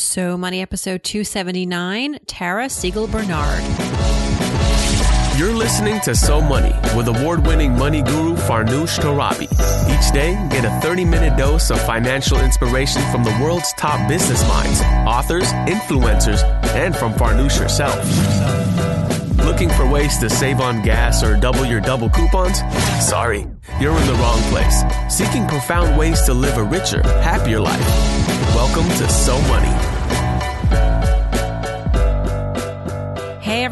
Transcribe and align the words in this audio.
So 0.00 0.38
Money 0.38 0.62
episode 0.62 1.04
279, 1.04 2.20
Tara 2.26 2.70
Siegel 2.70 3.06
Bernard. 3.06 3.62
You're 5.38 5.52
listening 5.52 6.00
to 6.00 6.14
So 6.14 6.40
Money 6.40 6.72
with 6.96 7.06
award 7.08 7.46
winning 7.46 7.76
money 7.76 8.02
guru 8.02 8.34
Farnoosh 8.34 8.98
Torabi. 8.98 9.44
Each 9.44 10.12
day, 10.12 10.34
get 10.50 10.64
a 10.64 10.80
30 10.80 11.04
minute 11.04 11.36
dose 11.36 11.70
of 11.70 11.78
financial 11.82 12.40
inspiration 12.40 13.02
from 13.12 13.24
the 13.24 13.38
world's 13.42 13.72
top 13.74 14.08
business 14.08 14.42
minds, 14.48 14.80
authors, 15.06 15.52
influencers, 15.68 16.42
and 16.74 16.96
from 16.96 17.12
Farnoosh 17.12 17.58
herself. 17.58 17.98
Looking 19.44 19.68
for 19.68 19.86
ways 19.88 20.16
to 20.18 20.30
save 20.30 20.60
on 20.60 20.82
gas 20.82 21.22
or 21.22 21.38
double 21.38 21.66
your 21.66 21.80
double 21.80 22.08
coupons? 22.08 22.60
Sorry, 23.06 23.46
you're 23.78 23.96
in 23.96 24.06
the 24.06 24.14
wrong 24.14 24.40
place. 24.44 24.82
Seeking 25.14 25.46
profound 25.46 25.98
ways 25.98 26.22
to 26.22 26.32
live 26.32 26.56
a 26.56 26.64
richer, 26.64 27.02
happier 27.20 27.60
life. 27.60 27.86
Welcome 28.54 28.88
to 28.98 29.08
So 29.08 29.40
Money. 29.42 29.89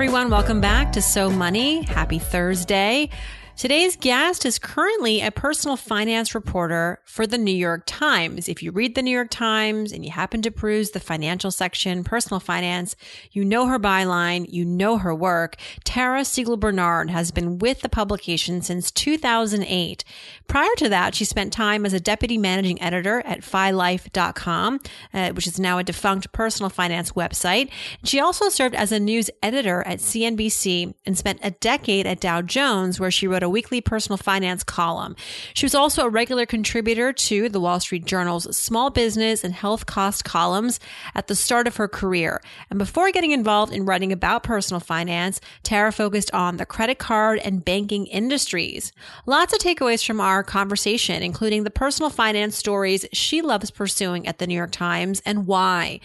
Everyone, 0.00 0.30
welcome 0.30 0.60
back 0.60 0.92
to 0.92 1.02
So 1.02 1.28
Money. 1.28 1.82
Happy 1.82 2.20
Thursday. 2.20 3.10
Today's 3.58 3.96
guest 3.96 4.46
is 4.46 4.56
currently 4.56 5.20
a 5.20 5.32
personal 5.32 5.76
finance 5.76 6.32
reporter 6.32 7.00
for 7.04 7.26
the 7.26 7.36
New 7.36 7.50
York 7.50 7.82
Times. 7.86 8.48
If 8.48 8.62
you 8.62 8.70
read 8.70 8.94
the 8.94 9.02
New 9.02 9.10
York 9.10 9.30
Times 9.30 9.90
and 9.90 10.04
you 10.04 10.12
happen 10.12 10.42
to 10.42 10.52
peruse 10.52 10.92
the 10.92 11.00
financial 11.00 11.50
section, 11.50 12.04
personal 12.04 12.38
finance, 12.38 12.94
you 13.32 13.44
know 13.44 13.66
her 13.66 13.80
byline, 13.80 14.46
you 14.48 14.64
know 14.64 14.98
her 14.98 15.12
work. 15.12 15.56
Tara 15.82 16.24
Siegel 16.24 16.56
Bernard 16.56 17.10
has 17.10 17.32
been 17.32 17.58
with 17.58 17.80
the 17.80 17.88
publication 17.88 18.62
since 18.62 18.92
2008. 18.92 20.04
Prior 20.46 20.74
to 20.76 20.88
that, 20.88 21.16
she 21.16 21.24
spent 21.24 21.52
time 21.52 21.84
as 21.84 21.92
a 21.92 21.98
deputy 21.98 22.38
managing 22.38 22.80
editor 22.80 23.22
at 23.26 23.40
FiLife.com, 23.40 24.78
uh, 25.12 25.30
which 25.30 25.48
is 25.48 25.58
now 25.58 25.78
a 25.78 25.84
defunct 25.84 26.30
personal 26.30 26.70
finance 26.70 27.10
website. 27.10 27.70
She 28.04 28.20
also 28.20 28.50
served 28.50 28.76
as 28.76 28.92
a 28.92 29.00
news 29.00 29.30
editor 29.42 29.82
at 29.84 29.98
CNBC 29.98 30.94
and 31.04 31.18
spent 31.18 31.40
a 31.42 31.50
decade 31.50 32.06
at 32.06 32.20
Dow 32.20 32.40
Jones, 32.40 33.00
where 33.00 33.10
she 33.10 33.26
wrote 33.26 33.42
a 33.42 33.47
a 33.48 33.50
weekly 33.50 33.80
personal 33.80 34.18
finance 34.18 34.62
column. 34.62 35.16
She 35.54 35.64
was 35.64 35.74
also 35.74 36.04
a 36.04 36.08
regular 36.10 36.44
contributor 36.44 37.14
to 37.14 37.48
the 37.48 37.58
Wall 37.58 37.80
Street 37.80 38.04
Journal's 38.04 38.54
small 38.54 38.90
business 38.90 39.42
and 39.42 39.54
health 39.54 39.86
cost 39.86 40.22
columns 40.22 40.78
at 41.14 41.28
the 41.28 41.34
start 41.34 41.66
of 41.66 41.76
her 41.76 41.88
career. 41.88 42.42
And 42.68 42.78
before 42.78 43.10
getting 43.10 43.30
involved 43.30 43.72
in 43.72 43.86
writing 43.86 44.12
about 44.12 44.42
personal 44.42 44.80
finance, 44.80 45.40
Tara 45.62 45.92
focused 45.92 46.32
on 46.34 46.58
the 46.58 46.66
credit 46.66 46.98
card 46.98 47.38
and 47.38 47.64
banking 47.64 48.06
industries. 48.06 48.92
Lots 49.24 49.54
of 49.54 49.60
takeaways 49.60 50.06
from 50.06 50.20
our 50.20 50.44
conversation, 50.44 51.22
including 51.22 51.64
the 51.64 51.70
personal 51.70 52.10
finance 52.10 52.54
stories 52.54 53.06
she 53.14 53.40
loves 53.40 53.70
pursuing 53.70 54.26
at 54.26 54.38
the 54.38 54.46
New 54.46 54.54
York 54.54 54.72
Times 54.72 55.22
and 55.24 55.46
why. 55.46 56.00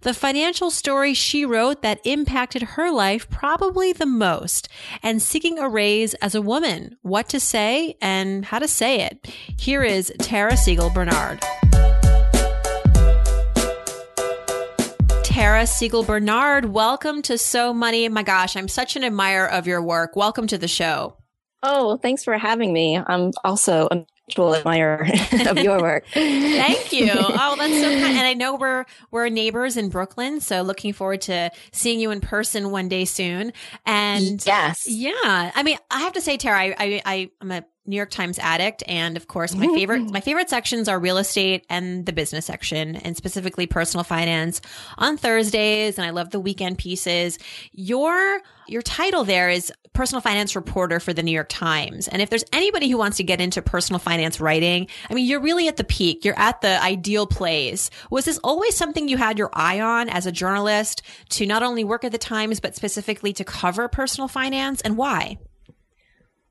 The 0.00 0.14
financial 0.14 0.72
story 0.72 1.14
she 1.14 1.44
wrote 1.44 1.82
that 1.82 2.00
impacted 2.04 2.62
her 2.62 2.90
life 2.90 3.30
probably 3.30 3.92
the 3.92 4.04
most 4.04 4.68
and 5.00 5.22
seeking 5.22 5.60
a 5.60 5.68
raise 5.68 6.14
as 6.14 6.34
a 6.34 6.42
woman 6.42 6.87
what 7.02 7.28
to 7.30 7.40
say 7.40 7.96
and 8.00 8.44
how 8.44 8.58
to 8.58 8.68
say 8.68 9.02
it. 9.02 9.26
Here 9.58 9.82
is 9.82 10.12
Tara 10.20 10.56
Siegel 10.56 10.90
Bernard. 10.90 11.40
Tara 15.22 15.66
Siegel 15.66 16.02
Bernard, 16.02 16.64
welcome 16.64 17.22
to 17.22 17.38
So 17.38 17.72
Money. 17.72 18.08
My 18.08 18.24
gosh, 18.24 18.56
I'm 18.56 18.66
such 18.66 18.96
an 18.96 19.04
admirer 19.04 19.48
of 19.48 19.66
your 19.66 19.80
work. 19.80 20.16
Welcome 20.16 20.48
to 20.48 20.58
the 20.58 20.66
show. 20.66 21.16
Oh, 21.62 21.96
thanks 21.96 22.24
for 22.24 22.36
having 22.36 22.72
me. 22.72 22.98
I'm 22.98 23.32
also 23.44 23.88
a 24.36 24.40
mutual 24.40 24.56
admirer 24.56 25.06
of 25.48 25.58
your 25.58 25.80
work. 25.80 26.04
Thank 26.12 26.92
you. 26.92 27.08
Oh, 27.40 27.56
that's 27.56 27.80
so 27.80 27.88
kind. 27.88 28.16
And 28.16 28.26
I 28.26 28.34
know 28.34 28.56
we're 28.56 28.84
we're 29.10 29.28
neighbors 29.28 29.76
in 29.76 29.90
Brooklyn, 29.90 30.40
so 30.40 30.62
looking 30.62 30.92
forward 30.92 31.20
to 31.22 31.50
seeing 31.72 32.00
you 32.00 32.10
in 32.10 32.20
person 32.20 32.70
one 32.70 32.88
day 32.88 33.04
soon. 33.04 33.52
And 33.86 34.44
yes, 34.44 34.86
yeah. 34.88 35.12
I 35.54 35.62
mean, 35.62 35.78
I 35.90 36.00
have 36.00 36.14
to 36.14 36.20
say, 36.20 36.36
Tara, 36.36 36.58
I 36.58 36.74
I, 36.78 37.02
I 37.04 37.30
am 37.40 37.52
a 37.52 37.64
New 37.88 37.96
York 37.96 38.10
Times 38.10 38.38
addict. 38.38 38.84
And 38.86 39.16
of 39.16 39.26
course, 39.26 39.54
my 39.54 39.66
favorite, 39.74 40.10
my 40.10 40.20
favorite 40.20 40.50
sections 40.50 40.88
are 40.88 41.00
real 41.00 41.18
estate 41.18 41.64
and 41.68 42.06
the 42.06 42.12
business 42.12 42.46
section 42.46 42.96
and 42.96 43.16
specifically 43.16 43.66
personal 43.66 44.04
finance 44.04 44.60
on 44.98 45.16
Thursdays. 45.16 45.98
And 45.98 46.06
I 46.06 46.10
love 46.10 46.30
the 46.30 46.40
weekend 46.40 46.78
pieces. 46.78 47.38
Your, 47.72 48.40
your 48.68 48.82
title 48.82 49.24
there 49.24 49.48
is 49.48 49.72
personal 49.98 50.20
finance 50.20 50.54
reporter 50.54 51.00
for 51.00 51.12
the 51.12 51.24
New 51.24 51.32
York 51.32 51.48
Times. 51.48 52.06
And 52.06 52.22
if 52.22 52.30
there's 52.30 52.44
anybody 52.52 52.88
who 52.88 52.96
wants 52.98 53.16
to 53.16 53.24
get 53.24 53.40
into 53.40 53.60
personal 53.60 53.98
finance 53.98 54.40
writing, 54.40 54.86
I 55.10 55.14
mean, 55.14 55.26
you're 55.26 55.40
really 55.40 55.66
at 55.66 55.76
the 55.76 55.82
peak. 55.82 56.24
You're 56.24 56.38
at 56.38 56.60
the 56.60 56.80
ideal 56.80 57.26
place. 57.26 57.90
Was 58.08 58.26
this 58.26 58.38
always 58.44 58.76
something 58.76 59.08
you 59.08 59.16
had 59.16 59.38
your 59.38 59.50
eye 59.52 59.80
on 59.80 60.08
as 60.08 60.26
a 60.26 60.30
journalist 60.30 61.02
to 61.30 61.46
not 61.46 61.64
only 61.64 61.82
work 61.82 62.04
at 62.04 62.12
the 62.12 62.18
Times, 62.18 62.60
but 62.60 62.76
specifically 62.76 63.32
to 63.32 63.44
cover 63.44 63.88
personal 63.88 64.28
finance 64.28 64.80
and 64.82 64.96
why? 64.96 65.38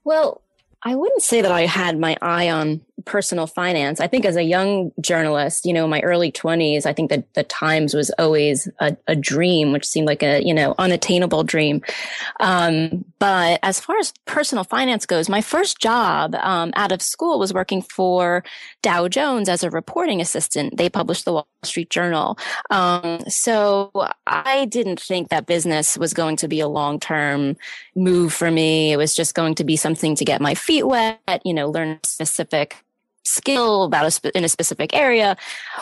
Well, 0.03 0.41
I 0.83 0.95
wouldn't 0.95 1.21
say 1.23 1.41
that 1.41 1.51
I 1.51 1.65
had 1.65 1.99
my 1.99 2.17
eye 2.21 2.49
on 2.49 2.81
personal 3.05 3.47
finance. 3.47 3.99
I 3.99 4.07
think 4.07 4.25
as 4.25 4.35
a 4.35 4.43
young 4.43 4.91
journalist, 4.99 5.65
you 5.65 5.73
know, 5.73 5.87
my 5.87 6.01
early 6.01 6.31
20s, 6.31 6.85
I 6.85 6.93
think 6.93 7.09
that 7.09 7.31
the 7.35 7.43
Times 7.43 7.93
was 7.93 8.09
always 8.17 8.67
a, 8.79 8.97
a 9.07 9.15
dream, 9.15 9.71
which 9.71 9.85
seemed 9.85 10.07
like 10.07 10.23
a, 10.23 10.43
you 10.43 10.53
know, 10.53 10.73
unattainable 10.77 11.43
dream. 11.43 11.81
Um, 12.39 13.05
but 13.19 13.59
as 13.63 13.79
far 13.79 13.97
as 13.97 14.13
personal 14.25 14.63
finance 14.63 15.05
goes, 15.05 15.29
my 15.29 15.41
first 15.41 15.79
job 15.79 16.35
um, 16.35 16.71
out 16.75 16.91
of 16.91 17.01
school 17.01 17.39
was 17.39 17.53
working 17.53 17.81
for 17.81 18.43
Dow 18.81 19.07
Jones 19.07 19.47
as 19.47 19.63
a 19.63 19.69
reporting 19.69 20.19
assistant. 20.19 20.77
They 20.77 20.89
published 20.89 21.25
the 21.25 21.33
Wall 21.33 21.47
Street 21.63 21.89
Journal. 21.89 22.37
Um, 22.69 23.21
so 23.27 23.91
I 24.25 24.65
didn't 24.65 24.99
think 24.99 25.29
that 25.29 25.45
business 25.45 25.97
was 25.97 26.13
going 26.13 26.35
to 26.37 26.47
be 26.47 26.59
a 26.59 26.67
long 26.67 26.99
term 26.99 27.57
move 27.95 28.33
for 28.33 28.49
me. 28.49 28.91
It 28.91 28.97
was 28.97 29.15
just 29.15 29.35
going 29.35 29.55
to 29.55 29.63
be 29.63 29.75
something 29.75 30.15
to 30.15 30.25
get 30.25 30.41
my 30.41 30.55
feet 30.55 30.87
wet, 30.87 31.41
you 31.45 31.53
know, 31.53 31.69
learn 31.69 31.99
specific 32.03 32.83
skill 33.27 33.83
about 33.83 34.05
a 34.05 34.11
spe- 34.11 34.35
in 34.35 34.43
a 34.43 34.49
specific 34.49 34.93
area. 34.93 35.35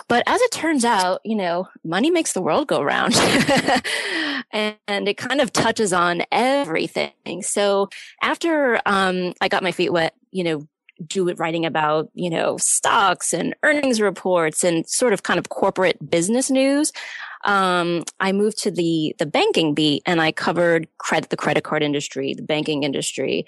But 0.07 0.23
as 0.27 0.41
it 0.41 0.51
turns 0.51 0.83
out, 0.83 1.21
you 1.23 1.35
know, 1.35 1.67
money 1.83 2.09
makes 2.09 2.33
the 2.33 2.41
world 2.41 2.67
go 2.67 2.81
round 2.81 3.15
and, 3.15 4.75
and, 4.87 5.07
it 5.07 5.17
kind 5.17 5.39
of 5.39 5.53
touches 5.53 5.93
on 5.93 6.23
everything. 6.31 7.41
So 7.41 7.89
after, 8.21 8.81
um, 8.85 9.33
I 9.39 9.47
got 9.47 9.61
my 9.61 9.71
feet 9.71 9.93
wet, 9.93 10.15
you 10.31 10.43
know, 10.43 10.67
do 11.05 11.27
it 11.27 11.37
writing 11.37 11.65
about, 11.65 12.09
you 12.13 12.29
know, 12.29 12.57
stocks 12.57 13.33
and 13.33 13.53
earnings 13.63 13.99
reports 14.01 14.63
and 14.63 14.87
sort 14.87 15.13
of 15.13 15.23
kind 15.23 15.37
of 15.37 15.49
corporate 15.49 16.09
business 16.09 16.49
news. 16.49 16.91
Um, 17.43 18.03
I 18.19 18.31
moved 18.31 18.57
to 18.63 18.71
the, 18.71 19.15
the 19.19 19.25
banking 19.25 19.73
beat 19.73 20.01
and 20.05 20.21
I 20.21 20.31
covered 20.31 20.87
credit, 20.97 21.29
the 21.29 21.37
credit 21.37 21.63
card 21.63 21.83
industry, 21.83 22.33
the 22.33 22.41
banking 22.41 22.83
industry, 22.83 23.45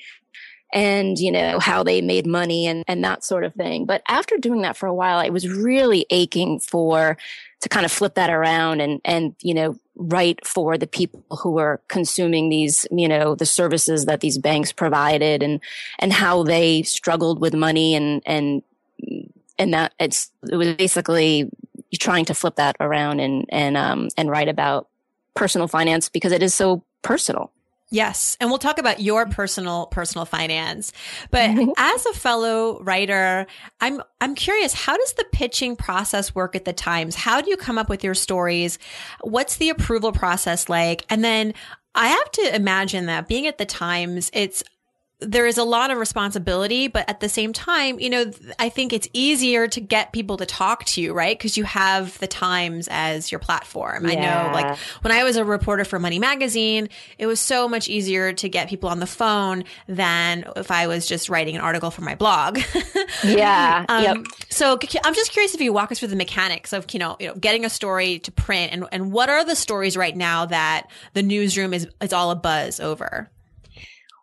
and 0.73 1.17
you 1.17 1.31
know 1.31 1.59
how 1.59 1.83
they 1.83 2.01
made 2.01 2.28
money 2.28 2.67
and 2.67 2.83
and 2.88 3.03
that 3.03 3.23
sort 3.23 3.44
of 3.44 3.53
thing. 3.53 3.85
But 3.85 4.01
after 4.07 4.38
doing 4.38 4.61
that 4.61 4.78
for 4.78 4.88
a 4.88 4.94
while 4.94 5.17
i 5.19 5.29
was 5.29 5.47
really 5.50 6.05
aching 6.09 6.59
for 6.59 7.17
to 7.61 7.69
kind 7.69 7.85
of 7.85 7.91
flip 7.91 8.16
that 8.16 8.29
around 8.29 8.81
and 8.81 9.01
and 9.03 9.35
you 9.41 9.53
know 9.53 9.75
write 9.95 10.45
for 10.45 10.77
the 10.77 10.88
people 10.88 11.23
who 11.41 11.51
were 11.51 11.81
consuming 11.88 12.50
these 12.50 12.85
you 12.91 13.07
know 13.07 13.35
the 13.35 13.45
services 13.45 14.06
that 14.06 14.22
these 14.22 14.38
banks 14.38 14.72
provided 14.72 15.41
and 15.41 15.59
and 16.00 16.13
how 16.13 16.44
they 16.44 16.83
struggled 16.83 17.39
with 17.39 17.53
money 17.53 17.95
and 17.95 18.22
and 18.25 18.61
and 19.57 19.73
that 19.73 19.94
it's 20.00 20.31
it 20.51 20.56
was 20.56 20.75
basically 20.75 21.50
trying 22.00 22.25
to 22.25 22.33
flip 22.33 22.56
that 22.56 22.75
around 22.79 23.19
and 23.19 23.45
and 23.50 23.75
um 23.75 24.07
and 24.17 24.29
write 24.29 24.50
about 24.50 24.88
personal 25.33 25.67
finance 25.67 26.09
because 26.09 26.31
it 26.31 26.44
is 26.44 26.53
so 26.53 26.83
personal 27.01 27.51
Yes. 27.89 28.35
And 28.41 28.49
we'll 28.49 28.59
talk 28.59 28.79
about 28.79 28.99
your 28.99 29.25
personal, 29.27 29.85
personal 29.87 30.25
finance. 30.25 30.91
But 31.31 31.51
as 31.77 32.05
a 32.05 32.13
fellow 32.13 32.81
writer, 32.83 33.47
I'm, 33.79 34.01
I'm 34.19 34.35
curious, 34.35 34.73
how 34.73 34.97
does 34.97 35.13
the 35.13 35.25
pitching 35.31 35.75
process 35.75 36.35
work 36.35 36.55
at 36.55 36.65
the 36.65 36.73
Times? 36.73 37.15
How 37.15 37.39
do 37.39 37.49
you 37.49 37.57
come 37.57 37.77
up 37.77 37.89
with 37.89 38.03
your 38.03 38.13
stories? 38.13 38.77
What's 39.21 39.57
the 39.57 39.69
approval 39.69 40.12
process 40.12 40.67
like? 40.67 41.06
And 41.09 41.23
then 41.23 41.53
I 41.95 42.07
have 42.07 42.31
to 42.33 42.56
imagine 42.56 43.06
that 43.06 43.27
being 43.27 43.47
at 43.47 43.57
the 43.57 43.65
Times, 43.65 44.29
it's 44.33 44.63
there 45.19 45.47
is 45.47 45.57
a 45.57 45.63
lot 45.63 45.89
of 45.89 45.97
responsibility, 45.97 46.87
but 46.87 47.09
at 47.09 47.21
the 47.21 47.29
same 47.29 47.51
time, 47.51 47.99
you 47.99 48.09
know, 48.09 48.31
I 48.59 48.69
think 48.69 48.93
it's 48.93 49.07
easier 49.13 49.67
to 49.67 49.81
get 49.81 50.13
people 50.13 50.37
to 50.37 50.45
talk 50.45 50.85
to 50.85 51.01
you, 51.01 51.11
right? 51.11 51.35
Because 51.35 51.57
you 51.57 51.63
have 51.63 52.17
the 52.19 52.27
Times 52.27 52.87
as 52.91 53.31
your 53.31 53.39
platform. 53.39 54.07
Yeah. 54.07 54.11
I 54.11 54.15
know, 54.15 54.53
like, 54.53 54.77
when 55.01 55.11
I 55.11 55.23
was 55.23 55.35
a 55.35 55.43
reporter 55.43 55.85
for 55.85 55.97
Money 55.97 56.19
Magazine, 56.19 56.89
it 57.17 57.25
was 57.25 57.39
so 57.39 57.67
much 57.67 57.89
easier 57.89 58.31
to 58.33 58.47
get 58.47 58.69
people 58.69 58.89
on 58.89 58.99
the 58.99 59.07
phone 59.07 59.63
than 59.87 60.45
if 60.55 60.69
I 60.69 60.85
was 60.85 61.07
just 61.07 61.29
writing 61.29 61.55
an 61.55 61.61
article 61.61 61.89
for 61.89 62.01
my 62.01 62.13
blog. 62.13 62.59
yeah. 63.23 63.85
um, 63.89 64.03
yep. 64.03 64.17
So 64.49 64.77
I'm 65.03 65.15
just 65.15 65.31
curious 65.31 65.55
if 65.55 65.61
you 65.61 65.73
walk 65.73 65.91
us 65.91 65.97
through 65.97 66.09
the 66.09 66.15
mechanics 66.15 66.73
of, 66.73 66.85
you 66.93 66.99
know, 66.99 67.17
you 67.19 67.27
know, 67.27 67.33
getting 67.33 67.65
a 67.65 67.69
story 67.69 68.19
to 68.19 68.31
print 68.31 68.71
and, 68.71 68.85
and 68.91 69.11
what 69.11 69.29
are 69.29 69.43
the 69.43 69.55
stories 69.55 69.97
right 69.97 70.15
now 70.15 70.45
that 70.45 70.91
the 71.13 71.23
newsroom 71.23 71.73
is, 71.73 71.87
is 72.01 72.13
all 72.13 72.29
a 72.29 72.35
buzz 72.35 72.79
over? 72.79 73.31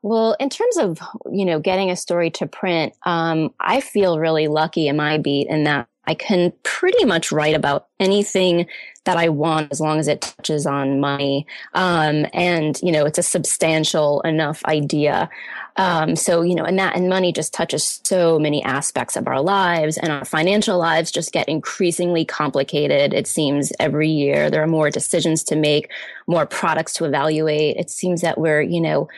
Well, 0.04 0.36
in 0.38 0.50
terms 0.50 0.76
of, 0.76 0.98
you 1.32 1.46
know, 1.46 1.58
getting 1.58 1.90
a 1.90 1.96
story 1.96 2.30
to 2.32 2.46
print, 2.46 2.92
um, 3.06 3.54
I 3.58 3.80
feel 3.80 4.18
really 4.18 4.48
lucky 4.48 4.86
in 4.86 4.98
my 4.98 5.16
beat 5.16 5.48
in 5.48 5.64
that 5.64 5.88
I 6.06 6.12
can 6.12 6.52
pretty 6.62 7.06
much 7.06 7.32
write 7.32 7.54
about 7.54 7.86
anything 7.98 8.66
that 9.04 9.16
I 9.16 9.30
want 9.30 9.72
as 9.72 9.80
long 9.80 9.98
as 9.98 10.06
it 10.06 10.20
touches 10.20 10.66
on 10.66 11.00
money. 11.00 11.46
Um, 11.72 12.26
and, 12.34 12.78
you 12.82 12.92
know, 12.92 13.06
it's 13.06 13.18
a 13.18 13.22
substantial 13.22 14.20
enough 14.22 14.62
idea. 14.66 15.30
Um, 15.76 16.16
so, 16.16 16.42
you 16.42 16.54
know, 16.54 16.64
and 16.64 16.78
that 16.78 16.96
and 16.96 17.08
money 17.08 17.32
just 17.32 17.54
touches 17.54 18.00
so 18.04 18.38
many 18.38 18.62
aspects 18.62 19.16
of 19.16 19.26
our 19.26 19.40
lives 19.40 19.96
and 19.96 20.12
our 20.12 20.24
financial 20.26 20.78
lives 20.78 21.10
just 21.10 21.32
get 21.32 21.48
increasingly 21.48 22.26
complicated. 22.26 23.14
It 23.14 23.26
seems 23.26 23.72
every 23.80 24.10
year 24.10 24.50
there 24.50 24.62
are 24.62 24.66
more 24.66 24.90
decisions 24.90 25.42
to 25.44 25.56
make, 25.56 25.90
more 26.26 26.44
products 26.44 26.92
to 26.94 27.06
evaluate. 27.06 27.76
It 27.76 27.88
seems 27.88 28.20
that 28.20 28.38
we're, 28.38 28.60
you 28.60 28.80
know, 28.82 29.08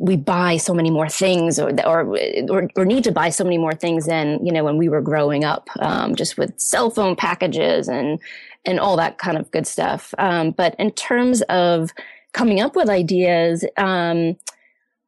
we 0.00 0.16
buy 0.16 0.56
so 0.56 0.72
many 0.72 0.90
more 0.90 1.10
things 1.10 1.58
or, 1.58 1.70
or, 1.84 2.16
or, 2.48 2.70
or, 2.74 2.84
need 2.86 3.04
to 3.04 3.12
buy 3.12 3.28
so 3.28 3.44
many 3.44 3.58
more 3.58 3.74
things 3.74 4.06
than, 4.06 4.44
you 4.44 4.50
know, 4.50 4.64
when 4.64 4.78
we 4.78 4.88
were 4.88 5.02
growing 5.02 5.44
up, 5.44 5.68
um, 5.78 6.14
just 6.14 6.38
with 6.38 6.58
cell 6.58 6.88
phone 6.88 7.14
packages 7.14 7.86
and, 7.86 8.18
and 8.64 8.80
all 8.80 8.96
that 8.96 9.18
kind 9.18 9.36
of 9.36 9.50
good 9.50 9.66
stuff. 9.66 10.14
Um, 10.16 10.52
but 10.52 10.74
in 10.78 10.90
terms 10.92 11.42
of 11.42 11.90
coming 12.32 12.62
up 12.62 12.76
with 12.76 12.88
ideas, 12.88 13.62
um, 13.76 14.38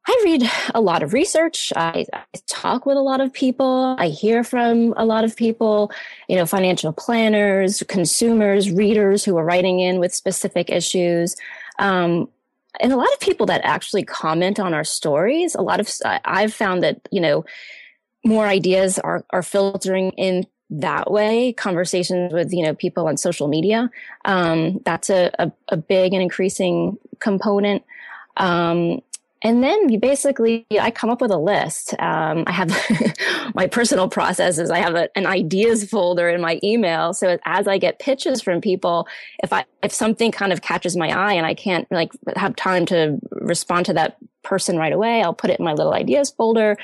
I 0.05 0.21
read 0.25 0.43
a 0.75 0.81
lot 0.81 1.01
of 1.01 1.11
research. 1.11 1.73
I, 1.75 2.05
I, 2.13 2.23
talk 2.47 2.85
with 2.85 2.97
a 2.97 3.01
lot 3.01 3.19
of 3.19 3.33
people. 3.33 3.95
I 3.97 4.09
hear 4.09 4.43
from 4.43 4.93
a 4.95 5.05
lot 5.05 5.23
of 5.23 5.35
people, 5.35 5.91
you 6.27 6.35
know, 6.35 6.45
financial 6.45 6.93
planners, 6.93 7.81
consumers, 7.87 8.69
readers 8.69 9.25
who 9.25 9.37
are 9.37 9.45
writing 9.45 9.79
in 9.79 9.99
with 9.99 10.13
specific 10.13 10.69
issues. 10.69 11.35
Um, 11.79 12.27
and 12.79 12.91
a 12.91 12.97
lot 12.97 13.11
of 13.13 13.19
people 13.19 13.45
that 13.45 13.61
actually 13.63 14.03
comment 14.03 14.59
on 14.59 14.73
our 14.73 14.83
stories 14.83 15.55
a 15.55 15.61
lot 15.61 15.79
of 15.79 15.89
i've 16.25 16.53
found 16.53 16.83
that 16.83 16.99
you 17.11 17.21
know 17.21 17.45
more 18.25 18.47
ideas 18.47 18.99
are 18.99 19.25
are 19.31 19.43
filtering 19.43 20.11
in 20.11 20.45
that 20.69 21.11
way 21.11 21.53
conversations 21.53 22.33
with 22.33 22.51
you 22.51 22.63
know 22.63 22.73
people 22.73 23.07
on 23.07 23.17
social 23.17 23.47
media. 23.47 23.89
Um, 24.25 24.79
that's 24.85 25.09
a, 25.09 25.31
a, 25.37 25.51
a, 25.69 25.77
big 25.77 26.13
and 26.13 26.21
increasing 26.21 26.97
component. 27.19 27.83
Um, 28.37 29.01
and 29.43 29.61
then 29.61 29.89
you 29.89 29.99
basically, 29.99 30.65
I 30.79 30.89
come 30.89 31.09
up 31.09 31.19
with 31.19 31.31
a 31.31 31.37
list. 31.37 31.93
Um, 31.99 32.45
I 32.47 32.53
have 32.53 32.71
my 33.55 33.67
personal 33.67 34.07
processes. 34.07 34.71
I 34.71 34.79
have 34.79 34.95
a, 34.95 35.15
an 35.17 35.25
ideas 35.25 35.83
folder 35.89 36.29
in 36.29 36.39
my 36.39 36.61
email. 36.63 37.13
So 37.13 37.37
as 37.43 37.67
I 37.67 37.77
get 37.77 37.99
pitches 37.99 38.41
from 38.41 38.61
people, 38.61 39.05
if 39.43 39.51
I, 39.51 39.65
if 39.83 39.93
something 39.93 40.31
kind 40.31 40.53
of 40.53 40.61
catches 40.61 40.95
my 40.95 41.09
eye 41.09 41.33
and 41.33 41.45
I 41.45 41.55
can't 41.55 41.91
like 41.91 42.13
have 42.37 42.55
time 42.55 42.85
to 42.87 43.19
respond 43.31 43.85
to 43.87 43.93
that 43.93 44.17
person 44.43 44.77
right 44.77 44.93
away, 44.93 45.21
I'll 45.21 45.33
put 45.33 45.49
it 45.49 45.59
in 45.59 45.65
my 45.65 45.73
little 45.73 45.93
ideas 45.93 46.29
folder 46.31 46.77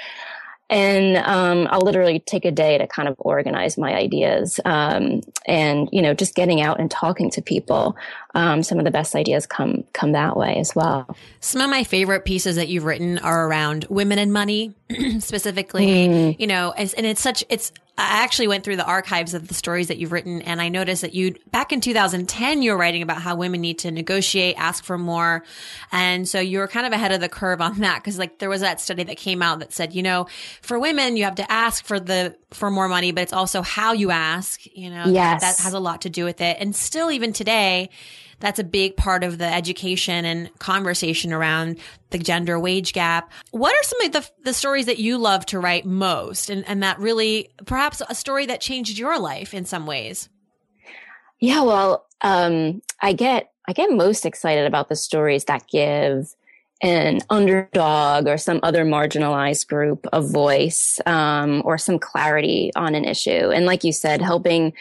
and 0.70 1.18
um, 1.18 1.68
I'll 1.72 1.82
literally 1.82 2.20
take 2.20 2.46
a 2.46 2.52
day 2.52 2.78
to 2.78 2.86
kind 2.86 3.08
of 3.08 3.16
organize 3.18 3.78
my 3.78 3.94
ideas. 3.96 4.60
Um, 4.66 5.22
and 5.48 5.90
you 5.92 6.02
know, 6.02 6.14
just 6.14 6.36
getting 6.36 6.62
out 6.62 6.80
and 6.80 6.92
talking 6.92 7.32
to 7.32 7.42
people. 7.42 7.96
Um, 8.36 8.62
some 8.62 8.78
of 8.78 8.86
the 8.86 8.92
best 8.92 9.16
ideas 9.16 9.48
come 9.48 9.84
come 9.94 10.12
that 10.12 10.38
way 10.38 10.58
as 10.58 10.76
well. 10.76 11.16
Some 11.40 11.62
of 11.62 11.70
my 11.70 11.84
favorite 11.84 12.26
pieces 12.26 12.58
that 12.58 12.68
you've 12.68 12.86
written 12.86 13.18
are 13.20 13.48
around 13.48 13.86
women 13.90 14.20
and 14.20 14.32
money, 14.32 14.76
specifically. 15.20 15.88
Mm. 15.88 16.40
You 16.40 16.48
know, 16.48 16.72
and, 16.72 16.94
and 16.96 17.06
it's 17.08 17.22
such 17.22 17.44
it's 17.50 17.72
I 18.00 18.24
actually 18.24 18.48
went 18.48 18.64
through 18.64 18.78
the 18.78 18.86
archives 18.86 19.34
of 19.34 19.50
the 19.50 19.54
stories 19.54 19.90
that 19.90 19.98
you've 19.98 20.14
written 20.14 20.42
and 20.44 20.62
I 20.62 20.70
noticed 20.70 21.02
that 21.02 21.14
you 21.14 21.36
back 21.52 21.74
in 21.74 21.82
2010 21.82 22.62
you 22.62 22.72
were 22.72 22.78
writing 22.78 23.02
about 23.02 23.22
how 23.22 23.36
women 23.36 23.60
need 23.60 23.80
to 23.80 23.92
negotiate, 23.92 24.56
ask 24.58 24.86
for 24.86 24.98
more. 24.98 25.44
And 25.92 26.26
so 26.28 26.40
you 26.40 26.60
were 26.60 26.70
kind 26.70 26.88
of 26.88 26.94
ahead 26.94 27.12
of 27.12 27.20
the 27.20 27.28
curve 27.28 27.60
on 27.60 27.80
that 27.80 27.98
because 27.98 28.18
like 28.18 28.40
there 28.40 28.50
was 28.50 28.62
that 28.62 28.80
study 28.80 29.04
that 29.04 29.18
came 29.18 29.42
out 29.42 29.60
that 29.60 29.74
said, 29.74 29.94
you 29.94 30.02
know, 30.02 30.28
for 30.62 30.80
women 30.80 31.18
you 31.18 31.26
have 31.26 31.36
to 31.36 31.52
ask 31.52 31.84
for 31.84 32.00
the 32.00 32.38
for 32.52 32.72
more 32.72 32.88
money, 32.88 33.12
but 33.12 33.22
it's 33.22 33.34
also 33.34 33.62
how 33.62 33.92
you 33.92 34.12
ask, 34.12 34.66
you 34.74 34.90
know. 34.90 35.04
Yes. 35.08 35.42
That 35.42 35.62
has 35.64 35.74
a 35.74 35.80
lot 35.80 36.02
to 36.04 36.10
do 36.10 36.24
with 36.24 36.40
it. 36.40 36.56
And 36.60 36.74
still 36.74 37.12
even 37.12 37.34
today 37.34 37.90
that's 38.40 38.60
a 38.60 38.64
big 38.64 38.96
part 38.98 39.24
of 39.24 39.38
the 39.38 39.52
education 39.52 40.26
and 40.26 40.58
conversation 40.60 41.34
around 41.34 41.78
the 42.10 42.18
gender 42.18 42.60
wage 42.60 42.94
gap. 42.94 43.32
What 43.52 43.74
are 43.74 43.84
some 43.84 44.02
of 44.02 44.12
the, 44.12 44.30
the 44.44 44.54
stories 44.54 44.86
that 44.86 45.00
you 45.00 45.18
love 45.18 45.46
to 45.48 45.60
write 45.60 45.86
most 45.86 46.50
and, 46.50 46.68
and 46.68 46.84
that 46.84 47.00
really 47.00 47.50
perhaps 47.66 48.02
a 48.08 48.16
story 48.16 48.46
that 48.48 48.62
changed 48.62 48.98
your 48.98 49.20
life 49.20 49.54
in 49.54 49.66
some 49.66 49.86
ways? 49.86 50.30
Yeah, 51.40 51.64
well, 51.64 52.06
um, 52.22 52.82
I 53.02 53.14
get 53.14 53.52
I 53.68 53.74
get 53.74 53.92
most 53.92 54.26
excited 54.26 54.66
about 54.66 54.90
the 54.90 54.96
stories 54.96 55.46
that 55.46 55.68
give 55.68 56.34
an 56.82 57.20
underdog 57.30 58.28
or 58.28 58.38
some 58.38 58.60
other 58.64 58.84
marginalized 58.84 59.68
group 59.68 60.08
a 60.12 60.22
voice 60.22 61.00
um, 61.06 61.62
or 61.66 61.78
some 61.78 62.00
clarity 62.00 62.72
on 62.76 62.96
an 62.96 63.06
issue. 63.06 63.30
And 63.52 63.66
like 63.66 63.84
you 63.84 63.92
said, 63.92 64.22
helping 64.22 64.74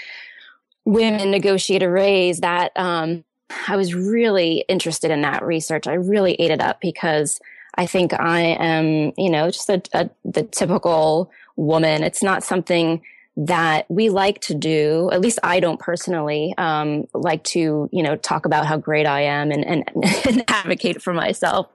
women 0.84 1.30
negotiate 1.30 1.82
a 1.82 1.90
raise 1.90 2.40
that 2.40 2.72
um, 2.76 3.24
I 3.68 3.76
was 3.76 3.94
really 3.94 4.64
interested 4.68 5.10
in 5.10 5.22
that 5.22 5.44
research. 5.44 5.86
I 5.86 5.94
really 5.94 6.34
ate 6.34 6.50
it 6.50 6.60
up 6.60 6.80
because 6.80 7.40
I 7.74 7.86
think 7.86 8.12
I 8.18 8.40
am, 8.40 9.12
you 9.16 9.30
know, 9.30 9.50
just 9.50 9.68
a, 9.68 9.82
a, 9.92 10.10
the 10.24 10.42
typical 10.42 11.30
woman. 11.56 12.02
It's 12.02 12.22
not 12.22 12.42
something 12.42 13.02
that 13.36 13.88
we 13.88 14.10
like 14.10 14.40
to 14.40 14.54
do. 14.54 15.08
At 15.12 15.20
least 15.20 15.38
I 15.44 15.60
don't 15.60 15.78
personally 15.78 16.54
um, 16.58 17.06
like 17.14 17.44
to, 17.44 17.88
you 17.92 18.02
know, 18.02 18.16
talk 18.16 18.46
about 18.46 18.66
how 18.66 18.76
great 18.76 19.06
I 19.06 19.22
am 19.22 19.52
and, 19.52 19.64
and, 19.64 19.84
and 20.26 20.44
advocate 20.48 21.00
for 21.00 21.14
myself. 21.14 21.68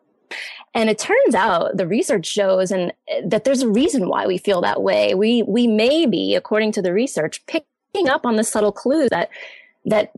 And 0.74 0.90
it 0.90 1.00
turns 1.00 1.36
out 1.36 1.78
the 1.78 1.88
research 1.88 2.26
shows 2.26 2.72
and 2.72 2.92
that 3.26 3.46
there's 3.46 3.62
a 3.62 3.70
reason 3.70 4.10
why 4.10 4.26
we 4.26 4.38
feel 4.38 4.62
that 4.62 4.82
way. 4.82 5.14
We 5.14 5.44
we 5.44 5.68
may 5.68 6.08
be, 6.08 6.34
according 6.34 6.72
to 6.74 6.82
the 6.82 6.92
research, 6.92 7.46
picking 7.46 8.10
up 8.10 8.26
on 8.26 8.38
the 8.38 8.44
subtle 8.44 8.72
clues 8.72 9.10
that 9.12 9.30
that 9.86 10.12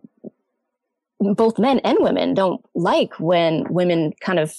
both 1.33 1.59
men 1.59 1.79
and 1.79 1.97
women 1.99 2.33
don't 2.33 2.63
like 2.75 3.19
when 3.19 3.65
women 3.73 4.13
kind 4.21 4.39
of 4.39 4.53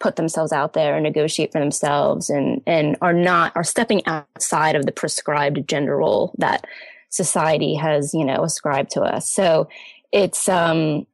put 0.00 0.16
themselves 0.16 0.50
out 0.50 0.72
there 0.72 0.94
and 0.94 1.02
negotiate 1.02 1.52
for 1.52 1.60
themselves 1.60 2.30
and 2.30 2.62
and 2.66 2.96
are 3.02 3.12
not 3.12 3.54
are 3.54 3.64
stepping 3.64 4.04
outside 4.06 4.74
of 4.74 4.86
the 4.86 4.92
prescribed 4.92 5.68
gender 5.68 5.98
role 5.98 6.34
that 6.38 6.66
society 7.10 7.74
has 7.74 8.14
you 8.14 8.24
know 8.24 8.42
ascribed 8.42 8.90
to 8.90 9.02
us. 9.02 9.30
So 9.30 9.68
it's 10.10 10.48
um 10.48 11.06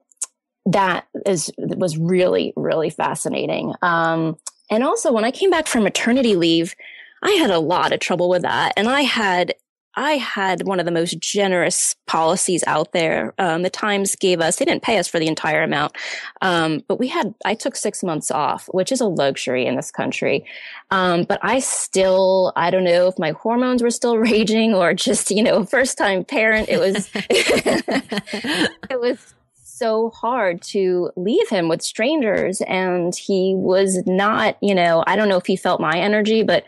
that 0.67 1.07
is 1.27 1.51
was 1.59 1.99
really 1.99 2.53
really 2.57 2.91
fascinating. 2.91 3.75
Um 3.83 4.39
and 4.71 4.83
also 4.83 5.13
when 5.13 5.25
i 5.25 5.31
came 5.31 5.51
back 5.51 5.67
from 5.69 5.85
maternity 5.85 6.35
leave 6.35 6.75
i 7.23 7.31
had 7.33 7.51
a 7.51 7.59
lot 7.59 7.93
of 7.93 8.01
trouble 8.01 8.29
with 8.29 8.43
that. 8.43 8.73
And 8.77 8.89
i 8.89 9.03
had 9.03 9.55
I 9.97 10.13
had 10.13 10.67
one 10.67 10.79
of 10.79 10.85
the 10.85 10.93
most 10.93 11.19
generous 11.19 11.95
policies 12.07 12.63
out 12.67 12.93
there. 12.93 13.33
Um, 13.39 13.63
the 13.63 13.71
Times 13.71 14.15
gave 14.15 14.41
us, 14.41 14.57
they 14.57 14.67
didn't 14.67 14.83
pay 14.83 14.99
us 14.99 15.09
for 15.09 15.19
the 15.19 15.27
entire 15.27 15.63
amount, 15.63 15.97
um, 16.43 16.83
but 16.87 16.99
we 16.99 17.09
had, 17.09 17.35
I 17.45 17.55
took 17.55 17.75
six 17.77 18.03
months 18.03 18.31
off, 18.31 18.69
which 18.73 18.93
is 18.93 19.01
a 19.01 19.07
luxury 19.07 19.67
in 19.67 19.75
this 19.77 19.91
country. 19.91 20.45
Um, 20.91 21.25
but 21.25 21.41
I 21.43 21.61
still, 21.61 22.53
I 22.57 22.71
don't 22.71 22.85
know 22.85 23.09
if 23.09 23.19
my 23.19 23.31
hormones 23.31 23.83
were 23.83 23.91
still 23.91 24.19
raging 24.19 24.75
or 24.75 24.93
just, 24.93 25.31
you 25.31 25.43
know, 25.43 25.65
first 25.65 25.97
time 25.97 26.25
parent. 26.25 26.69
It 26.69 26.79
was, 26.79 27.11
it 27.15 29.01
was 29.01 29.35
so 29.77 30.11
hard 30.11 30.63
to 30.63 31.11
leave 31.17 31.49
him 31.49 31.69
with 31.69 31.83
strangers. 31.83 32.61
And 32.63 33.15
he 33.15 33.55
was 33.57 34.03
not, 34.07 34.57
you 34.61 34.75
know, 34.75 35.05
I 35.07 35.17
don't 35.17 35.29
know 35.29 35.37
if 35.37 35.47
he 35.47 35.57
felt 35.57 35.81
my 35.81 35.99
energy, 35.99 36.43
but 36.43 36.65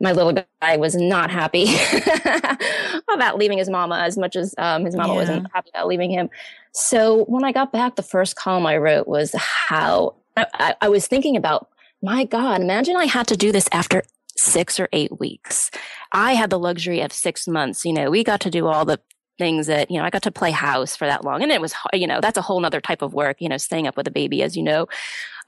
my 0.00 0.12
little 0.12 0.32
guy 0.62 0.76
was 0.76 0.94
not 0.94 1.30
happy 1.30 1.64
about 3.14 3.36
leaving 3.36 3.58
his 3.58 3.68
mama 3.68 3.98
as 3.98 4.16
much 4.16 4.36
as 4.36 4.54
um, 4.58 4.84
his 4.84 4.94
mama 4.94 5.12
yeah. 5.12 5.18
wasn't 5.18 5.46
happy 5.52 5.70
about 5.74 5.88
leaving 5.88 6.10
him. 6.10 6.30
So 6.72 7.24
when 7.24 7.44
I 7.44 7.52
got 7.52 7.72
back, 7.72 7.96
the 7.96 8.02
first 8.02 8.36
column 8.36 8.66
I 8.66 8.76
wrote 8.76 9.08
was 9.08 9.34
how 9.34 10.14
I, 10.36 10.74
I 10.80 10.88
was 10.88 11.06
thinking 11.06 11.36
about, 11.36 11.68
my 12.02 12.24
God, 12.24 12.60
imagine 12.60 12.96
I 12.96 13.06
had 13.06 13.26
to 13.28 13.36
do 13.36 13.50
this 13.50 13.68
after 13.72 14.02
six 14.36 14.78
or 14.78 14.88
eight 14.92 15.18
weeks. 15.18 15.70
I 16.12 16.34
had 16.34 16.50
the 16.50 16.58
luxury 16.58 17.00
of 17.00 17.12
six 17.12 17.48
months. 17.48 17.84
You 17.84 17.92
know, 17.92 18.10
we 18.10 18.22
got 18.22 18.40
to 18.42 18.50
do 18.50 18.66
all 18.66 18.84
the 18.84 19.00
things 19.36 19.66
that, 19.66 19.90
you 19.90 19.98
know, 19.98 20.04
I 20.04 20.10
got 20.10 20.22
to 20.22 20.30
play 20.30 20.50
house 20.50 20.96
for 20.96 21.06
that 21.06 21.24
long. 21.24 21.42
And 21.42 21.50
it 21.50 21.60
was, 21.60 21.74
you 21.92 22.06
know, 22.06 22.20
that's 22.20 22.38
a 22.38 22.42
whole 22.42 22.60
nother 22.60 22.80
type 22.80 23.02
of 23.02 23.14
work, 23.14 23.40
you 23.40 23.48
know, 23.48 23.56
staying 23.56 23.86
up 23.86 23.96
with 23.96 24.06
a 24.06 24.12
baby, 24.12 24.42
as 24.42 24.56
you 24.56 24.62
know. 24.62 24.86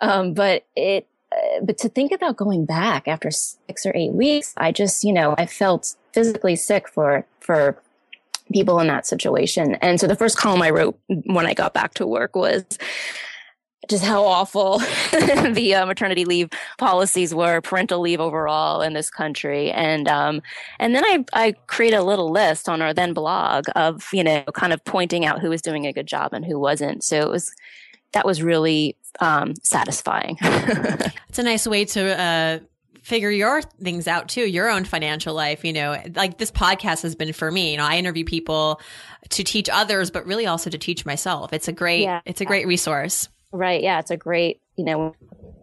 Um, 0.01 0.35
but 0.35 0.67
it, 0.77 1.07
uh, 1.33 1.61
but 1.63 1.79
to 1.79 1.89
think 1.89 2.13
about 2.13 2.37
going 2.37 2.65
back 2.65 3.07
after 3.07 3.31
six 3.31 3.87
or 3.87 3.93
eight 3.95 4.13
weeks, 4.13 4.53
I 4.57 4.73
just, 4.73 5.05
you 5.05 5.13
know, 5.13 5.35
I 5.39 5.47
felt 5.47 5.95
physically 6.13 6.57
sick 6.57 6.89
for, 6.89 7.25
for 7.41 7.81
people 8.53 8.81
in 8.81 8.89
that 8.89 9.07
situation. 9.07 9.77
And 9.77 10.01
so 10.01 10.07
the 10.07 10.17
first 10.17 10.37
column 10.37 10.63
I 10.63 10.71
wrote 10.71 10.99
when 11.07 11.47
I 11.47 11.55
got 11.55 11.73
back 11.73 11.95
to 11.95 12.07
work 12.07 12.35
was 12.35 12.65
just 13.89 14.05
how 14.05 14.25
awful 14.25 14.79
the 15.11 15.75
uh, 15.75 15.87
maternity 15.87 16.25
leave 16.25 16.49
policies 16.79 17.35
were, 17.35 17.61
parental 17.61 18.01
leave 18.01 18.21
overall 18.21 18.83
in 18.83 18.93
this 18.93 19.11
country. 19.11 19.71
And, 19.71 20.09
um, 20.09 20.43
and 20.79 20.95
then 20.95 21.05
I, 21.05 21.25
I 21.33 21.53
created 21.67 21.97
a 21.97 22.05
little 22.05 22.31
list 22.31 22.69
on 22.69 22.83
our 22.83 22.93
then 22.93 23.13
blog 23.13 23.67
of, 23.77 24.09
you 24.13 24.23
know, 24.23 24.45
kind 24.55 24.73
of 24.73 24.85
pointing 24.85 25.25
out 25.25 25.41
who 25.41 25.51
was 25.51 25.63
doing 25.63 25.87
a 25.87 25.93
good 25.93 26.07
job 26.07 26.33
and 26.33 26.45
who 26.45 26.59
wasn't. 26.59 27.03
So 27.03 27.21
it 27.21 27.31
was, 27.31 27.53
that 28.13 28.27
was 28.27 28.43
really 28.43 28.97
um, 29.21 29.55
satisfying. 29.63 30.37
it's 30.43 31.39
a 31.39 31.43
nice 31.43 31.67
way 31.67 31.85
to 31.87 32.21
uh, 32.21 32.59
figure 33.03 33.31
your 33.31 33.63
things 33.63 34.07
out 34.07 34.29
too, 34.29 34.47
your 34.47 34.69
own 34.69 34.85
financial 34.85 35.35
life. 35.35 35.65
You 35.65 35.73
know, 35.73 36.01
like 36.15 36.39
this 36.39 36.51
podcast 36.51 37.03
has 37.03 37.15
been 37.15 37.33
for 37.33 37.51
me. 37.51 37.73
You 37.73 37.79
know, 37.79 37.85
I 37.85 37.97
interview 37.97 38.25
people 38.25 38.81
to 39.31 39.45
teach 39.45 39.69
others, 39.71 40.11
but 40.11 40.27
really 40.27 40.47
also 40.47 40.71
to 40.71 40.79
teach 40.79 41.05
myself. 41.05 41.53
It's 41.53 41.69
a 41.69 41.73
great, 41.73 42.03
yeah. 42.03 42.21
it's 42.25 42.41
a 42.41 42.45
great 42.45 42.67
resource. 42.67 43.29
Right. 43.53 43.83
Yeah. 43.83 43.99
It's 43.99 44.11
a 44.11 44.17
great, 44.17 44.61
you 44.77 44.85
know, 44.85 45.15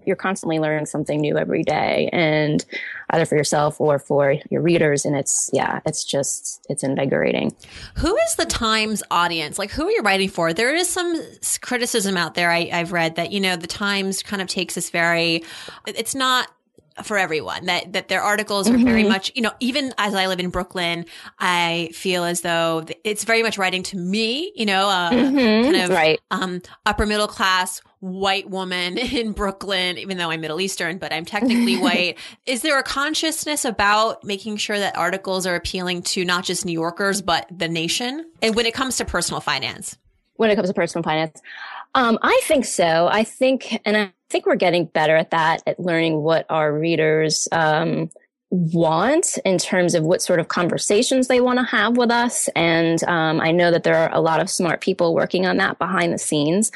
you're 0.07 0.15
constantly 0.15 0.57
learning 0.57 0.85
something 0.85 1.19
new 1.19 1.37
every 1.37 1.61
day 1.61 2.09
and 2.13 2.65
either 3.11 3.25
for 3.25 3.35
yourself 3.35 3.79
or 3.79 3.99
for 3.99 4.35
your 4.49 4.61
readers. 4.61 5.05
And 5.05 5.15
it's, 5.15 5.49
yeah, 5.53 5.81
it's 5.85 6.03
just, 6.03 6.65
it's 6.69 6.83
invigorating. 6.83 7.55
Who 7.95 8.15
is 8.17 8.35
the 8.35 8.45
Times 8.45 9.03
audience? 9.11 9.59
Like, 9.59 9.71
who 9.71 9.87
are 9.87 9.91
you 9.91 10.01
writing 10.01 10.29
for? 10.29 10.53
There 10.53 10.73
is 10.73 10.89
some 10.89 11.21
criticism 11.61 12.17
out 12.17 12.33
there 12.33 12.49
I, 12.49 12.69
I've 12.71 12.91
read 12.91 13.15
that, 13.17 13.31
you 13.31 13.39
know, 13.39 13.55
the 13.55 13.67
Times 13.67 14.23
kind 14.23 14.41
of 14.41 14.47
takes 14.47 14.75
this 14.75 14.89
very, 14.89 15.43
it's 15.85 16.15
not 16.15 16.47
for 17.03 17.17
everyone 17.17 17.65
that 17.65 17.93
that 17.93 18.07
their 18.07 18.21
articles 18.21 18.67
are 18.67 18.73
mm-hmm. 18.73 18.85
very 18.85 19.03
much 19.03 19.31
you 19.35 19.41
know 19.41 19.51
even 19.59 19.93
as 19.97 20.13
i 20.13 20.27
live 20.27 20.39
in 20.39 20.49
brooklyn 20.49 21.05
i 21.39 21.89
feel 21.93 22.23
as 22.23 22.41
though 22.41 22.83
it's 23.03 23.23
very 23.23 23.43
much 23.43 23.57
writing 23.57 23.83
to 23.83 23.97
me 23.97 24.51
you 24.55 24.65
know 24.65 24.87
uh, 24.89 25.11
mm-hmm. 25.11 25.71
kind 25.71 25.75
of 25.75 25.89
right. 25.89 26.19
um, 26.31 26.61
upper 26.85 27.05
middle 27.05 27.27
class 27.27 27.81
white 27.99 28.49
woman 28.49 28.97
in 28.97 29.31
brooklyn 29.31 29.97
even 29.97 30.17
though 30.17 30.31
i'm 30.31 30.41
middle 30.41 30.59
eastern 30.59 30.97
but 30.97 31.13
i'm 31.13 31.25
technically 31.25 31.77
white 31.81 32.17
is 32.45 32.61
there 32.61 32.79
a 32.79 32.83
consciousness 32.83 33.65
about 33.65 34.23
making 34.23 34.57
sure 34.57 34.77
that 34.77 34.95
articles 34.97 35.45
are 35.45 35.55
appealing 35.55 36.01
to 36.01 36.25
not 36.25 36.43
just 36.43 36.65
new 36.65 36.71
yorkers 36.71 37.21
but 37.21 37.47
the 37.55 37.67
nation 37.67 38.25
and 38.41 38.55
when 38.55 38.65
it 38.65 38.73
comes 38.73 38.97
to 38.97 39.05
personal 39.05 39.41
finance 39.41 39.97
when 40.35 40.49
it 40.49 40.55
comes 40.55 40.69
to 40.69 40.73
personal 40.73 41.03
finance 41.03 41.41
um, 41.95 42.19
I 42.21 42.39
think 42.43 42.65
so. 42.65 43.07
I 43.11 43.23
think, 43.23 43.81
and 43.85 43.97
I 43.97 44.11
think 44.29 44.45
we're 44.45 44.55
getting 44.55 44.85
better 44.85 45.15
at 45.15 45.31
that, 45.31 45.63
at 45.65 45.79
learning 45.79 46.21
what 46.21 46.45
our 46.49 46.77
readers 46.77 47.47
um, 47.51 48.09
want 48.49 49.37
in 49.43 49.57
terms 49.57 49.93
of 49.93 50.03
what 50.03 50.21
sort 50.21 50.39
of 50.39 50.47
conversations 50.47 51.27
they 51.27 51.41
want 51.41 51.59
to 51.59 51.65
have 51.65 51.97
with 51.97 52.11
us. 52.11 52.47
And 52.55 53.03
um, 53.03 53.41
I 53.41 53.51
know 53.51 53.71
that 53.71 53.83
there 53.83 53.95
are 53.95 54.13
a 54.13 54.21
lot 54.21 54.39
of 54.39 54.49
smart 54.49 54.81
people 54.81 55.13
working 55.13 55.45
on 55.45 55.57
that 55.57 55.79
behind 55.79 56.13
the 56.13 56.17
scenes 56.17 56.71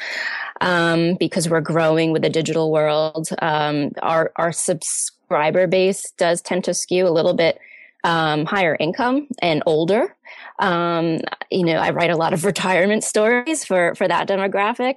um, 0.60 1.16
because 1.18 1.48
we're 1.48 1.60
growing 1.60 2.12
with 2.12 2.22
the 2.22 2.30
digital 2.30 2.70
world. 2.70 3.28
Um, 3.40 3.92
our 4.02 4.32
our 4.36 4.52
subscriber 4.52 5.66
base 5.66 6.10
does 6.18 6.42
tend 6.42 6.64
to 6.64 6.74
skew 6.74 7.06
a 7.06 7.10
little 7.10 7.34
bit 7.34 7.58
um, 8.04 8.44
higher 8.44 8.76
income 8.78 9.28
and 9.40 9.62
older. 9.66 10.14
Um, 10.58 11.18
you 11.50 11.64
know, 11.64 11.76
I 11.76 11.90
write 11.90 12.10
a 12.10 12.16
lot 12.16 12.32
of 12.32 12.44
retirement 12.46 13.04
stories 13.04 13.64
for 13.64 13.94
for 13.94 14.06
that 14.08 14.28
demographic. 14.28 14.96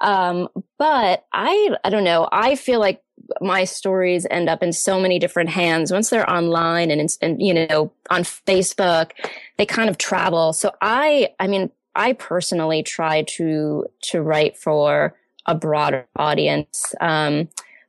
Um, 0.00 0.48
but 0.78 1.24
I, 1.32 1.70
I 1.84 1.90
don't 1.90 2.04
know. 2.04 2.28
I 2.30 2.56
feel 2.56 2.80
like 2.80 3.02
my 3.40 3.64
stories 3.64 4.26
end 4.30 4.48
up 4.48 4.62
in 4.62 4.72
so 4.72 5.00
many 5.00 5.18
different 5.18 5.50
hands 5.50 5.90
once 5.90 6.10
they're 6.10 6.30
online 6.30 6.90
and, 6.90 7.08
and, 7.22 7.42
you 7.42 7.54
know, 7.54 7.92
on 8.10 8.22
Facebook, 8.22 9.12
they 9.56 9.66
kind 9.66 9.88
of 9.88 9.98
travel. 9.98 10.52
So 10.52 10.70
I, 10.80 11.30
I 11.40 11.46
mean, 11.46 11.70
I 11.94 12.12
personally 12.12 12.82
try 12.82 13.22
to, 13.22 13.86
to 14.02 14.22
write 14.22 14.56
for 14.56 15.16
a 15.46 15.54
broader 15.54 16.06
audience. 16.16 16.94
Um, 17.00 17.48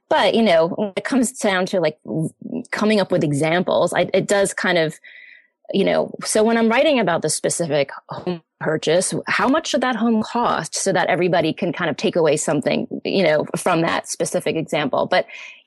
but 0.10 0.34
you 0.34 0.44
know, 0.44 0.70
when 0.70 0.94
it 0.96 1.04
comes 1.04 1.34
down 1.34 1.66
to 1.68 1.82
like 1.82 2.00
coming 2.72 3.02
up 3.02 3.12
with 3.12 3.24
examples, 3.24 3.94
I, 3.94 4.10
it 4.14 4.28
does 4.28 4.54
kind 4.54 4.78
of, 4.78 4.98
you 5.74 5.84
know, 5.84 6.14
so 6.24 6.44
when 6.44 6.58
I'm 6.58 6.70
writing 6.70 7.00
about 7.00 7.22
the 7.22 7.30
specific 7.30 7.92
home 8.10 8.42
purchase, 8.60 9.14
how 9.28 9.48
much 9.48 9.68
should 9.68 9.82
that 9.82 9.96
home 9.96 10.24
cost 10.24 10.76
so 10.76 10.92
that 10.94 11.08
everybody 11.08 11.54
can 11.54 11.74
kind 11.74 11.90
of 11.90 11.98
take 11.98 12.16
away 12.16 12.38
something, 12.38 12.88
you 13.04 13.24
know, 13.24 13.46
from 13.56 13.82
that 13.82 14.08
specific 14.08 14.56
example. 14.56 15.06
But, 15.06 15.26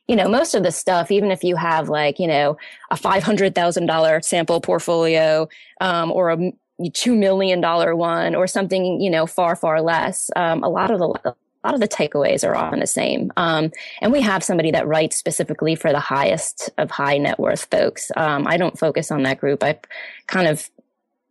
you 0.08 0.16
know, 0.16 0.28
most 0.28 0.54
of 0.54 0.62
the 0.62 0.72
stuff, 0.72 1.10
even 1.10 1.30
if 1.30 1.44
you 1.44 1.54
have 1.56 1.88
like, 1.88 2.18
you 2.18 2.26
know, 2.26 2.56
a 2.90 2.96
$500,000 2.96 4.24
sample 4.24 4.60
portfolio, 4.60 5.48
um, 5.80 6.10
or 6.10 6.30
a 6.30 6.52
$2 6.80 7.16
million 7.16 7.60
one 7.60 8.34
or 8.34 8.46
something, 8.46 9.00
you 9.00 9.10
know, 9.10 9.26
far, 9.26 9.54
far 9.54 9.82
less, 9.82 10.30
um, 10.34 10.64
a 10.64 10.68
lot 10.68 10.90
of 10.90 10.98
the, 10.98 11.34
a 11.62 11.68
lot 11.68 11.74
of 11.74 11.80
the 11.80 11.88
takeaways 11.88 12.46
are 12.46 12.54
often 12.54 12.80
the 12.80 12.86
same. 12.86 13.30
Um, 13.36 13.70
and 14.00 14.12
we 14.12 14.22
have 14.22 14.42
somebody 14.42 14.70
that 14.70 14.86
writes 14.86 15.16
specifically 15.16 15.74
for 15.74 15.92
the 15.92 16.00
highest 16.00 16.70
of 16.78 16.90
high 16.90 17.18
net 17.18 17.38
worth 17.38 17.66
folks. 17.70 18.10
Um, 18.16 18.46
I 18.46 18.56
don't 18.56 18.78
focus 18.78 19.10
on 19.10 19.24
that 19.24 19.40
group. 19.40 19.62
I 19.62 19.78
kind 20.26 20.48
of 20.48 20.70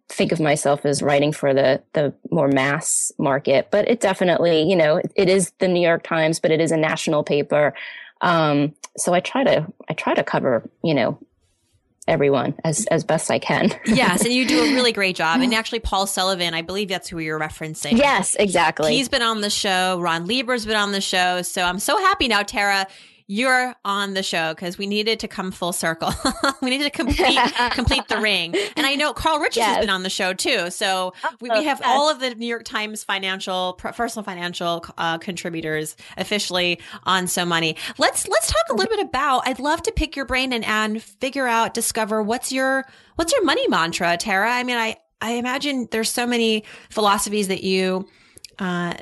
think 0.08 0.32
of 0.32 0.40
myself 0.40 0.86
as 0.86 1.02
writing 1.02 1.32
for 1.32 1.54
the 1.54 1.82
the 1.94 2.14
more 2.32 2.48
mass 2.48 3.12
market, 3.18 3.70
but 3.72 3.88
it 3.88 4.00
definitely, 4.00 4.64
you 4.64 4.76
know, 4.76 4.98
it, 4.98 5.12
it 5.16 5.30
is 5.30 5.52
the 5.60 5.68
New 5.68 5.82
York 5.82 6.04
Times, 6.04 6.40
but 6.40 6.52
it 6.52 6.60
is 6.60 6.72
a 6.72 6.78
national 6.78 7.24
paper. 7.24 7.74
Um, 8.22 8.76
so 8.98 9.14
I 9.14 9.20
try 9.20 9.44
to 9.44 9.68
I 9.90 9.94
try 9.94 10.14
to 10.14 10.24
cover, 10.24 10.70
you 10.84 10.94
know, 10.94 11.20
everyone 12.10 12.56
as 12.64 12.86
as 12.88 13.04
best 13.04 13.32
I 13.32 13.40
can. 13.40 13.72
yes, 13.86 14.24
and 14.24 14.34
you 14.34 14.48
do 14.48 14.60
a 14.60 14.74
really 14.74 14.92
great 14.92 15.16
job. 15.16 15.42
And 15.42 15.54
actually, 15.54 15.80
Paul 15.80 16.08
Sullivan, 16.08 16.54
I 16.54 16.62
believe 16.62 16.90
that's 16.90 17.08
who 17.08 17.20
you're 17.20 17.40
referencing. 17.40 17.98
Yes, 17.98 18.36
exactly. 18.40 18.96
He's 18.96 19.10
been 19.10 19.22
on 19.22 19.42
the 19.42 19.50
show. 19.50 20.00
Ron 20.02 20.26
Lieber's 20.26 20.66
been 20.66 20.76
on 20.76 20.92
the 20.92 21.02
show. 21.02 21.42
So 21.42 21.62
I'm 21.62 21.80
so 21.80 21.98
happy 21.98 22.28
now, 22.28 22.44
Tara 22.44 22.88
you're 23.32 23.76
on 23.86 24.16
the 24.16 24.24
show 24.24 24.56
because 24.56 24.80
we 24.80 24.88
needed 24.88 25.20
to 25.20 25.28
come 25.28 25.52
full 25.52 25.72
circle. 25.72 26.12
we 26.64 26.72
needed 26.72 26.86
to 26.86 26.90
complete 26.90 27.38
complete 27.72 28.08
the 28.08 28.18
ring. 28.18 28.56
And 28.76 28.88
I 28.88 28.96
know 28.96 29.14
Carl 29.14 29.38
Richards 29.38 29.58
yes. 29.58 29.76
has 29.76 29.86
been 29.86 29.92
on 29.92 30.02
the 30.02 30.10
show 30.10 30.34
too. 30.34 30.72
So 30.72 31.14
we, 31.40 31.52
we 31.52 31.64
have 31.66 31.80
all 31.86 32.10
of 32.10 32.20
the 32.20 32.34
New 32.34 32.48
York 32.48 32.64
Times 32.64 33.04
financial, 33.04 33.74
personal 33.74 34.24
financial 34.24 34.84
uh, 34.98 35.20
contributors 35.20 35.96
officially 36.18 36.80
on 37.04 37.28
So 37.28 37.46
Money. 37.46 37.76
Let's 38.00 38.28
let's 38.28 38.48
talk 38.48 38.64
a 38.72 38.74
little 38.74 38.98
bit 38.98 39.06
about. 39.06 39.48
I'd 39.48 39.60
love 39.60 39.84
to 39.84 39.92
pick 39.92 40.16
your 40.16 40.26
brain 40.26 40.52
and 40.52 40.66
and 40.66 41.02
figure 41.02 41.46
out, 41.46 41.76
discover 41.76 42.24
what's 42.24 42.52
your 42.52 42.84
what's 43.16 43.32
your 43.32 43.46
money 43.46 43.68
mantra, 43.68 44.18
Tara. 44.18 44.52
I 44.52 44.64
mean, 44.64 44.78
I 44.78 44.98
I 45.22 45.34
imagine 45.34 45.88
there's 45.92 46.10
so 46.10 46.26
many 46.26 46.64
philosophies 46.90 47.50
that 47.50 47.64
you 47.64 48.08
uh, 48.60 48.94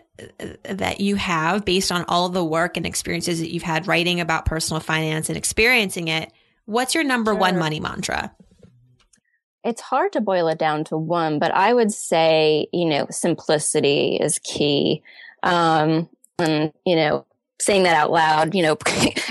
that 0.64 1.02
you 1.02 1.16
have 1.16 1.66
based 1.66 1.92
on 1.92 2.06
all 2.08 2.30
the 2.30 2.44
work 2.44 2.78
and 2.78 2.86
experiences 2.86 3.40
that 3.40 3.52
you've 3.52 3.64
had 3.64 3.88
writing 3.88 4.22
about 4.22 4.46
personal 4.46 4.80
finance 4.80 5.30
and 5.30 5.38
experiencing 5.38 6.08
it. 6.08 6.32
What's 6.66 6.94
your 6.94 7.04
number 7.04 7.32
sure. 7.32 7.40
one 7.40 7.58
money 7.58 7.80
mantra? 7.80 8.34
It's 9.64 9.82
hard 9.82 10.14
to 10.14 10.22
boil 10.22 10.48
it 10.48 10.60
down 10.60 10.84
to 10.86 10.98
one, 10.98 11.40
but 11.40 11.54
I 11.54 11.74
would 11.74 11.92
say, 11.92 12.68
you 12.72 12.86
know, 12.86 13.08
simplicity 13.10 14.18
is 14.22 14.40
key. 14.40 15.02
Um, 15.44 16.08
and, 16.40 16.72
you 16.86 16.96
know, 16.96 17.26
saying 17.60 17.84
that 17.84 17.96
out 17.96 18.12
loud, 18.12 18.54
you 18.54 18.62
know, 18.62 18.76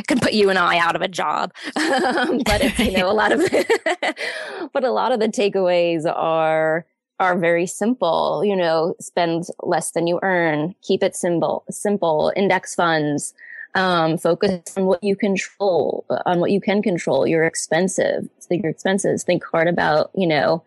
can 0.06 0.18
put 0.18 0.32
you 0.32 0.50
and 0.50 0.58
I 0.58 0.78
out 0.78 0.96
of 0.96 1.02
a 1.02 1.08
job. 1.08 1.52
but 1.74 2.60
it's, 2.62 2.78
you 2.80 2.92
know, 2.92 3.10
a 3.10 3.14
lot 3.14 3.32
of, 3.32 3.40
but 4.72 4.84
a 4.84 4.90
lot 4.90 5.12
of 5.12 5.20
the 5.20 5.28
takeaways 5.28 6.04
are, 6.04 6.84
are 7.18 7.38
very 7.38 7.66
simple. 7.66 8.44
You 8.44 8.56
know, 8.56 8.94
spend 9.00 9.44
less 9.62 9.92
than 9.92 10.06
you 10.06 10.18
earn, 10.22 10.74
keep 10.82 11.02
it 11.02 11.16
simple, 11.16 11.64
simple, 11.70 12.32
index 12.36 12.74
funds, 12.74 13.34
um, 13.74 14.16
focus 14.18 14.76
on 14.76 14.86
what 14.86 15.02
you 15.04 15.16
control, 15.16 16.04
on 16.24 16.40
what 16.40 16.50
you 16.50 16.60
can 16.60 16.82
control, 16.82 17.26
your 17.26 17.44
expensive, 17.44 18.28
your 18.50 18.70
expenses. 18.70 19.22
Think 19.22 19.44
hard 19.44 19.68
about, 19.68 20.10
you 20.14 20.26
know, 20.26 20.62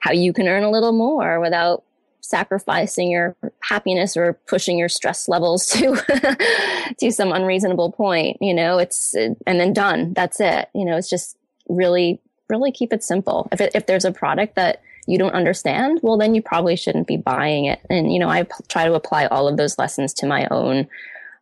how 0.00 0.12
you 0.12 0.32
can 0.32 0.48
earn 0.48 0.64
a 0.64 0.70
little 0.70 0.92
more 0.92 1.40
without 1.40 1.82
sacrificing 2.20 3.10
your 3.10 3.36
happiness 3.60 4.16
or 4.16 4.34
pushing 4.46 4.78
your 4.78 4.88
stress 4.88 5.28
levels 5.28 5.66
to 5.72 5.96
to 6.98 7.10
some 7.10 7.32
unreasonable 7.32 7.90
point 7.90 8.36
you 8.40 8.54
know 8.54 8.78
it's 8.78 9.14
and 9.14 9.36
then 9.44 9.72
done 9.72 10.12
that's 10.14 10.38
it 10.38 10.68
you 10.72 10.84
know 10.84 10.96
it's 10.96 11.10
just 11.10 11.36
really 11.68 12.20
really 12.48 12.70
keep 12.70 12.92
it 12.92 13.02
simple 13.02 13.48
if 13.50 13.60
it, 13.60 13.72
if 13.74 13.86
there's 13.86 14.04
a 14.04 14.12
product 14.12 14.54
that 14.54 14.80
you 15.06 15.18
don't 15.18 15.34
understand, 15.34 16.00
well, 16.02 16.16
then 16.16 16.34
you 16.34 16.42
probably 16.42 16.76
shouldn't 16.76 17.06
be 17.06 17.16
buying 17.16 17.64
it. 17.64 17.80
And, 17.90 18.12
you 18.12 18.18
know, 18.18 18.28
I 18.28 18.44
p- 18.44 18.52
try 18.68 18.86
to 18.86 18.94
apply 18.94 19.26
all 19.26 19.48
of 19.48 19.56
those 19.56 19.78
lessons 19.78 20.14
to 20.14 20.26
my 20.26 20.46
own, 20.50 20.88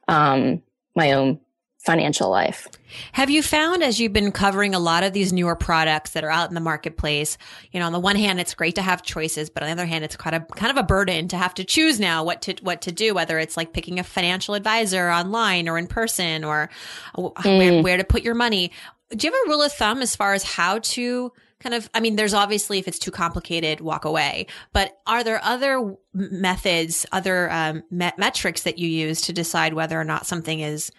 um, 0.08 0.62
my 0.96 1.12
own 1.12 1.40
financial 1.84 2.28
life. 2.28 2.68
Have 3.12 3.30
you 3.30 3.42
found 3.42 3.82
as 3.82 3.98
you've 3.98 4.12
been 4.12 4.32
covering 4.32 4.74
a 4.74 4.78
lot 4.78 5.02
of 5.02 5.14
these 5.14 5.32
newer 5.32 5.56
products 5.56 6.10
that 6.10 6.24
are 6.24 6.30
out 6.30 6.50
in 6.50 6.54
the 6.54 6.60
marketplace, 6.60 7.38
you 7.72 7.80
know, 7.80 7.86
on 7.86 7.92
the 7.92 7.98
one 7.98 8.16
hand, 8.16 8.38
it's 8.38 8.54
great 8.54 8.74
to 8.74 8.82
have 8.82 9.02
choices, 9.02 9.48
but 9.48 9.62
on 9.62 9.68
the 9.68 9.72
other 9.72 9.86
hand, 9.86 10.04
it's 10.04 10.16
kind 10.16 10.36
of, 10.36 10.46
kind 10.48 10.70
of 10.70 10.76
a 10.76 10.86
burden 10.86 11.28
to 11.28 11.38
have 11.38 11.54
to 11.54 11.64
choose 11.64 11.98
now 11.98 12.22
what 12.22 12.42
to, 12.42 12.54
what 12.60 12.82
to 12.82 12.92
do, 12.92 13.14
whether 13.14 13.38
it's 13.38 13.56
like 13.56 13.72
picking 13.72 13.98
a 13.98 14.04
financial 14.04 14.54
advisor 14.54 15.10
online 15.10 15.68
or 15.68 15.78
in 15.78 15.86
person 15.86 16.44
or 16.44 16.68
mm. 17.16 17.58
where, 17.58 17.82
where 17.82 17.96
to 17.96 18.04
put 18.04 18.22
your 18.22 18.34
money. 18.34 18.72
Do 19.10 19.26
you 19.26 19.32
have 19.32 19.46
a 19.46 19.50
rule 19.50 19.62
of 19.62 19.72
thumb 19.72 20.02
as 20.02 20.14
far 20.14 20.34
as 20.34 20.44
how 20.44 20.80
to 20.80 21.32
kind 21.60 21.74
of 21.74 21.88
i 21.94 22.00
mean 22.00 22.16
there's 22.16 22.34
obviously 22.34 22.78
if 22.78 22.88
it's 22.88 22.98
too 22.98 23.10
complicated 23.10 23.80
walk 23.80 24.04
away. 24.04 24.46
But 24.72 24.98
are 25.06 25.22
there 25.22 25.40
other 25.42 25.94
methods 26.12 27.06
other 27.12 27.50
um, 27.52 27.82
met- 27.90 28.18
metrics 28.18 28.62
that 28.62 28.78
you 28.78 28.88
use 28.88 29.20
to 29.22 29.32
decide 29.32 29.74
whether 29.74 30.00
or 30.00 30.04
not 30.04 30.26
something 30.26 30.60
is 30.60 30.90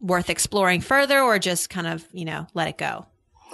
worth 0.00 0.28
exploring 0.30 0.80
further 0.80 1.20
or 1.20 1.38
just 1.38 1.70
kind 1.70 1.86
of 1.86 2.06
you 2.12 2.24
know 2.24 2.46
let 2.54 2.68
it 2.68 2.78
go? 2.78 3.06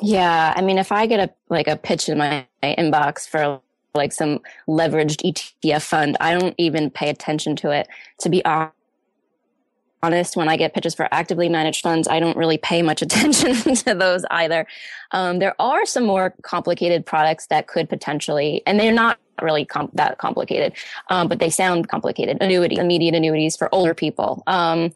Yeah 0.02 0.52
i 0.56 0.60
mean 0.60 0.78
if 0.78 0.92
i 0.92 1.06
get 1.06 1.20
a 1.20 1.32
like 1.48 1.68
a 1.68 1.76
pitch 1.76 2.08
in 2.08 2.18
my, 2.18 2.46
my 2.62 2.74
inbox 2.78 3.28
for 3.28 3.60
like 3.94 4.12
some 4.12 4.40
leveraged 4.68 5.34
etf 5.64 5.82
fund 5.82 6.16
i 6.20 6.32
don't 6.32 6.54
even 6.58 6.90
pay 6.90 7.08
attention 7.08 7.56
to 7.56 7.70
it. 7.70 7.88
To 8.20 8.28
be 8.28 8.44
honest 8.44 8.74
honest, 10.02 10.36
when 10.36 10.48
I 10.48 10.56
get 10.56 10.74
pitches 10.74 10.94
for 10.94 11.08
actively 11.12 11.48
managed 11.48 11.82
funds, 11.82 12.08
I 12.08 12.20
don't 12.20 12.36
really 12.36 12.58
pay 12.58 12.82
much 12.82 13.02
attention 13.02 13.74
to 13.74 13.94
those 13.94 14.24
either. 14.30 14.66
Um, 15.12 15.38
there 15.38 15.54
are 15.60 15.86
some 15.86 16.04
more 16.04 16.34
complicated 16.42 17.04
products 17.04 17.46
that 17.46 17.66
could 17.66 17.88
potentially, 17.88 18.62
and 18.66 18.78
they're 18.78 18.92
not 18.92 19.18
really 19.42 19.64
com- 19.64 19.90
that 19.94 20.18
complicated, 20.18 20.74
um, 21.08 21.28
but 21.28 21.38
they 21.38 21.50
sound 21.50 21.88
complicated. 21.88 22.38
Annuity, 22.40 22.76
immediate 22.76 23.14
annuities 23.14 23.56
for 23.56 23.68
older 23.72 23.94
people. 23.94 24.42
Um, 24.46 24.92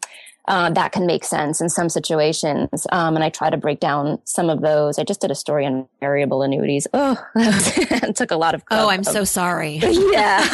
uh, 0.47 0.69
that 0.69 0.91
can 0.91 1.05
make 1.05 1.23
sense 1.23 1.59
in 1.59 1.69
some 1.69 1.89
situations. 1.89 2.85
Um, 2.91 3.15
and 3.15 3.23
I 3.23 3.29
try 3.29 3.49
to 3.49 3.57
break 3.57 3.79
down 3.79 4.19
some 4.25 4.49
of 4.49 4.61
those. 4.61 4.99
I 4.99 5.03
just 5.03 5.21
did 5.21 5.31
a 5.31 5.35
story 5.35 5.65
on 5.65 5.87
variable 5.99 6.43
annuities. 6.43 6.87
Oh, 6.93 7.15
took 8.15 8.31
a 8.31 8.35
lot 8.35 8.53
of. 8.53 8.63
Oh, 8.69 8.89
I'm 8.89 8.99
of, 8.99 9.07
so 9.07 9.23
sorry. 9.23 9.79
Yeah. 9.81 10.47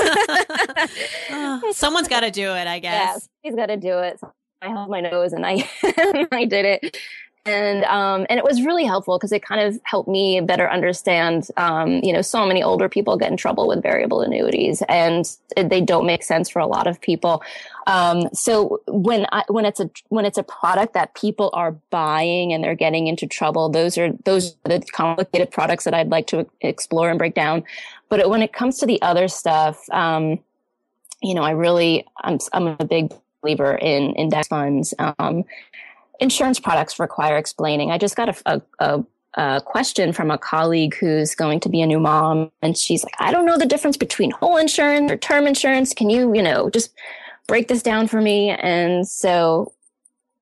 oh, 1.31 1.73
someone's 1.73 2.07
got 2.07 2.21
to 2.21 2.31
do 2.31 2.53
it, 2.53 2.67
I 2.67 2.79
guess. 2.79 3.27
Yeah, 3.43 3.49
he's 3.49 3.55
got 3.55 3.65
to 3.65 3.77
do 3.77 3.99
it. 3.99 4.19
I 4.61 4.69
held 4.69 4.89
my 4.89 5.01
nose 5.01 5.33
and 5.33 5.45
I 5.45 5.67
I 6.31 6.45
did 6.45 6.65
it. 6.65 6.97
And 7.43 7.83
um, 7.85 8.27
and 8.29 8.37
it 8.37 8.43
was 8.43 8.61
really 8.61 8.85
helpful 8.85 9.17
because 9.17 9.31
it 9.31 9.43
kind 9.43 9.61
of 9.61 9.81
helped 9.83 10.07
me 10.07 10.41
better 10.41 10.69
understand. 10.69 11.47
Um, 11.57 11.93
you 12.03 12.13
know, 12.13 12.21
so 12.21 12.45
many 12.45 12.61
older 12.61 12.87
people 12.87 13.17
get 13.17 13.31
in 13.31 13.37
trouble 13.37 13.67
with 13.67 13.81
variable 13.81 14.21
annuities, 14.21 14.83
and 14.87 15.25
they 15.55 15.81
don't 15.81 16.05
make 16.05 16.21
sense 16.21 16.51
for 16.51 16.59
a 16.59 16.67
lot 16.67 16.85
of 16.85 17.01
people. 17.01 17.41
Um, 17.87 18.29
so 18.31 18.81
when 18.87 19.25
I, 19.31 19.43
when 19.47 19.65
it's 19.65 19.79
a 19.79 19.89
when 20.09 20.25
it's 20.25 20.37
a 20.37 20.43
product 20.43 20.93
that 20.93 21.15
people 21.15 21.49
are 21.53 21.71
buying 21.89 22.53
and 22.53 22.63
they're 22.63 22.75
getting 22.75 23.07
into 23.07 23.25
trouble, 23.25 23.69
those 23.69 23.97
are 23.97 24.11
those 24.23 24.55
are 24.65 24.77
the 24.77 24.85
complicated 24.91 25.49
products 25.49 25.85
that 25.85 25.95
I'd 25.95 26.09
like 26.09 26.27
to 26.27 26.45
explore 26.61 27.09
and 27.09 27.17
break 27.17 27.33
down. 27.33 27.63
But 28.09 28.29
when 28.29 28.43
it 28.43 28.53
comes 28.53 28.77
to 28.77 28.85
the 28.85 29.01
other 29.01 29.27
stuff, 29.27 29.83
um, 29.89 30.37
you 31.23 31.33
know, 31.33 31.41
I 31.41 31.51
really 31.51 32.05
I'm 32.23 32.37
I'm 32.53 32.67
a 32.67 32.85
big 32.85 33.11
believer 33.41 33.75
in 33.75 34.13
index 34.15 34.47
funds. 34.47 34.93
Um, 34.99 35.43
insurance 36.19 36.59
products 36.59 36.99
require 36.99 37.37
explaining. 37.37 37.91
I 37.91 37.97
just 37.97 38.15
got 38.15 38.29
a, 38.29 38.61
a, 38.79 39.03
a, 39.35 39.61
question 39.61 40.13
from 40.13 40.29
a 40.31 40.37
colleague 40.37 40.95
who's 40.95 41.35
going 41.35 41.59
to 41.61 41.69
be 41.69 41.81
a 41.81 41.87
new 41.87 41.99
mom, 41.99 42.51
and 42.61 42.77
she's 42.77 43.03
like, 43.03 43.15
"I 43.19 43.31
don't 43.31 43.45
know 43.45 43.57
the 43.57 43.65
difference 43.65 43.97
between 43.97 44.31
whole 44.31 44.57
insurance 44.57 45.11
or 45.11 45.17
term 45.17 45.47
insurance. 45.47 45.93
Can 45.93 46.09
you, 46.09 46.33
you 46.33 46.43
know, 46.43 46.69
just 46.69 46.91
break 47.47 47.67
this 47.67 47.81
down 47.81 48.07
for 48.07 48.21
me?" 48.21 48.49
And 48.49 49.07
so 49.07 49.73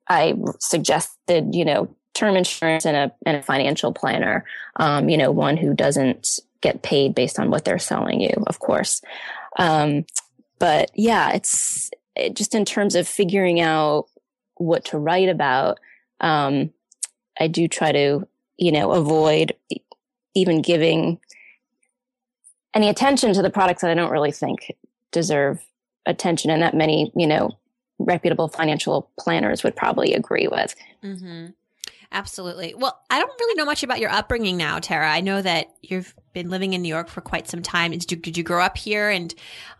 I 0.07 0.35
suggested, 0.59 1.55
you 1.55 1.65
know, 1.65 1.93
term 2.13 2.35
insurance 2.35 2.85
and 2.85 2.97
a 2.97 3.11
and 3.25 3.37
a 3.37 3.41
financial 3.41 3.93
planner. 3.93 4.43
Um, 4.75 5.09
you 5.09 5.17
know, 5.17 5.31
one 5.31 5.57
who 5.57 5.73
doesn't 5.73 6.39
get 6.61 6.81
paid 6.81 7.15
based 7.15 7.39
on 7.39 7.49
what 7.49 7.63
they're 7.63 7.79
selling 7.79 8.19
you, 8.19 8.33
of 8.47 8.59
course. 8.59 9.01
Um, 9.57 10.05
but 10.59 10.91
yeah, 10.93 11.31
it's 11.33 11.89
it, 11.93 11.98
just 12.33 12.55
in 12.55 12.65
terms 12.65 12.95
of 12.95 13.07
figuring 13.07 13.59
out 13.59 14.07
what 14.55 14.85
to 14.85 14.97
write 14.97 15.29
about, 15.29 15.79
um, 16.19 16.71
I 17.39 17.47
do 17.47 17.67
try 17.67 17.91
to, 17.91 18.27
you 18.57 18.71
know, 18.71 18.91
avoid 18.91 19.53
even 20.35 20.61
giving 20.61 21.19
any 22.73 22.89
attention 22.89 23.33
to 23.33 23.41
the 23.41 23.49
products 23.49 23.81
that 23.81 23.91
I 23.91 23.95
don't 23.95 24.11
really 24.11 24.31
think 24.31 24.75
deserve 25.11 25.65
attention 26.05 26.51
and 26.51 26.61
that 26.61 26.75
many, 26.75 27.11
you 27.15 27.27
know, 27.27 27.57
reputable 27.99 28.47
financial 28.47 29.09
planners 29.19 29.63
would 29.63 29.75
probably 29.75 30.13
agree 30.13 30.47
with. 30.47 30.75
Mm-hmm. 31.03 31.47
Absolutely. 32.11 32.73
Well, 32.75 32.99
I 33.09 33.19
don't 33.19 33.31
really 33.39 33.55
know 33.55 33.65
much 33.65 33.83
about 33.83 33.99
your 33.99 34.09
upbringing 34.09 34.57
now, 34.57 34.79
Tara. 34.79 35.11
I 35.11 35.21
know 35.21 35.41
that 35.41 35.67
you've 35.81 36.15
been 36.33 36.49
living 36.49 36.73
in 36.73 36.81
New 36.81 36.89
York 36.89 37.07
for 37.07 37.21
quite 37.21 37.47
some 37.47 37.61
time. 37.61 37.91
Did 37.91 38.11
you, 38.11 38.17
did 38.17 38.35
you 38.35 38.43
grow 38.43 38.63
up 38.63 38.77
here? 38.77 39.09
And 39.09 39.33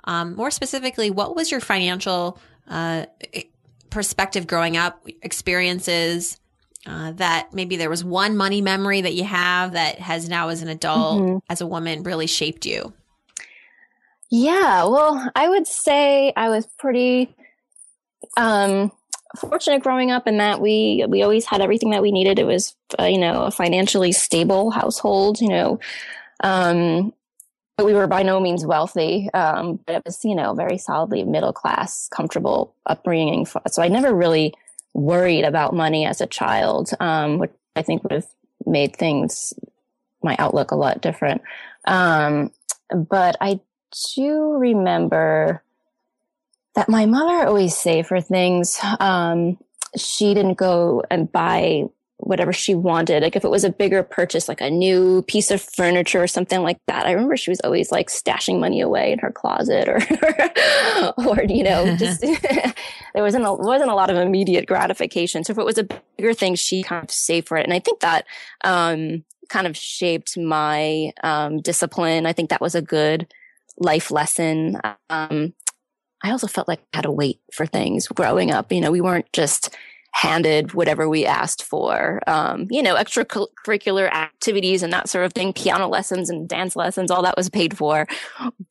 um, 0.03 0.36
more 0.36 0.51
specifically, 0.51 1.09
what 1.09 1.36
was 1.36 1.50
your 1.50 1.59
financial 1.59 2.39
uh, 2.67 3.07
perspective 3.89 4.45
growing 4.45 4.77
up, 4.77 5.03
experiences? 5.24 6.39
Uh, 6.86 7.12
that 7.13 7.53
maybe 7.53 7.75
there 7.75 7.89
was 7.89 8.05
one 8.05 8.38
money 8.38 8.62
memory 8.62 9.01
that 9.01 9.13
you 9.13 9.24
have 9.24 9.74
that 9.74 10.00
has 10.00 10.29
now 10.29 10.48
as 10.48 10.62
an 10.62 10.69
adult, 10.69 11.21
mm-hmm. 11.21 11.38
as 11.50 11.62
a 11.62 11.67
woman, 11.67 12.03
really 12.03 12.25
shaped 12.25 12.65
you? 12.65 12.93
Yeah, 14.29 14.86
well, 14.86 15.29
I 15.36 15.50
would 15.50 15.67
say 15.67 16.31
I 16.38 16.50
was 16.50 16.65
pretty 16.77 17.36
um, 18.38 18.91
fortunate 19.36 19.83
growing 19.83 20.12
up 20.12 20.27
in 20.27 20.38
that 20.38 20.62
we 20.62 21.05
we 21.07 21.21
always 21.21 21.45
had 21.45 21.61
everything 21.61 21.92
that 21.92 22.01
we 22.01 22.11
needed. 22.11 22.39
It 22.39 22.46
was 22.46 22.75
uh, 23.00 23.05
you 23.05 23.18
know 23.18 23.44
a 23.44 23.51
financially 23.51 24.11
stable 24.11 24.72
household. 24.72 25.39
You 25.39 25.50
know, 25.50 25.79
um, 26.42 27.13
but 27.77 27.85
we 27.85 27.94
were 27.94 28.07
by 28.07 28.24
no 28.24 28.39
means 28.39 28.65
wealthy. 28.65 29.29
Um, 29.33 29.79
but 29.85 29.96
it 29.96 30.01
was 30.05 30.24
you 30.24 30.35
know 30.35 30.53
very 30.53 30.77
solidly 30.77 31.24
middle 31.24 31.53
class, 31.53 32.07
comfortable 32.09 32.74
upbringing. 32.85 33.46
So 33.46 33.81
I 33.81 33.87
never 33.87 34.13
really 34.13 34.53
worried 34.94 35.44
about 35.44 35.75
money 35.75 36.05
as 36.05 36.22
a 36.22 36.27
child, 36.27 36.92
um, 37.00 37.37
which 37.37 37.51
I 37.75 37.81
think 37.81 38.03
would 38.03 38.11
have 38.11 38.27
made 38.65 38.96
things 38.96 39.53
my 40.24 40.35
outlook 40.39 40.72
a 40.72 40.75
lot 40.75 41.01
different. 41.01 41.42
Um, 41.85 42.51
but 42.94 43.37
I 43.39 43.59
do 44.15 44.53
remember 44.53 45.63
that 46.75 46.90
my 46.90 47.05
mother 47.05 47.48
always 47.48 47.75
say 47.77 48.03
for 48.03 48.22
things. 48.22 48.79
Um, 49.00 49.58
she 49.98 50.34
didn't 50.34 50.55
go 50.55 51.03
and 51.10 51.32
buy 51.32 51.86
whatever 52.20 52.51
she 52.51 52.75
wanted. 52.75 53.24
Like 53.24 53.38
if 53.38 53.46
it 53.46 53.50
was 53.50 53.64
a 53.64 53.72
bigger 53.72 54.03
purchase, 54.03 54.50
like 54.50 54.60
a 54.60 54.70
new 54.70 55.22
piece 55.24 55.51
of 55.51 55.62
furniture 55.62 56.22
or 56.22 56.27
something 56.27 56.62
like 56.62 56.77
that. 56.88 57.05
I 57.05 57.12
remember 57.12 57.38
she 57.38 57.50
was 57.50 57.62
always 57.62 57.92
like 57.92 58.10
stashing 58.10 58.60
money 58.60 58.82
away 58.82 59.14
in 59.14 59.20
her 59.20 59.32
closet 59.32 59.88
or, 59.88 60.00
or, 61.25 61.44
you 61.44 61.64
know, 61.64 61.96
just 61.98 62.22
there 62.22 62.74
wasn't 63.16 63.46
a, 63.46 63.53
wasn't 63.53 63.90
a 63.90 63.96
lot 63.96 64.10
of 64.10 64.18
immediate 64.18 64.68
gratification. 64.68 65.46
So 65.46 65.51
if 65.51 65.58
it 65.58 65.66
was 65.66 65.77
a 65.77 65.88
bigger 66.18 66.34
thing, 66.34 66.55
she 66.55 66.84
kind 66.84 67.03
of 67.03 67.10
saved 67.10 67.48
for 67.48 67.58
it. 67.58 67.64
And 67.64 67.74
I 67.74 67.79
think 67.79 68.01
that, 68.01 68.25
um, 68.66 69.24
kind 69.48 69.66
of 69.66 69.77
shaped 69.77 70.38
my, 70.38 71.12
um, 71.24 71.62
discipline. 71.62 72.25
I 72.25 72.34
think 72.34 72.50
that 72.50 72.62
was 72.62 72.75
a 72.75 72.82
good 72.82 73.34
life 73.77 74.12
lesson. 74.12 74.77
Um, 75.10 75.53
I 76.24 76.32
also 76.32 76.48
felt 76.48 76.68
like 76.68 76.79
I 76.94 76.98
had 76.98 77.03
to 77.03 77.12
wait 77.12 77.40
for 77.53 77.66
things 77.66 78.08
growing 78.08 78.51
up. 78.51 78.72
You 78.72 78.82
know, 78.82 78.92
we 78.92 79.01
weren't 79.01 79.32
just 79.34 79.75
handed 80.12 80.74
whatever 80.74 81.08
we 81.08 81.25
asked 81.25 81.64
for. 81.64 82.20
Um, 82.27 82.68
you 82.70 82.82
know, 82.82 82.96
extracurricular 82.96 84.12
activities 84.12 84.84
and 84.84 84.92
that 84.92 85.10
sort 85.10 85.25
of 85.25 85.34
thing, 85.34 85.53
piano 85.53 85.88
lessons 85.88 86.29
and 86.29 86.48
dance 86.48 86.75
lessons, 86.75 87.12
all 87.12 87.22
that 87.24 87.38
was 87.38 87.50
paid 87.50 87.77
for. 87.77 88.08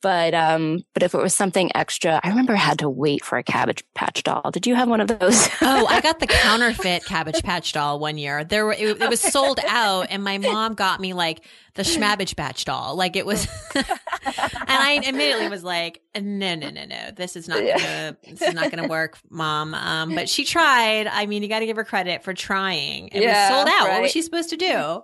But 0.01 0.33
um, 0.33 0.83
but 0.93 1.03
if 1.03 1.13
it 1.13 1.21
was 1.21 1.33
something 1.33 1.75
extra, 1.75 2.19
I 2.23 2.29
remember 2.29 2.53
I 2.53 2.57
had 2.57 2.79
to 2.79 2.89
wait 2.89 3.23
for 3.23 3.37
a 3.37 3.43
Cabbage 3.43 3.83
Patch 3.95 4.23
doll. 4.23 4.51
Did 4.51 4.67
you 4.67 4.75
have 4.75 4.89
one 4.89 5.01
of 5.01 5.07
those? 5.07 5.49
oh, 5.61 5.85
I 5.87 6.01
got 6.01 6.19
the 6.19 6.27
counterfeit 6.27 7.05
Cabbage 7.05 7.41
Patch 7.43 7.73
doll 7.73 7.99
one 7.99 8.17
year. 8.17 8.43
There 8.43 8.65
were 8.65 8.73
it, 8.73 9.01
it 9.01 9.09
was 9.09 9.21
sold 9.21 9.59
out, 9.67 10.07
and 10.09 10.23
my 10.23 10.37
mom 10.37 10.73
got 10.75 10.99
me 10.99 11.13
like 11.13 11.43
the 11.75 11.83
Schmabbage 11.83 12.35
Patch 12.35 12.65
doll. 12.65 12.95
Like 12.95 13.15
it 13.15 13.25
was, 13.25 13.47
I 14.25 15.01
immediately 15.03 15.49
was 15.49 15.63
like, 15.63 16.01
no, 16.15 16.55
no, 16.55 16.69
no, 16.69 16.85
no, 16.85 17.11
this 17.15 17.35
is 17.35 17.47
not 17.47 17.59
gonna, 17.59 18.17
this 18.27 18.41
is 18.41 18.53
not 18.53 18.71
gonna 18.71 18.87
work, 18.87 19.17
mom. 19.29 19.73
Um, 19.73 20.15
but 20.15 20.29
she 20.29 20.45
tried. 20.45 21.07
I 21.07 21.25
mean, 21.25 21.43
you 21.43 21.49
got 21.49 21.59
to 21.59 21.65
give 21.65 21.77
her 21.77 21.83
credit 21.83 22.23
for 22.23 22.33
trying. 22.33 23.09
It 23.09 23.21
yeah, 23.21 23.49
was 23.49 23.57
sold 23.57 23.67
out. 23.67 23.87
Right. 23.87 23.93
What 23.93 24.01
was 24.03 24.11
she 24.11 24.21
supposed 24.21 24.49
to 24.49 24.57
do? 24.57 25.03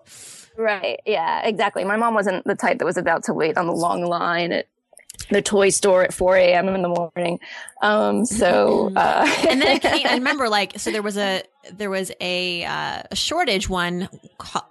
Right. 0.57 0.99
Yeah, 1.05 1.45
exactly. 1.45 1.83
My 1.83 1.97
mom 1.97 2.13
wasn't 2.13 2.45
the 2.45 2.55
type 2.55 2.79
that 2.79 2.85
was 2.85 2.97
about 2.97 3.23
to 3.25 3.33
wait 3.33 3.57
on 3.57 3.67
the 3.67 3.73
long 3.73 4.03
line 4.05 4.51
at 4.51 4.67
the 5.29 5.41
toy 5.41 5.69
store 5.69 6.03
at 6.03 6.13
4 6.13 6.35
a.m. 6.37 6.69
in 6.69 6.81
the 6.81 6.89
morning. 6.89 7.39
Um, 7.81 8.25
so, 8.25 8.89
mm-hmm. 8.89 8.97
uh, 8.97 9.49
and 9.49 9.61
then 9.61 9.79
came, 9.79 10.07
I 10.07 10.13
remember 10.15 10.49
like, 10.49 10.79
so 10.79 10.91
there 10.91 11.01
was 11.01 11.17
a, 11.17 11.43
there 11.73 11.89
was 11.89 12.11
a, 12.21 12.63
uh, 12.63 13.03
a 13.09 13.15
shortage 13.15 13.69
one 13.69 14.09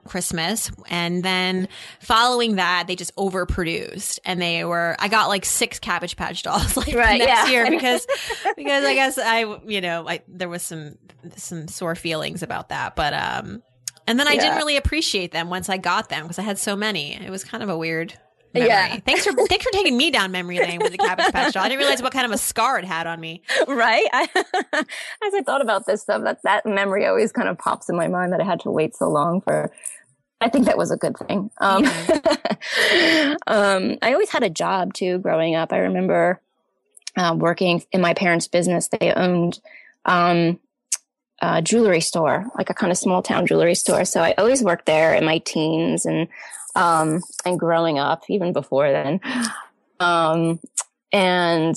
Christmas. 0.06 0.70
And 0.88 1.22
then 1.22 1.68
following 2.00 2.56
that, 2.56 2.86
they 2.86 2.96
just 2.96 3.14
overproduced 3.16 4.20
and 4.24 4.40
they 4.40 4.64
were, 4.64 4.96
I 4.98 5.08
got 5.08 5.28
like 5.28 5.44
six 5.44 5.78
cabbage 5.78 6.16
patch 6.16 6.42
dolls 6.42 6.76
like 6.76 6.94
right, 6.94 7.18
next 7.18 7.28
yeah. 7.28 7.50
year 7.50 7.70
because, 7.70 8.06
because 8.56 8.84
I 8.84 8.94
guess 8.94 9.18
I, 9.18 9.58
you 9.66 9.80
know, 9.80 10.08
I, 10.08 10.22
there 10.28 10.48
was 10.48 10.62
some, 10.62 10.96
some 11.36 11.68
sore 11.68 11.94
feelings 11.94 12.42
about 12.42 12.68
that, 12.68 12.96
but, 12.96 13.12
um, 13.14 13.62
and 14.06 14.20
then 14.20 14.28
I 14.28 14.32
yeah. 14.32 14.40
didn't 14.42 14.56
really 14.58 14.76
appreciate 14.76 15.32
them 15.32 15.48
once 15.48 15.68
I 15.68 15.78
got 15.78 16.10
them 16.10 16.24
because 16.24 16.38
I 16.38 16.42
had 16.42 16.58
so 16.58 16.76
many. 16.76 17.14
It 17.14 17.30
was 17.30 17.42
kind 17.42 17.62
of 17.62 17.70
a 17.70 17.78
weird 17.78 18.14
memory. 18.54 18.68
Yeah. 18.68 18.96
Thanks 19.04 19.24
for 19.24 19.32
thanks 19.46 19.64
for 19.64 19.70
taking 19.72 19.96
me 19.96 20.10
down 20.10 20.32
memory 20.32 20.58
lane 20.58 20.80
with 20.80 20.92
the 20.92 20.98
Cabbage 20.98 21.32
Patch 21.32 21.54
doll. 21.54 21.64
I 21.64 21.68
didn't 21.68 21.80
realize 21.80 22.02
what 22.02 22.12
kind 22.12 22.24
of 22.24 22.32
a 22.32 22.38
scar 22.38 22.78
it 22.78 22.84
had 22.84 23.06
on 23.06 23.20
me. 23.20 23.42
Right. 23.66 24.06
I, 24.12 24.28
as 24.72 25.34
I 25.34 25.42
thought 25.44 25.60
about 25.60 25.86
this 25.86 26.02
stuff, 26.02 26.22
that 26.22 26.42
that 26.44 26.64
memory 26.66 27.06
always 27.06 27.32
kind 27.32 27.48
of 27.48 27.58
pops 27.58 27.88
in 27.88 27.96
my 27.96 28.08
mind 28.08 28.32
that 28.32 28.40
I 28.40 28.44
had 28.44 28.60
to 28.60 28.70
wait 28.70 28.96
so 28.96 29.08
long 29.08 29.40
for. 29.40 29.70
I 30.40 30.48
think 30.48 30.66
that 30.66 30.76
was 30.76 30.90
a 30.90 30.96
good 30.96 31.16
thing. 31.16 31.50
Um, 31.58 31.84
yeah. 31.84 33.34
um, 33.46 33.98
I 34.02 34.12
always 34.12 34.30
had 34.30 34.42
a 34.42 34.50
job 34.50 34.92
too 34.92 35.18
growing 35.18 35.54
up. 35.54 35.72
I 35.72 35.78
remember 35.78 36.40
uh, 37.16 37.34
working 37.38 37.82
in 37.92 38.00
my 38.00 38.14
parents' 38.14 38.48
business. 38.48 38.88
They 38.88 39.12
owned 39.12 39.60
um, 40.04 40.60
a 41.40 41.62
jewelry 41.62 42.00
store, 42.00 42.46
like 42.56 42.70
a 42.70 42.74
kind 42.74 42.92
of 42.92 42.98
small 42.98 43.22
town 43.22 43.46
jewelry 43.46 43.74
store. 43.74 44.04
So 44.04 44.20
I 44.20 44.34
always 44.36 44.62
worked 44.62 44.86
there 44.86 45.14
in 45.14 45.24
my 45.24 45.38
teens 45.38 46.04
and 46.04 46.28
um, 46.74 47.22
and 47.44 47.58
growing 47.58 47.98
up, 47.98 48.24
even 48.28 48.52
before 48.52 48.90
then. 48.90 49.20
Um, 50.00 50.60
and 51.12 51.76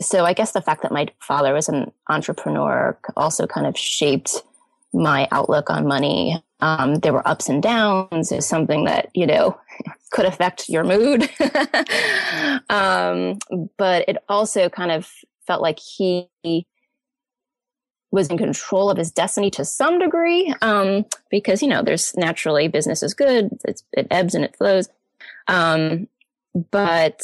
so 0.00 0.24
I 0.24 0.32
guess 0.32 0.52
the 0.52 0.62
fact 0.62 0.82
that 0.82 0.92
my 0.92 1.08
father 1.20 1.54
was 1.54 1.68
an 1.68 1.92
entrepreneur 2.08 2.98
also 3.16 3.46
kind 3.46 3.66
of 3.66 3.78
shaped 3.78 4.42
my 4.92 5.28
outlook 5.30 5.70
on 5.70 5.86
money. 5.86 6.42
Um, 6.60 6.96
there 6.96 7.12
were 7.12 7.26
ups 7.26 7.48
and 7.48 7.62
downs. 7.62 8.30
Is 8.32 8.46
something 8.46 8.84
that 8.84 9.10
you 9.14 9.26
know 9.26 9.58
could 10.10 10.26
affect 10.26 10.68
your 10.68 10.84
mood, 10.84 11.28
um, 12.70 13.38
but 13.76 14.04
it 14.08 14.18
also 14.28 14.68
kind 14.68 14.92
of 14.92 15.10
felt 15.46 15.62
like 15.62 15.78
he 15.78 16.28
was 18.12 18.28
in 18.28 18.38
control 18.38 18.90
of 18.90 18.98
his 18.98 19.10
destiny 19.10 19.50
to 19.50 19.64
some 19.64 19.98
degree 19.98 20.54
um, 20.62 21.04
because 21.30 21.62
you 21.62 21.68
know 21.68 21.82
there's 21.82 22.16
naturally 22.16 22.68
business 22.68 23.02
is 23.02 23.14
good 23.14 23.50
it's, 23.64 23.82
it 23.92 24.06
ebbs 24.10 24.34
and 24.34 24.44
it 24.44 24.56
flows. 24.56 24.88
Um, 25.48 26.08
but 26.70 27.22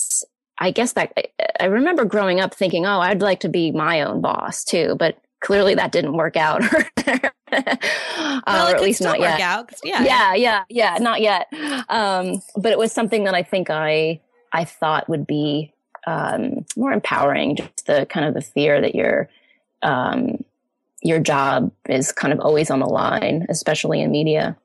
i 0.59 0.71
guess 0.71 0.95
that 0.95 1.13
i 1.61 1.67
remember 1.67 2.05
growing 2.05 2.41
up 2.41 2.53
thinking 2.53 2.85
oh 2.85 2.99
i'd 3.01 3.21
like 3.21 3.41
to 3.41 3.49
be 3.49 3.71
my 3.71 4.01
own 4.01 4.21
boss 4.21 4.65
too 4.65 4.97
but 4.99 5.19
clearly 5.41 5.75
that 5.75 5.93
didn't 5.93 6.15
work 6.15 6.37
out. 6.37 6.63
Uh, 7.51 8.41
well, 8.47 8.69
or 8.69 8.77
at 8.77 8.83
least 8.83 9.01
not 9.01 9.21
yet. 9.21 9.41
out, 9.41 9.73
yeah. 9.83 10.05
Yeah 10.05 10.35
yeah 10.35 10.65
yeah 10.69 10.99
not 11.01 11.23
yet. 11.23 11.47
Um, 11.89 12.43
but 12.57 12.73
it 12.73 12.79
was 12.79 12.93
something 12.93 13.25
that 13.25 13.35
i 13.35 13.43
think 13.43 13.71
i 13.71 14.21
i 14.53 14.67
thought 14.67 15.09
would 15.09 15.27
be 15.27 15.73
um, 16.07 16.67
more 16.77 16.93
empowering 16.93 17.57
just 17.57 17.87
the 17.87 18.05
kind 18.05 18.27
of 18.27 18.35
the 18.35 18.43
fear 18.43 18.83
that 18.83 18.95
you're 18.95 19.31
um, 19.83 20.45
your 21.03 21.21
job 21.21 21.73
is 21.89 22.13
kind 22.13 22.33
of 22.33 22.41
always 22.41 22.71
on 22.71 22.81
the 22.81 22.87
line, 22.87 23.47
especially 23.49 24.01
in 24.01 24.11
media. 24.11 24.57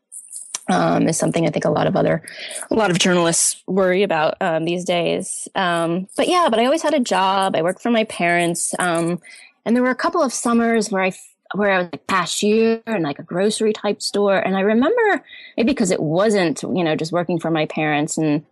Um, 0.69 1.09
is 1.09 1.17
something 1.17 1.45
I 1.45 1.49
think 1.49 1.65
a 1.65 1.69
lot 1.69 1.87
of 1.87 1.97
other, 1.97 2.23
a 2.71 2.73
lot 2.73 2.89
of 2.89 2.97
journalists 2.97 3.61
worry 3.67 4.01
about 4.01 4.37
um, 4.39 4.63
these 4.63 4.85
days. 4.85 5.49
Um, 5.55 6.07
but 6.15 6.29
yeah, 6.29 6.47
but 6.49 6.57
I 6.57 6.63
always 6.63 6.81
had 6.81 6.93
a 6.93 7.01
job. 7.01 7.53
I 7.53 7.61
worked 7.61 7.81
for 7.81 7.91
my 7.91 8.05
parents, 8.05 8.73
um, 8.79 9.19
and 9.65 9.75
there 9.75 9.83
were 9.83 9.89
a 9.89 9.95
couple 9.95 10.23
of 10.23 10.31
summers 10.31 10.89
where 10.89 11.03
I 11.03 11.11
where 11.53 11.71
I 11.71 11.77
was 11.79 11.89
like 11.91 12.07
cashier 12.07 12.81
in 12.87 13.03
like 13.03 13.19
a 13.19 13.23
grocery 13.23 13.73
type 13.73 14.01
store, 14.01 14.37
and 14.37 14.55
I 14.55 14.61
remember 14.61 15.21
maybe 15.57 15.67
because 15.73 15.91
it 15.91 16.01
wasn't 16.01 16.63
you 16.63 16.85
know 16.85 16.95
just 16.95 17.11
working 17.11 17.41
for 17.41 17.51
my 17.51 17.65
parents, 17.65 18.17
and 18.17 18.45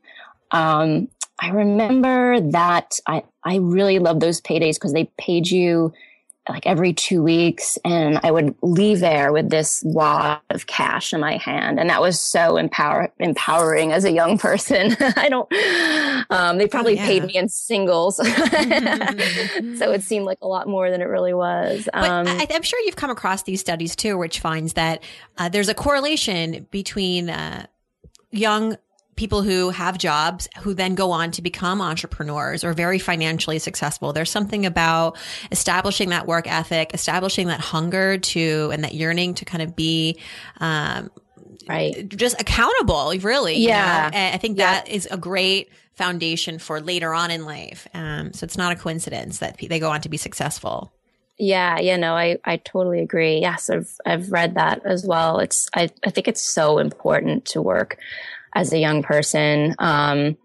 um, 0.52 1.08
I 1.40 1.52
remember 1.52 2.42
that 2.52 3.00
I 3.08 3.24
I 3.46 3.56
really 3.56 4.00
loved 4.00 4.20
those 4.20 4.42
paydays 4.42 4.74
because 4.74 4.92
they 4.92 5.06
paid 5.18 5.50
you 5.50 5.94
like 6.50 6.66
every 6.66 6.92
two 6.92 7.22
weeks 7.22 7.78
and 7.86 8.20
I 8.24 8.32
would 8.32 8.56
leave 8.64 9.00
there 9.00 9.32
with 9.32 9.50
this 9.50 9.84
wad 9.86 10.40
of 10.50 10.66
cash 10.66 11.14
in 11.14 11.20
my 11.20 11.38
hand. 11.38 11.80
And 11.80 11.90
that 11.90 12.02
was 12.02 12.20
so 12.20 12.58
empower- 12.58 13.12
empowering 13.20 13.92
as 13.92 14.06
a 14.06 14.12
young 14.12 14.40
person. 14.40 14.96
I 15.00 15.30
don't, 15.30 15.52
um, 16.32 16.58
they 16.58 16.68
probably 16.68 16.94
oh, 16.94 17.02
yeah. 17.02 17.06
paid 17.06 17.26
me 17.26 17.36
in 17.36 17.48
singles. 17.48 18.16
so 18.18 18.24
it 19.92 20.02
seemed 20.02 20.26
like 20.26 20.40
a 20.42 20.48
lot 20.48 20.68
more 20.68 20.90
than 20.90 21.00
it 21.02 21.06
really 21.06 21.34
was. 21.34 21.88
Um, 21.94 22.28
I, 22.28 22.48
am 22.50 22.64
sure 22.64 22.80
you've 22.82 22.96
come 22.96 23.12
across 23.12 23.44
these 23.44 23.62
studies 23.62 23.96
too, 23.96 24.18
which 24.18 24.40
finds 24.40 24.74
that 24.74 25.04
uh, 25.38 25.50
there's 25.50 25.70
a 25.70 25.76
correlation 25.76 26.66
between 26.72 27.30
uh, 27.30 27.68
young 28.32 28.78
people 29.16 29.42
who 29.42 29.70
have 29.70 29.98
jobs 29.98 30.48
who 30.60 30.74
then 30.74 30.96
go 30.96 31.12
on 31.12 31.32
to 31.32 31.42
become 31.42 31.82
entrepreneurs 31.82 32.64
or 32.64 32.74
very 32.74 33.00
financially 33.00 33.60
successful. 33.60 34.14
There's 34.14 34.32
something 34.32 34.66
about 34.66 35.18
establishing 35.52 36.10
that 36.10 36.28
work 36.28 36.52
ethic, 36.52 36.94
establishing 36.94 37.48
that 37.48 37.60
hunger 37.60 38.18
to 38.18 38.70
and 38.74 38.84
that 38.84 38.94
yearning 38.94 39.36
to 39.36 39.46
kind 39.46 39.62
of 39.62 39.76
be 39.76 40.20
um, 40.60 41.12
right 41.70 42.10
just 42.10 42.40
accountable 42.42 43.14
really 43.22 43.58
yeah 43.58 44.06
you 44.06 44.12
know? 44.12 44.34
i 44.34 44.38
think 44.38 44.58
yeah. 44.58 44.72
that 44.72 44.90
is 44.90 45.08
a 45.12 45.18
great 45.18 45.70
foundation 45.94 46.58
for 46.58 46.82
later 46.82 47.14
on 47.14 47.30
in 47.30 47.46
life 47.46 47.88
um, 47.94 48.34
so 48.34 48.44
it's 48.44 48.58
not 48.58 48.72
a 48.72 48.76
coincidence 48.76 49.40
that 49.40 49.58
they 49.58 49.80
go 49.80 49.92
on 49.92 50.02
to 50.02 50.10
be 50.10 50.18
successful 50.18 50.92
yeah, 51.38 51.80
yeah, 51.80 51.98
no, 51.98 52.14
I, 52.14 52.38
I 52.46 52.58
totally 52.58 53.00
agree. 53.00 53.40
Yes, 53.40 53.72
I've 53.72 53.98
I've 54.06 54.32
read 54.32 54.54
that 54.56 54.86
as 54.86 55.08
well. 55.08 55.40
It's 55.40 55.70
I, 55.74 55.90
I 56.06 56.12
think 56.12 56.28
it's 56.28 56.42
so 56.42 56.78
important 56.78 57.46
to 57.46 57.64
work 57.64 57.98
as 58.54 58.74
a 58.74 58.80
young 58.80 59.04
person. 59.04 59.76
Um, 59.80 60.38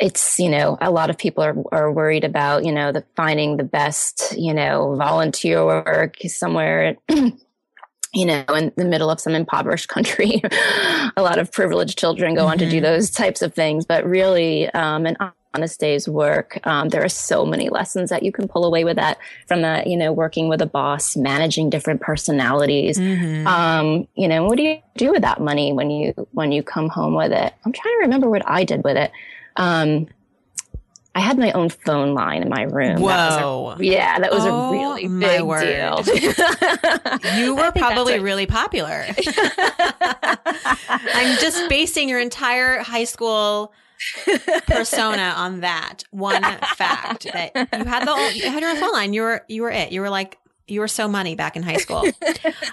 it's 0.00 0.38
you 0.38 0.48
know 0.48 0.78
a 0.80 0.90
lot 0.90 1.10
of 1.10 1.18
people 1.18 1.44
are, 1.44 1.56
are 1.72 1.92
worried 1.92 2.24
about 2.24 2.64
you 2.64 2.72
know 2.72 2.90
the 2.90 3.04
finding 3.14 3.58
the 3.58 3.64
best 3.64 4.34
you 4.36 4.54
know 4.54 4.94
volunteer 4.96 5.64
work 5.64 6.16
somewhere 6.26 6.96
you 7.08 8.26
know 8.26 8.42
in 8.48 8.72
the 8.76 8.84
middle 8.84 9.10
of 9.10 9.20
some 9.20 9.34
impoverished 9.34 9.88
country 9.88 10.42
a 11.16 11.22
lot 11.22 11.38
of 11.38 11.52
privileged 11.52 11.98
children 11.98 12.34
go 12.34 12.40
mm-hmm. 12.40 12.52
on 12.52 12.58
to 12.58 12.68
do 12.68 12.76
mm-hmm. 12.76 12.84
those 12.84 13.10
types 13.10 13.42
of 13.42 13.52
things 13.52 13.84
but 13.84 14.04
really 14.06 14.70
um, 14.70 15.04
an 15.04 15.16
honest 15.54 15.80
day's 15.80 16.08
work 16.08 16.58
um, 16.64 16.88
there 16.88 17.04
are 17.04 17.08
so 17.08 17.44
many 17.44 17.68
lessons 17.68 18.10
that 18.10 18.22
you 18.22 18.32
can 18.32 18.46
pull 18.46 18.64
away 18.64 18.84
with 18.84 18.96
that 18.96 19.18
from 19.46 19.62
that 19.62 19.86
you 19.86 19.96
know 19.96 20.12
working 20.12 20.48
with 20.48 20.62
a 20.62 20.66
boss 20.66 21.16
managing 21.16 21.70
different 21.70 22.00
personalities 22.00 22.98
mm-hmm. 22.98 23.46
um, 23.46 24.06
you 24.14 24.28
know 24.28 24.44
what 24.44 24.56
do 24.56 24.62
you 24.62 24.78
do 24.96 25.10
with 25.10 25.22
that 25.22 25.40
money 25.40 25.72
when 25.72 25.90
you 25.90 26.12
when 26.32 26.52
you 26.52 26.62
come 26.62 26.88
home 26.88 27.14
with 27.14 27.32
it 27.32 27.52
i'm 27.64 27.72
trying 27.72 27.94
to 27.94 28.00
remember 28.00 28.28
what 28.28 28.46
i 28.48 28.64
did 28.64 28.84
with 28.84 28.96
it 28.96 29.10
um, 29.56 30.06
I 31.14 31.20
had 31.20 31.38
my 31.38 31.50
own 31.52 31.70
phone 31.70 32.14
line 32.14 32.42
in 32.42 32.48
my 32.48 32.62
room. 32.62 33.00
Whoa. 33.00 33.74
That 33.76 33.80
a, 33.80 33.84
yeah, 33.84 34.20
that 34.20 34.30
was 34.30 34.44
oh, 34.46 34.68
a 34.68 34.72
really 34.72 35.08
big 35.08 35.40
deal. 35.40 36.04
you 37.36 37.56
were 37.56 37.72
probably 37.72 38.20
really 38.20 38.46
popular. 38.46 39.06
I'm 40.38 41.38
just 41.40 41.68
basing 41.68 42.08
your 42.08 42.20
entire 42.20 42.78
high 42.78 43.04
school 43.04 43.72
persona 44.66 45.34
on 45.36 45.60
that 45.60 46.04
one 46.10 46.42
fact 46.42 47.24
that 47.32 47.52
you 47.54 47.84
had 47.84 48.06
the 48.06 48.32
you 48.34 48.50
had 48.50 48.62
your 48.62 48.74
phone 48.76 48.92
line. 48.92 49.12
You 49.12 49.22
were 49.22 49.44
you 49.48 49.62
were 49.62 49.70
it. 49.70 49.92
You 49.92 50.00
were 50.00 50.10
like 50.10 50.38
you 50.66 50.80
were 50.80 50.88
so 50.88 51.08
money 51.08 51.34
back 51.34 51.56
in 51.56 51.62
high 51.62 51.76
school. 51.76 52.04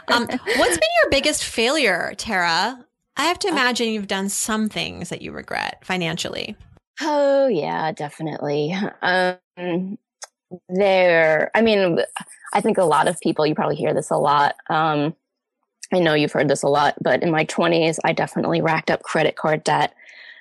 Um, 0.10 0.26
what's 0.26 0.78
been 0.78 0.90
your 1.02 1.10
biggest 1.12 1.44
failure, 1.44 2.14
Tara? 2.18 2.86
I 3.18 3.26
have 3.26 3.40
to 3.40 3.50
uh, 3.50 3.52
imagine 3.52 3.90
you've 3.90 4.08
done 4.08 4.30
some 4.30 4.70
things 4.70 5.10
that 5.10 5.22
you 5.22 5.32
regret 5.32 5.84
financially. 5.84 6.56
Oh 7.02 7.48
yeah, 7.48 7.92
definitely. 7.92 8.74
Um, 9.02 9.98
there, 10.70 11.52
I 11.54 11.62
mean, 11.62 12.00
I 12.54 12.62
think 12.62 12.78
a 12.78 12.86
lot 12.86 13.08
of 13.08 13.20
people. 13.20 13.46
You 13.46 13.54
probably 13.54 13.76
hear 13.76 13.94
this 13.94 14.12
a 14.12 14.18
lot. 14.18 14.56
Um, 14.70 15.16
I 15.94 16.00
know 16.00 16.14
you've 16.14 16.32
heard 16.32 16.48
this 16.48 16.64
a 16.64 16.68
lot, 16.68 16.96
but 17.02 17.24
in 17.24 17.32
my 17.32 17.46
20s, 17.46 17.98
I 18.04 18.14
definitely 18.14 18.62
racked 18.62 18.92
up 18.92 19.04
credit 19.04 19.36
card 19.36 19.64
debt 19.64 19.94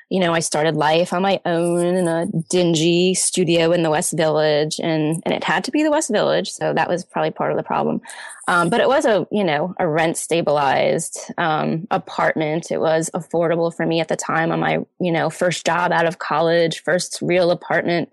you 0.08 0.20
know, 0.20 0.32
I 0.32 0.38
started 0.38 0.76
life 0.76 1.12
on 1.12 1.22
my 1.22 1.40
own 1.44 1.84
in 1.84 2.06
a 2.06 2.26
dingy 2.48 3.14
studio 3.14 3.72
in 3.72 3.82
the 3.82 3.90
West 3.90 4.16
Village 4.16 4.78
and, 4.80 5.20
and 5.24 5.34
it 5.34 5.42
had 5.42 5.64
to 5.64 5.72
be 5.72 5.82
the 5.82 5.90
West 5.90 6.10
Village. 6.10 6.50
So 6.50 6.72
that 6.72 6.88
was 6.88 7.04
probably 7.04 7.32
part 7.32 7.50
of 7.50 7.56
the 7.56 7.64
problem. 7.64 8.00
Um, 8.46 8.70
but 8.70 8.80
it 8.80 8.86
was 8.86 9.04
a, 9.04 9.26
you 9.32 9.42
know, 9.42 9.74
a 9.80 9.88
rent 9.88 10.16
stabilized, 10.16 11.18
um, 11.38 11.88
apartment. 11.90 12.70
It 12.70 12.80
was 12.80 13.10
affordable 13.14 13.74
for 13.74 13.84
me 13.84 13.98
at 13.98 14.06
the 14.06 14.14
time 14.14 14.52
on 14.52 14.60
my, 14.60 14.78
you 15.00 15.10
know, 15.10 15.28
first 15.28 15.66
job 15.66 15.90
out 15.90 16.06
of 16.06 16.20
college, 16.20 16.84
first 16.84 17.18
real 17.20 17.50
apartment. 17.50 18.08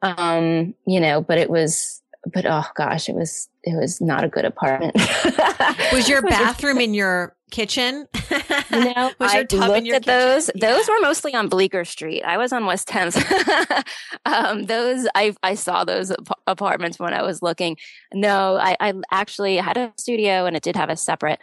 Um, 0.00 0.74
you 0.86 1.00
know, 1.00 1.20
but 1.20 1.36
it 1.36 1.50
was, 1.50 2.00
but 2.32 2.46
oh 2.46 2.64
gosh, 2.74 3.10
it 3.10 3.14
was, 3.14 3.49
it 3.62 3.78
was 3.78 4.00
not 4.00 4.24
a 4.24 4.28
good 4.28 4.44
apartment. 4.44 4.94
was 5.92 6.08
your 6.08 6.22
bathroom 6.28 6.80
in 6.80 6.94
your 6.94 7.36
kitchen? 7.50 8.06
No, 8.70 9.10
was 9.18 9.32
your 9.34 9.42
I 9.42 9.44
tub 9.44 9.68
looked 9.68 9.78
at 9.78 9.84
kitchen? 9.84 10.02
those. 10.06 10.50
Yeah. 10.54 10.72
Those 10.72 10.88
were 10.88 11.00
mostly 11.00 11.34
on 11.34 11.48
Bleecker 11.48 11.84
Street. 11.84 12.22
I 12.22 12.36
was 12.38 12.52
on 12.52 12.64
West 12.66 12.88
10th. 12.88 13.84
um, 14.24 14.66
those 14.66 15.06
I 15.14 15.34
I 15.42 15.54
saw 15.54 15.84
those 15.84 16.10
ap- 16.10 16.38
apartments 16.46 16.98
when 16.98 17.12
I 17.12 17.22
was 17.22 17.42
looking. 17.42 17.76
No, 18.14 18.56
I, 18.56 18.76
I 18.80 18.94
actually 19.10 19.56
had 19.56 19.76
a 19.76 19.92
studio 19.98 20.46
and 20.46 20.56
it 20.56 20.62
did 20.62 20.76
have 20.76 20.90
a 20.90 20.96
separate 20.96 21.40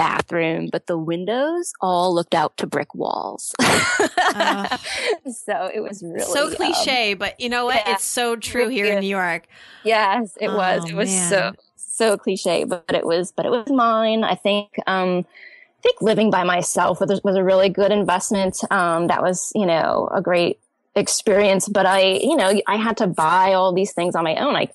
bathroom, 0.00 0.70
but 0.72 0.86
the 0.86 0.96
windows 0.96 1.74
all 1.82 2.14
looked 2.14 2.34
out 2.34 2.56
to 2.56 2.66
brick 2.66 2.94
walls. 2.94 3.54
uh, 3.58 4.78
so 5.30 5.70
it 5.74 5.80
was 5.80 6.02
really 6.02 6.20
so 6.20 6.50
cliche, 6.54 7.12
um, 7.12 7.18
but 7.18 7.38
you 7.38 7.50
know 7.50 7.66
what? 7.66 7.82
Yeah, 7.84 7.92
it's 7.92 8.04
so 8.04 8.34
true 8.34 8.68
here 8.68 8.86
in 8.86 9.00
New 9.00 9.08
York. 9.08 9.46
Yes, 9.84 10.38
it 10.40 10.48
oh, 10.48 10.56
was. 10.56 10.88
It 10.88 10.94
was 10.94 11.10
man. 11.10 11.28
so 11.28 11.52
so 11.76 12.16
cliche, 12.16 12.64
but 12.64 12.84
it 12.88 13.04
was 13.04 13.30
but 13.30 13.44
it 13.44 13.50
was 13.50 13.68
mine. 13.68 14.24
I 14.24 14.36
think 14.36 14.68
um 14.86 15.18
I 15.18 15.82
think 15.82 16.00
living 16.00 16.30
by 16.30 16.44
myself 16.44 17.00
was, 17.00 17.20
was 17.22 17.36
a 17.36 17.44
really 17.44 17.68
good 17.68 17.92
investment. 17.92 18.56
Um 18.70 19.08
that 19.08 19.22
was, 19.22 19.52
you 19.54 19.66
know, 19.66 20.08
a 20.14 20.22
great 20.22 20.58
experience, 20.96 21.68
but 21.68 21.84
I, 21.84 22.00
you 22.00 22.36
know, 22.36 22.58
I 22.66 22.76
had 22.76 22.96
to 22.98 23.06
buy 23.06 23.52
all 23.52 23.74
these 23.74 23.92
things 23.92 24.14
on 24.14 24.24
my 24.24 24.36
own. 24.36 24.56
I 24.56 24.68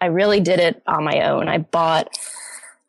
I 0.00 0.06
really 0.06 0.40
did 0.40 0.58
it 0.58 0.82
on 0.86 1.04
my 1.04 1.20
own. 1.28 1.48
I 1.48 1.58
bought 1.58 2.18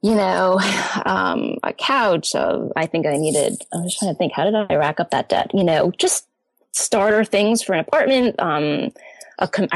you 0.02 0.16
know, 0.16 0.60
um, 1.06 1.58
a 1.64 1.74
couch. 1.74 2.28
I 2.76 2.86
think 2.86 3.06
I 3.06 3.18
needed, 3.18 3.62
I 3.74 3.78
was 3.78 3.96
trying 3.98 4.14
to 4.14 4.18
think, 4.18 4.34
how 4.34 4.44
did 4.44 4.56
I 4.56 4.76
rack 4.76 5.00
up 5.00 5.12
that 5.12 5.30
debt? 5.30 5.52
You 5.54 5.64
know, 5.64 5.92
just 5.98 6.28
starter 6.74 7.24
things 7.24 7.62
for 7.62 7.74
an 7.74 7.80
apartment. 7.80 8.40
Um, 8.40 8.92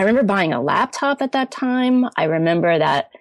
remember 0.01 0.23
buying 0.23 0.53
a 0.53 0.61
laptop 0.61 1.21
at 1.21 1.31
that 1.33 1.51
time. 1.51 2.05
I 2.15 2.25
remember 2.25 2.77
that 2.77 3.11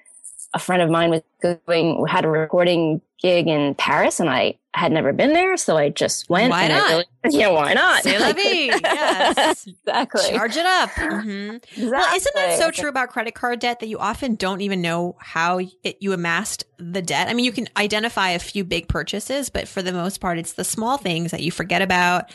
a 0.54 0.58
friend 0.58 0.80
of 0.80 0.88
mine 0.88 1.10
was 1.10 1.22
going 1.42 2.06
had 2.06 2.24
a 2.24 2.28
recording 2.28 3.02
gig 3.20 3.48
in 3.48 3.74
Paris, 3.74 4.20
and 4.20 4.30
I 4.30 4.58
had 4.72 4.92
never 4.92 5.12
been 5.12 5.32
there, 5.32 5.56
so 5.56 5.76
I 5.76 5.88
just 5.88 6.30
went. 6.30 6.50
Why 6.50 6.68
not? 6.68 6.88
Really, 6.90 7.06
yeah, 7.38 7.48
why 7.48 7.74
not? 7.74 8.04
La 8.04 8.32
vie. 8.32 8.70
Yes, 8.84 9.66
exactly. 9.66 10.30
Charge 10.30 10.56
it 10.56 10.66
up. 10.66 10.90
Mm-hmm. 10.90 11.56
exactly. 11.56 11.88
Well, 11.88 12.14
isn't 12.14 12.34
that 12.34 12.58
so 12.58 12.70
true 12.70 12.88
about 12.88 13.10
credit 13.10 13.34
card 13.34 13.58
debt 13.58 13.80
that 13.80 13.88
you 13.88 13.98
often 13.98 14.36
don't 14.36 14.60
even 14.60 14.80
know 14.80 15.16
how 15.18 15.58
it, 15.58 15.96
you 16.00 16.12
amassed 16.12 16.64
the 16.78 17.02
debt? 17.02 17.28
I 17.28 17.34
mean, 17.34 17.44
you 17.44 17.52
can 17.52 17.68
identify 17.76 18.30
a 18.30 18.38
few 18.38 18.62
big 18.64 18.88
purchases, 18.88 19.48
but 19.48 19.66
for 19.66 19.82
the 19.82 19.92
most 19.92 20.20
part, 20.20 20.38
it's 20.38 20.52
the 20.52 20.64
small 20.64 20.98
things 20.98 21.32
that 21.32 21.42
you 21.42 21.50
forget 21.50 21.82
about. 21.82 22.30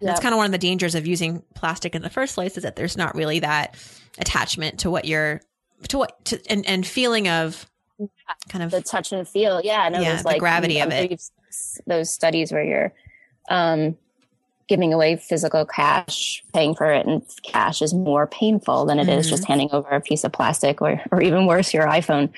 That's 0.00 0.20
kind 0.20 0.32
of 0.32 0.36
one 0.36 0.46
of 0.46 0.52
the 0.52 0.58
dangers 0.58 0.94
of 0.94 1.06
using 1.06 1.42
plastic 1.54 1.94
in 1.94 2.02
the 2.02 2.10
first 2.10 2.34
place 2.34 2.56
is 2.56 2.62
that 2.62 2.76
there's 2.76 2.96
not 2.96 3.16
really 3.16 3.40
that 3.40 3.76
attachment 4.18 4.80
to 4.80 4.90
what 4.90 5.04
you're 5.04 5.40
to 5.88 5.98
what 5.98 6.24
to 6.26 6.40
and, 6.50 6.66
and 6.66 6.86
feeling 6.86 7.28
of 7.28 7.66
kind 8.48 8.62
of 8.62 8.70
the 8.70 8.82
touch 8.82 9.12
and 9.12 9.26
feel. 9.26 9.60
Yeah, 9.62 9.88
no, 9.88 10.00
Yeah, 10.00 10.16
the 10.16 10.22
like 10.24 10.40
gravity 10.40 10.80
of 10.80 10.90
it. 10.90 11.20
Those 11.86 12.10
studies 12.10 12.52
where 12.52 12.64
you're 12.64 12.92
um, 13.48 13.96
giving 14.68 14.92
away 14.92 15.16
physical 15.16 15.64
cash, 15.64 16.42
paying 16.52 16.74
for 16.74 16.92
it 16.92 17.06
in 17.06 17.22
cash 17.42 17.80
is 17.80 17.94
more 17.94 18.26
painful 18.26 18.84
than 18.84 18.98
it 18.98 19.08
is 19.08 19.26
Mhm. 19.26 19.30
just 19.30 19.44
handing 19.46 19.70
over 19.72 19.88
a 19.88 20.00
piece 20.00 20.24
of 20.24 20.32
plastic 20.32 20.82
or, 20.82 21.00
or 21.10 21.22
even 21.22 21.46
worse, 21.46 21.72
your 21.72 21.86
iPhone. 21.86 22.30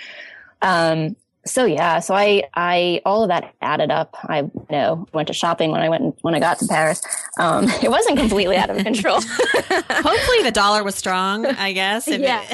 Um, 0.62 1.16
so 1.46 1.64
yeah, 1.64 2.00
so 2.00 2.14
I, 2.14 2.44
I, 2.54 3.00
all 3.04 3.22
of 3.22 3.28
that 3.28 3.54
added 3.62 3.90
up. 3.90 4.16
I 4.24 4.40
you 4.40 4.52
know 4.70 5.06
went 5.12 5.28
to 5.28 5.34
shopping 5.34 5.70
when 5.70 5.80
I 5.80 5.88
went 5.88 6.16
when 6.22 6.34
I 6.34 6.40
got 6.40 6.58
to 6.58 6.66
Paris. 6.66 7.02
Um, 7.38 7.64
it 7.82 7.90
wasn't 7.90 8.18
completely 8.18 8.56
out 8.56 8.70
of 8.70 8.76
control. 8.84 9.20
hopefully 9.22 10.42
the 10.42 10.52
dollar 10.52 10.84
was 10.84 10.94
strong, 10.94 11.46
I 11.58 11.72
guess. 11.72 12.06
Yeah. 12.08 12.44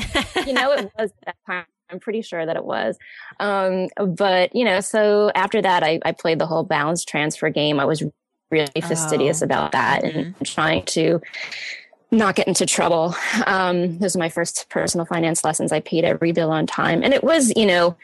you 0.46 0.52
know, 0.52 0.72
it 0.72 0.90
was 0.98 1.10
at 1.26 1.26
that 1.26 1.36
time. 1.46 1.64
I'm 1.90 2.00
pretty 2.00 2.22
sure 2.22 2.44
that 2.44 2.56
it 2.56 2.64
was. 2.64 2.98
Um, 3.38 3.88
but 4.16 4.54
you 4.56 4.64
know, 4.64 4.80
so 4.80 5.30
after 5.34 5.62
that, 5.62 5.82
I, 5.84 6.00
I 6.04 6.12
played 6.12 6.38
the 6.40 6.46
whole 6.46 6.64
balance 6.64 7.04
transfer 7.04 7.48
game. 7.48 7.78
I 7.78 7.84
was 7.84 8.02
really 8.50 8.80
fastidious 8.80 9.42
Oh. 9.42 9.44
about 9.44 9.72
that 9.72 10.04
and 10.04 10.34
trying 10.44 10.84
to 10.86 11.20
not 12.10 12.34
get 12.36 12.46
into 12.48 12.66
trouble. 12.66 13.14
Um, 13.46 13.98
those 13.98 14.14
are 14.16 14.18
my 14.20 14.28
first 14.28 14.66
personal 14.68 15.06
finance 15.06 15.44
lessons. 15.44 15.70
I 15.72 15.80
paid 15.80 16.04
every 16.04 16.32
bill 16.32 16.50
on 16.50 16.66
time, 16.66 17.02
and 17.02 17.12
it 17.12 17.22
was, 17.24 17.52
you 17.56 17.66
know, 17.66 17.96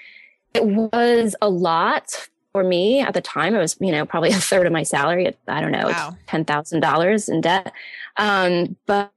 it 0.54 0.64
was 0.64 1.34
a 1.40 1.48
lot 1.48 2.28
for 2.52 2.62
me 2.62 3.00
at 3.00 3.14
the 3.14 3.20
time. 3.20 3.54
It 3.54 3.58
was, 3.58 3.76
you 3.80 3.92
know, 3.92 4.04
probably 4.04 4.30
a 4.32 4.34
third 4.34 4.66
of 4.66 4.72
my 4.72 4.82
salary. 4.82 5.34
I 5.48 5.60
don't 5.60 5.72
know, 5.72 5.88
Wow. 5.88 6.16
ten 6.26 6.44
thousand 6.44 6.80
dollars 6.80 7.28
in 7.28 7.40
debt. 7.40 7.72
Um, 8.16 8.76
but 8.86 9.12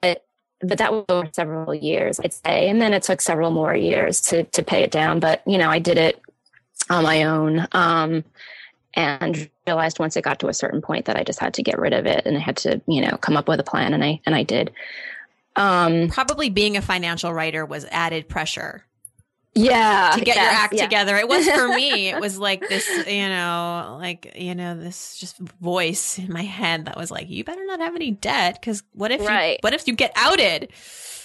but 0.61 0.77
that 0.77 0.91
was 0.93 1.05
over 1.09 1.29
several 1.33 1.75
years, 1.75 2.19
I'd 2.23 2.33
say, 2.33 2.69
and 2.69 2.81
then 2.81 2.93
it 2.93 3.03
took 3.03 3.21
several 3.21 3.51
more 3.51 3.75
years 3.75 4.21
to 4.21 4.43
to 4.43 4.63
pay 4.63 4.83
it 4.83 4.91
down. 4.91 5.19
But 5.19 5.41
you 5.45 5.57
know, 5.57 5.69
I 5.69 5.79
did 5.79 5.97
it 5.97 6.21
on 6.89 7.03
my 7.03 7.23
own, 7.23 7.67
um, 7.73 8.23
and 8.93 9.49
realized 9.67 9.99
once 9.99 10.15
it 10.15 10.23
got 10.23 10.39
to 10.39 10.47
a 10.47 10.53
certain 10.53 10.81
point 10.81 11.05
that 11.05 11.17
I 11.17 11.23
just 11.23 11.39
had 11.39 11.53
to 11.55 11.63
get 11.63 11.77
rid 11.77 11.93
of 11.93 12.05
it, 12.05 12.25
and 12.25 12.37
I 12.37 12.39
had 12.39 12.57
to, 12.57 12.81
you 12.87 13.01
know, 13.01 13.17
come 13.17 13.35
up 13.35 13.47
with 13.47 13.59
a 13.59 13.63
plan, 13.63 13.93
and 13.93 14.03
I 14.03 14.21
and 14.25 14.33
I 14.33 14.43
did. 14.43 14.71
Um, 15.57 16.09
Probably 16.09 16.49
being 16.49 16.77
a 16.77 16.81
financial 16.81 17.33
writer 17.33 17.65
was 17.65 17.85
added 17.91 18.27
pressure 18.29 18.85
yeah, 19.55 20.11
to 20.15 20.21
get 20.21 20.35
your 20.35 20.45
act 20.45 20.73
yeah. 20.73 20.83
together. 20.83 21.15
It 21.15 21.27
was 21.27 21.47
for 21.47 21.69
me. 21.69 22.09
It 22.09 22.19
was 22.21 22.37
like 22.37 22.67
this, 22.67 22.87
you 23.07 23.29
know, 23.29 23.97
like 23.99 24.33
you 24.35 24.53
know, 24.53 24.77
this 24.77 25.17
just 25.17 25.37
voice 25.37 26.19
in 26.19 26.31
my 26.31 26.43
head 26.43 26.85
that 26.85 26.97
was 26.97 27.09
like, 27.09 27.29
"You 27.29 27.43
better 27.43 27.65
not 27.65 27.79
have 27.79 27.95
any 27.95 28.11
debt, 28.11 28.59
because 28.59 28.83
what 28.93 29.11
if 29.11 29.21
you, 29.21 29.27
Right. 29.27 29.57
what 29.61 29.73
if 29.73 29.87
you 29.87 29.95
get 29.95 30.11
outed?" 30.15 30.71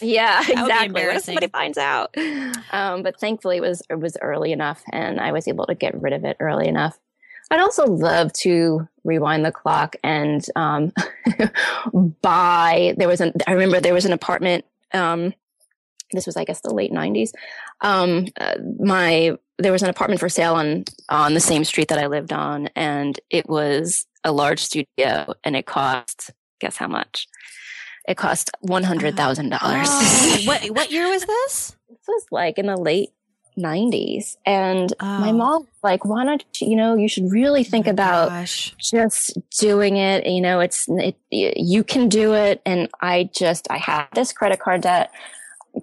Yeah, 0.00 0.40
exactly. 0.40 1.04
What 1.04 1.16
if 1.16 1.24
somebody 1.24 1.48
finds 1.48 1.76
out? 1.76 2.16
Um, 2.72 3.02
but 3.02 3.18
thankfully, 3.20 3.58
it 3.58 3.62
was 3.62 3.82
it 3.90 3.98
was 3.98 4.16
early 4.22 4.52
enough, 4.52 4.82
and 4.92 5.20
I 5.20 5.32
was 5.32 5.48
able 5.48 5.66
to 5.66 5.74
get 5.74 6.00
rid 6.00 6.12
of 6.12 6.24
it 6.24 6.36
early 6.40 6.68
enough. 6.68 6.98
I'd 7.50 7.60
also 7.60 7.84
love 7.86 8.32
to 8.34 8.88
rewind 9.02 9.44
the 9.44 9.50
clock 9.50 9.96
and 10.04 10.44
um, 10.54 10.92
buy. 12.22 12.94
There 12.96 13.08
was 13.08 13.20
an. 13.20 13.32
I 13.46 13.52
remember 13.52 13.80
there 13.80 13.94
was 13.94 14.04
an 14.04 14.12
apartment. 14.12 14.64
Um, 14.92 15.34
this 16.12 16.26
was, 16.26 16.36
I 16.36 16.44
guess, 16.44 16.60
the 16.60 16.74
late 16.74 16.92
'90s. 16.92 17.30
Um, 17.80 18.26
uh, 18.40 18.54
my 18.78 19.36
there 19.58 19.72
was 19.72 19.82
an 19.82 19.90
apartment 19.90 20.20
for 20.20 20.28
sale 20.28 20.54
on 20.54 20.84
on 21.08 21.34
the 21.34 21.40
same 21.40 21.64
street 21.64 21.88
that 21.88 21.98
I 21.98 22.06
lived 22.06 22.32
on, 22.32 22.68
and 22.76 23.18
it 23.30 23.48
was 23.48 24.06
a 24.24 24.32
large 24.32 24.60
studio, 24.60 25.34
and 25.44 25.56
it 25.56 25.66
cost. 25.66 26.30
Guess 26.60 26.76
how 26.76 26.88
much? 26.88 27.26
It 28.08 28.16
cost 28.16 28.50
one 28.60 28.82
hundred 28.84 29.16
thousand 29.16 29.50
dollars. 29.50 29.88
Oh, 29.90 30.38
what 30.44 30.62
what 30.70 30.90
year 30.90 31.08
was 31.08 31.24
this? 31.24 31.76
this 31.88 31.98
was 32.08 32.24
like 32.30 32.58
in 32.58 32.66
the 32.66 32.76
late 32.76 33.10
90s 33.58 34.36
and 34.46 34.94
my 35.00 35.30
Oh. 35.30 35.32
mom 35.32 35.62
was 35.62 35.68
like 35.82 36.04
why 36.04 36.24
not 36.24 36.44
you 36.60 36.70
you 36.70 36.76
know 36.76 36.94
you 36.94 37.08
should 37.08 37.30
really 37.30 37.64
think 37.64 37.88
Oh 37.88 37.90
about 37.90 38.28
gosh. 38.28 38.74
just 38.78 39.36
doing 39.58 39.96
it 39.96 40.24
you 40.26 40.40
know 40.40 40.60
it's 40.60 40.86
it, 40.88 41.16
you 41.30 41.82
can 41.84 42.08
do 42.08 42.32
it 42.32 42.62
and 42.64 42.88
i 43.02 43.28
just 43.34 43.66
i 43.68 43.76
had 43.76 44.06
this 44.14 44.32
credit 44.32 44.60
card 44.60 44.82
debt 44.82 45.10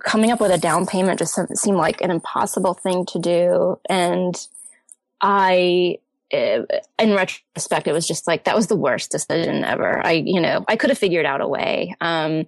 coming 0.04 0.32
up 0.32 0.40
with 0.42 0.52
a 0.52 0.58
down 0.58 0.86
payment 0.86 1.20
just 1.20 1.40
seemed 1.58 1.78
like 1.78 2.02
an 2.02 2.12
impossible 2.12 2.74
thing 2.74 3.06
to 3.06 3.20
do 3.20 3.80
and 3.90 4.48
i 5.22 5.98
eh, 6.32 6.62
in 7.00 7.14
retrospect 7.14 7.88
it 7.88 7.94
was 7.94 8.08
just 8.08 8.28
like 8.28 8.44
that 8.46 8.56
was 8.56 8.68
the 8.68 8.76
worst 8.76 9.12
decision 9.12 9.64
ever 9.64 10.06
i 10.06 10.12
you 10.12 10.40
know 10.42 10.64
i 10.68 10.76
could 10.76 10.90
have 10.90 10.98
figured 11.00 11.26
out 11.26 11.42
a 11.42 11.48
way 11.48 11.96
um 12.02 12.46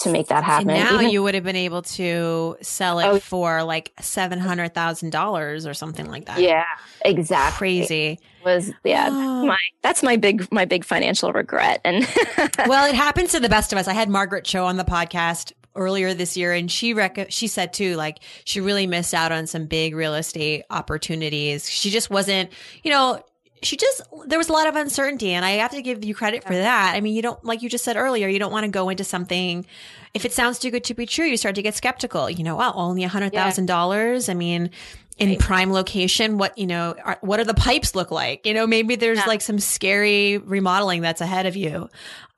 to 0.00 0.12
make 0.12 0.28
that 0.28 0.36
And 0.36 0.44
happen 0.46 0.66
now 0.68 0.94
Even- 0.94 1.10
you 1.10 1.24
would 1.24 1.34
have 1.34 1.42
been 1.42 1.56
able 1.56 1.82
to 1.82 2.56
sell 2.62 3.00
it 3.00 3.06
Oh. 3.06 3.18
for 3.18 3.64
like 3.64 3.92
seven 4.00 4.38
hundred 4.38 4.72
thousand 4.72 5.10
dollars 5.10 5.66
or 5.66 5.74
something 5.74 6.06
like 6.08 6.26
that. 6.26 6.38
yeah 6.40 6.62
exactly 7.04 7.58
crazy. 7.80 8.20
was 8.44 8.70
yeah 8.84 9.08
Oh. 9.10 9.40
that's 9.40 9.46
my 9.48 9.58
that's 9.82 10.02
my 10.04 10.16
big 10.16 10.46
my 10.52 10.66
big 10.66 10.84
financial 10.84 11.32
regret 11.32 11.80
and 11.84 12.06
well, 12.68 12.88
it 12.88 12.94
happens 12.94 13.32
to 13.32 13.40
the 13.40 13.48
best 13.48 13.72
of 13.72 13.78
us. 13.80 13.88
I 13.88 13.92
had 13.92 14.08
Margaret 14.08 14.44
Cho 14.44 14.66
on 14.66 14.76
the 14.76 14.84
podcast 14.84 15.50
earlier 15.78 16.12
this 16.12 16.36
year, 16.36 16.52
and 16.52 16.70
she 16.70 16.92
rec- 16.92 17.30
she 17.30 17.46
said 17.46 17.72
too, 17.72 17.96
like 17.96 18.18
she 18.44 18.60
really 18.60 18.86
missed 18.86 19.14
out 19.14 19.32
on 19.32 19.46
some 19.46 19.66
big 19.66 19.94
real 19.94 20.14
estate 20.14 20.64
opportunities. 20.68 21.70
She 21.70 21.90
just 21.90 22.10
wasn't, 22.10 22.50
you 22.82 22.90
know. 22.90 23.24
She 23.60 23.76
just 23.76 24.02
there 24.26 24.38
was 24.38 24.48
a 24.48 24.52
lot 24.52 24.68
of 24.68 24.76
uncertainty, 24.76 25.32
and 25.32 25.44
I 25.44 25.52
have 25.52 25.72
to 25.72 25.82
give 25.82 26.04
you 26.04 26.14
credit 26.14 26.44
for 26.44 26.54
that. 26.54 26.94
I 26.94 27.00
mean, 27.00 27.16
you 27.16 27.22
don't 27.22 27.42
like 27.44 27.60
you 27.60 27.68
just 27.68 27.82
said 27.82 27.96
earlier, 27.96 28.28
you 28.28 28.38
don't 28.38 28.52
want 28.52 28.66
to 28.66 28.70
go 28.70 28.88
into 28.88 29.02
something 29.02 29.66
if 30.14 30.24
it 30.24 30.32
sounds 30.32 30.60
too 30.60 30.70
good 30.70 30.84
to 30.84 30.94
be 30.94 31.06
true. 31.06 31.24
You 31.24 31.36
start 31.36 31.56
to 31.56 31.62
get 31.62 31.74
skeptical. 31.74 32.30
You 32.30 32.44
know, 32.44 32.54
wow, 32.54 32.72
only 32.76 33.02
a 33.02 33.08
hundred 33.08 33.32
thousand 33.32 33.66
dollars. 33.66 34.28
I 34.28 34.34
mean, 34.34 34.70
in 35.18 35.36
prime 35.36 35.72
location, 35.72 36.38
what 36.38 36.56
you 36.56 36.66
know, 36.66 36.94
are, 37.04 37.18
what 37.22 37.40
are 37.40 37.44
the 37.44 37.54
pipes 37.54 37.94
look 37.94 38.10
like? 38.10 38.46
You 38.46 38.54
know, 38.54 38.66
maybe 38.66 38.94
there's 38.96 39.18
Yeah. 39.18 39.24
like 39.26 39.40
some 39.40 39.58
scary 39.58 40.38
remodeling 40.38 41.00
that's 41.02 41.20
ahead 41.20 41.46
of 41.46 41.56
you. 41.56 41.88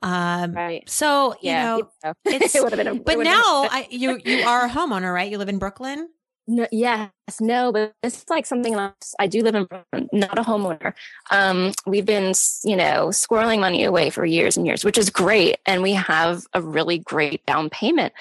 Um, 0.03 0.53
right 0.53 0.89
so 0.89 1.35
yeah 1.41 1.77
you 1.77 1.83
know, 2.03 2.11
it's- 2.25 2.55
it 2.55 2.63
would 2.63 2.71
have 2.71 2.77
been 2.77 2.87
a, 2.87 2.95
but 2.95 3.17
been 3.17 3.23
now 3.23 3.65
a- 3.65 3.67
I, 3.71 3.87
you 3.91 4.19
you 4.25 4.43
are 4.47 4.65
a 4.65 4.69
homeowner, 4.69 5.13
right? 5.13 5.29
You 5.31 5.37
live 5.37 5.47
in 5.49 5.59
Brooklyn. 5.59 6.09
no, 6.47 6.65
yes 6.71 7.11
no 7.39 7.71
but 7.71 7.93
is 8.01 8.25
like 8.29 8.47
something 8.47 8.73
else 8.73 9.13
i 9.19 9.27
do 9.27 9.43
live 9.43 9.53
in 9.53 9.65
Brooklyn, 9.65 10.09
not 10.11 10.39
a 10.39 10.41
homeowner 10.41 10.93
um 11.29 11.71
we've 11.85 12.05
been 12.05 12.33
you 12.63 12.75
know 12.75 13.09
squirreling 13.09 13.59
money 13.59 13.83
away 13.83 14.09
for 14.09 14.25
years 14.25 14.57
and 14.57 14.65
years 14.65 14.83
which 14.83 14.97
is 14.97 15.11
great 15.11 15.57
and 15.67 15.83
we 15.83 15.93
have 15.93 16.43
a 16.55 16.61
really 16.61 16.97
great 16.97 17.45
down 17.45 17.69
payment 17.69 18.11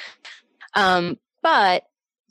um 0.75 1.19
but 1.43 1.85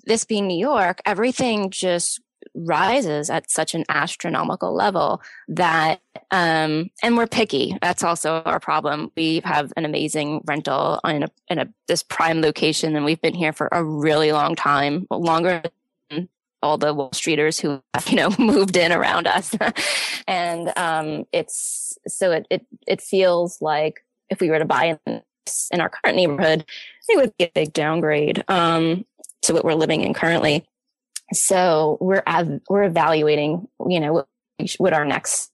this 0.10 0.26
being 0.26 0.48
new 0.48 0.60
york 0.60 1.00
everything 1.06 1.70
just 1.70 2.20
rises 2.54 3.30
at 3.30 3.50
such 3.50 3.74
an 3.74 3.86
astronomical 3.90 4.74
level 4.74 5.22
that 5.48 6.02
um 6.32 6.90
and 7.02 7.18
we're 7.18 7.28
picky. 7.28 7.78
That's 7.82 8.04
also 8.04 8.42
our 8.46 8.60
problem. 8.60 9.12
We 9.16 9.42
have 9.44 9.72
an 9.78 9.86
amazing 9.86 10.42
rental 10.46 11.00
in 11.06 11.24
a 11.24 11.30
in 11.48 11.60
a 11.60 11.68
this 11.88 12.04
prime 12.04 12.42
location 12.42 12.96
and 12.96 13.06
we've 13.06 13.22
been 13.22 13.36
here 13.36 13.54
for 13.54 13.70
a 13.72 13.84
really 13.84 14.32
long 14.32 14.56
time 14.56 15.08
longer 15.10 15.64
than 16.10 16.30
all 16.62 16.78
the 16.78 16.94
wall 16.94 17.12
streeters 17.12 17.60
who 17.60 17.82
you 18.10 18.16
know 18.16 18.30
moved 18.40 18.78
in 18.78 18.92
around 18.92 19.28
us. 19.28 19.56
And 20.28 20.72
um 20.78 21.26
it's 21.32 21.98
so 22.08 22.32
it 22.32 22.46
it, 22.50 22.66
it 22.88 23.02
feels 23.02 23.62
like 23.62 24.06
if 24.30 24.40
we 24.40 24.52
were 24.52 24.60
to 24.60 24.66
buy 24.66 25.00
in, 25.06 25.22
in 25.72 25.82
our 25.82 25.90
current 25.90 26.18
neighborhood 26.18 26.66
it 27.08 27.18
would 27.18 27.36
be 27.38 27.46
a 27.46 27.52
big 27.54 27.74
downgrade. 27.74 28.44
Um 28.48 29.06
to 29.44 29.54
what 29.54 29.64
we're 29.66 29.74
living 29.74 30.02
in 30.02 30.14
currently 30.14 30.66
so 31.34 31.98
we're 32.02 32.24
av- 32.28 32.60
we're 32.70 32.84
evaluating 32.84 33.68
you 33.88 34.00
know 34.00 34.14
what, 34.14 34.28
what 34.78 34.94
our 34.94 35.06
next 35.06 35.52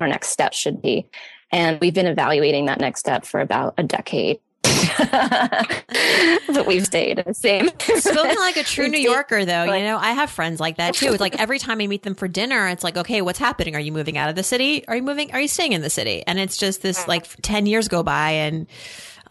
our 0.00 0.08
next 0.08 0.28
step 0.28 0.52
should 0.54 0.80
be 0.82 1.08
and 1.52 1.80
we've 1.80 1.94
been 1.94 2.06
evaluating 2.06 2.66
that 2.66 2.80
next 2.80 3.00
step 3.00 3.24
for 3.24 3.40
about 3.40 3.74
a 3.78 3.82
decade 3.82 4.38
but 4.98 6.66
we've 6.66 6.84
stayed 6.86 7.22
the 7.26 7.34
same 7.34 7.68
Spoken 7.96 8.36
like 8.36 8.56
a 8.56 8.62
true 8.64 8.88
New 8.88 8.98
Yorker, 8.98 9.44
though. 9.44 9.66
but- 9.66 9.78
You 9.78 9.84
know, 9.84 9.98
I 9.98 10.12
have 10.12 10.30
friends 10.30 10.60
like 10.60 10.76
that 10.76 10.94
too. 10.94 11.12
It's 11.12 11.20
like 11.20 11.38
every 11.40 11.58
time 11.58 11.80
I 11.80 11.86
meet 11.86 12.02
them 12.02 12.14
for 12.14 12.28
dinner, 12.28 12.68
it's 12.68 12.84
like, 12.84 12.96
okay, 12.96 13.22
what's 13.22 13.38
happening? 13.38 13.74
Are 13.76 13.80
you 13.80 13.92
moving 13.92 14.16
out 14.18 14.28
of 14.28 14.36
the 14.36 14.42
city? 14.42 14.86
Are 14.88 14.96
you 14.96 15.02
moving? 15.02 15.32
Are 15.32 15.40
you 15.40 15.48
staying 15.48 15.72
in 15.72 15.82
the 15.82 15.90
city? 15.90 16.22
And 16.26 16.38
it's 16.38 16.56
just 16.56 16.82
this 16.82 17.06
like 17.08 17.26
ten 17.42 17.66
years 17.66 17.88
go 17.88 18.02
by, 18.02 18.30
and 18.32 18.66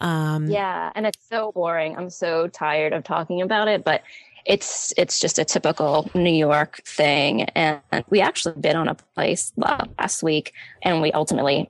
um, 0.00 0.46
Yeah, 0.48 0.90
and 0.94 1.06
it's 1.06 1.28
so 1.28 1.52
boring. 1.52 1.96
I'm 1.96 2.10
so 2.10 2.48
tired 2.48 2.92
of 2.92 3.04
talking 3.04 3.42
about 3.42 3.68
it, 3.68 3.84
but 3.84 4.02
it's 4.44 4.94
it's 4.96 5.20
just 5.20 5.38
a 5.38 5.44
typical 5.44 6.10
New 6.14 6.30
York 6.30 6.80
thing. 6.84 7.42
And 7.50 7.80
we 8.08 8.20
actually 8.20 8.60
bid 8.60 8.76
on 8.76 8.88
a 8.88 8.94
place 8.94 9.52
last 9.56 10.22
week, 10.22 10.52
and 10.82 11.02
we 11.02 11.12
ultimately 11.12 11.68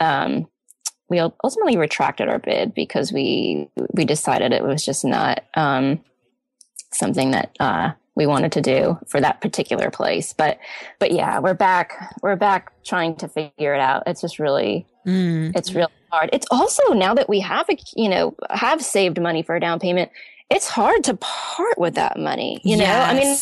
um, 0.00 0.48
we 1.08 1.20
ultimately 1.20 1.76
retracted 1.76 2.28
our 2.28 2.38
bid 2.38 2.74
because 2.74 3.12
we 3.12 3.68
we 3.92 4.04
decided 4.04 4.52
it 4.52 4.64
was 4.64 4.84
just 4.84 5.04
not 5.04 5.44
um, 5.54 6.00
something 6.92 7.30
that 7.30 7.56
uh, 7.60 7.92
we 8.16 8.26
wanted 8.26 8.50
to 8.52 8.60
do 8.60 8.98
for 9.06 9.20
that 9.20 9.40
particular 9.40 9.90
place. 9.90 10.32
But 10.32 10.58
but 10.98 11.12
yeah, 11.12 11.38
we're 11.38 11.54
back. 11.54 12.14
We're 12.22 12.36
back 12.36 12.72
trying 12.84 13.16
to 13.16 13.28
figure 13.28 13.74
it 13.74 13.80
out. 13.80 14.02
It's 14.06 14.20
just 14.20 14.38
really 14.38 14.86
mm. 15.06 15.54
it's 15.54 15.74
really 15.74 15.92
hard. 16.16 16.30
It's 16.32 16.46
also 16.50 16.92
now 16.92 17.14
that 17.14 17.28
we 17.28 17.40
have 17.40 17.68
a 17.68 17.76
you 17.94 18.08
know 18.08 18.34
have 18.50 18.82
saved 18.82 19.20
money 19.20 19.42
for 19.42 19.56
a 19.56 19.60
down 19.60 19.78
payment, 19.78 20.10
it's 20.50 20.68
hard 20.68 21.04
to 21.04 21.14
part 21.16 21.78
with 21.78 21.94
that 21.94 22.18
money. 22.18 22.60
You 22.64 22.76
know, 22.76 22.84
yes. 22.84 23.10
I 23.10 23.14
mean, 23.14 23.36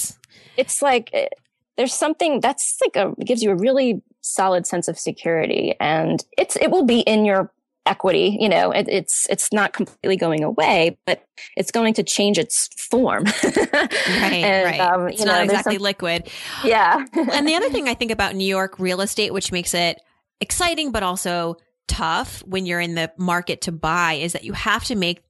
it's 0.56 0.82
like 0.82 1.10
eh, 1.12 1.28
there's 1.76 1.94
something 1.94 2.40
that's 2.40 2.78
like 2.84 2.96
a 2.96 3.14
gives 3.24 3.42
you 3.42 3.50
a 3.50 3.56
really 3.56 4.02
solid 4.20 4.66
sense 4.66 4.88
of 4.88 4.98
security, 4.98 5.74
and 5.80 6.24
it's 6.36 6.56
it 6.56 6.70
will 6.70 6.84
be 6.84 7.00
in 7.00 7.24
your 7.24 7.50
equity 7.86 8.38
you 8.40 8.48
know 8.48 8.70
it, 8.70 8.88
it's 8.88 9.26
it's 9.28 9.52
not 9.52 9.74
completely 9.74 10.16
going 10.16 10.42
away 10.42 10.96
but 11.04 11.22
it's 11.54 11.70
going 11.70 11.92
to 11.92 12.02
change 12.02 12.38
its 12.38 12.70
form 12.88 13.24
right 13.44 14.32
and, 14.32 14.64
right 14.64 14.80
um, 14.80 15.08
it's 15.08 15.22
not 15.22 15.44
exactly 15.44 15.74
some, 15.74 15.82
liquid 15.82 16.26
yeah 16.64 17.04
and 17.12 17.46
the 17.46 17.54
other 17.54 17.68
thing 17.74 17.86
i 17.86 17.92
think 17.92 18.10
about 18.10 18.34
new 18.34 18.46
york 18.46 18.78
real 18.78 19.02
estate 19.02 19.34
which 19.34 19.52
makes 19.52 19.74
it 19.74 20.00
exciting 20.40 20.92
but 20.92 21.02
also 21.02 21.58
tough 21.88 22.42
when 22.46 22.66
you're 22.66 22.80
in 22.80 22.94
the 22.94 23.12
market 23.16 23.62
to 23.62 23.72
buy 23.72 24.14
is 24.14 24.32
that 24.32 24.44
you 24.44 24.52
have 24.52 24.84
to 24.84 24.94
make 24.94 25.22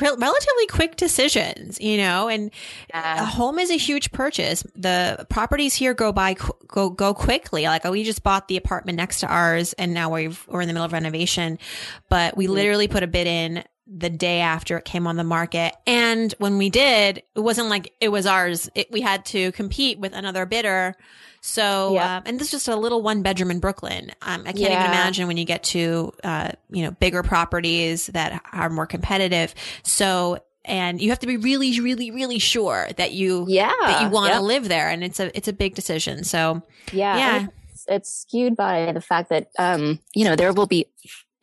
relatively 0.00 0.66
quick 0.70 0.96
decisions, 0.96 1.78
you 1.80 1.98
know, 1.98 2.28
and 2.28 2.50
yeah. 2.88 3.22
a 3.22 3.24
home 3.24 3.58
is 3.58 3.70
a 3.70 3.76
huge 3.76 4.10
purchase. 4.10 4.64
The 4.74 5.26
properties 5.28 5.74
here 5.74 5.92
go 5.92 6.12
by, 6.12 6.36
go, 6.66 6.90
go 6.90 7.12
quickly. 7.12 7.64
Like 7.64 7.84
oh, 7.84 7.90
we 7.90 8.04
just 8.04 8.22
bought 8.22 8.48
the 8.48 8.56
apartment 8.56 8.96
next 8.96 9.20
to 9.20 9.26
ours 9.26 9.72
and 9.74 9.92
now 9.92 10.14
we've, 10.14 10.42
we're 10.48 10.62
in 10.62 10.68
the 10.68 10.72
middle 10.72 10.86
of 10.86 10.92
renovation, 10.92 11.58
but 12.08 12.36
we 12.36 12.46
mm-hmm. 12.46 12.54
literally 12.54 12.88
put 12.88 13.02
a 13.02 13.06
bid 13.06 13.26
in 13.26 13.64
the 13.92 14.10
day 14.10 14.40
after 14.40 14.78
it 14.78 14.84
came 14.84 15.06
on 15.06 15.16
the 15.16 15.24
market. 15.24 15.74
And 15.86 16.32
when 16.38 16.58
we 16.58 16.70
did, 16.70 17.22
it 17.34 17.40
wasn't 17.40 17.68
like 17.68 17.92
it 18.00 18.08
was 18.08 18.24
ours. 18.24 18.70
It, 18.74 18.90
we 18.90 19.00
had 19.00 19.24
to 19.26 19.50
compete 19.52 19.98
with 19.98 20.14
another 20.14 20.46
bidder 20.46 20.96
so, 21.40 21.98
um, 21.98 22.22
and 22.26 22.38
this 22.38 22.48
is 22.48 22.50
just 22.52 22.68
a 22.68 22.76
little 22.76 23.02
one 23.02 23.22
bedroom 23.22 23.50
in 23.50 23.60
Brooklyn. 23.60 24.10
Um, 24.22 24.42
I 24.42 24.52
can't 24.52 24.58
yeah. 24.58 24.80
even 24.80 24.86
imagine 24.86 25.26
when 25.26 25.36
you 25.36 25.44
get 25.44 25.62
to, 25.64 26.12
uh, 26.22 26.50
you 26.70 26.82
know, 26.84 26.90
bigger 26.90 27.22
properties 27.22 28.06
that 28.08 28.42
are 28.52 28.68
more 28.68 28.86
competitive. 28.86 29.54
So, 29.82 30.38
and 30.66 31.00
you 31.00 31.08
have 31.08 31.20
to 31.20 31.26
be 31.26 31.38
really, 31.38 31.80
really, 31.80 32.10
really 32.10 32.38
sure 32.38 32.88
that 32.98 33.12
you, 33.12 33.46
yeah, 33.48 33.72
that 33.80 34.02
you 34.02 34.10
want 34.10 34.32
to 34.32 34.40
yep. 34.40 34.42
live 34.42 34.68
there. 34.68 34.90
And 34.90 35.02
it's 35.02 35.18
a, 35.18 35.34
it's 35.34 35.48
a 35.48 35.54
big 35.54 35.74
decision. 35.74 36.24
So, 36.24 36.62
yeah, 36.92 37.16
yeah. 37.16 37.46
It's, 37.72 37.84
it's 37.88 38.12
skewed 38.12 38.54
by 38.54 38.92
the 38.92 39.00
fact 39.00 39.30
that, 39.30 39.50
um, 39.58 39.98
you 40.14 40.26
know, 40.26 40.36
there 40.36 40.52
will 40.52 40.66
be 40.66 40.86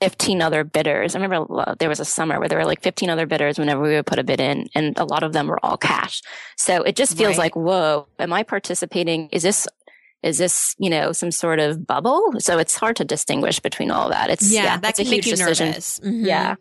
15 0.01 0.41
other 0.41 0.63
bidders. 0.63 1.15
I 1.15 1.19
remember 1.19 1.75
there 1.79 1.89
was 1.89 1.99
a 1.99 2.05
summer 2.05 2.39
where 2.39 2.47
there 2.47 2.57
were 2.57 2.65
like 2.65 2.81
15 2.81 3.10
other 3.10 3.25
bidders 3.25 3.57
whenever 3.57 3.81
we 3.81 3.95
would 3.95 4.05
put 4.05 4.19
a 4.19 4.23
bid 4.23 4.39
in, 4.39 4.67
and 4.75 4.97
a 4.97 5.05
lot 5.05 5.23
of 5.23 5.33
them 5.33 5.47
were 5.47 5.63
all 5.63 5.77
cash. 5.77 6.21
So 6.55 6.83
it 6.83 6.95
just 6.95 7.17
feels 7.17 7.38
right. 7.38 7.45
like, 7.45 7.55
whoa, 7.55 8.07
am 8.19 8.33
I 8.33 8.43
participating? 8.43 9.29
Is 9.29 9.43
this 9.43 9.67
is 10.23 10.38
this 10.38 10.75
you 10.79 10.89
know 10.89 11.12
some 11.12 11.31
sort 11.31 11.60
of 11.60 11.86
bubble 11.86 12.33
so 12.39 12.57
it's 12.57 12.75
hard 12.75 12.95
to 12.95 13.05
distinguish 13.05 13.60
between 13.60 13.91
all 13.91 14.10
that 14.10 14.29
it's 14.29 14.51
yeah, 14.51 14.63
yeah 14.63 14.77
that 14.77 14.89
it's 14.89 14.99
can 14.99 15.10
make 15.10 15.25
you 15.25 15.36
decision. 15.36 15.67
nervous 15.67 15.99
mm-hmm. 15.99 16.25
yeah 16.25 16.55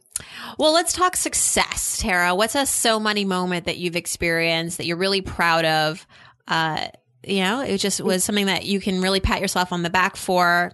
well 0.58 0.72
let's 0.72 0.92
talk 0.92 1.16
success 1.16 1.98
tara 1.98 2.34
what's 2.34 2.54
a 2.54 2.66
so 2.66 3.00
money 3.00 3.24
moment 3.24 3.64
that 3.64 3.78
you've 3.78 3.96
experienced 3.96 4.76
that 4.76 4.86
you're 4.86 4.96
really 4.96 5.22
proud 5.22 5.64
of 5.64 6.06
uh 6.48 6.86
you 7.24 7.40
know 7.40 7.62
it 7.62 7.78
just 7.78 8.00
was 8.00 8.24
something 8.24 8.46
that 8.46 8.66
you 8.66 8.78
can 8.78 9.00
really 9.00 9.20
pat 9.20 9.40
yourself 9.40 9.72
on 9.72 9.82
the 9.82 9.90
back 9.90 10.16
for 10.16 10.70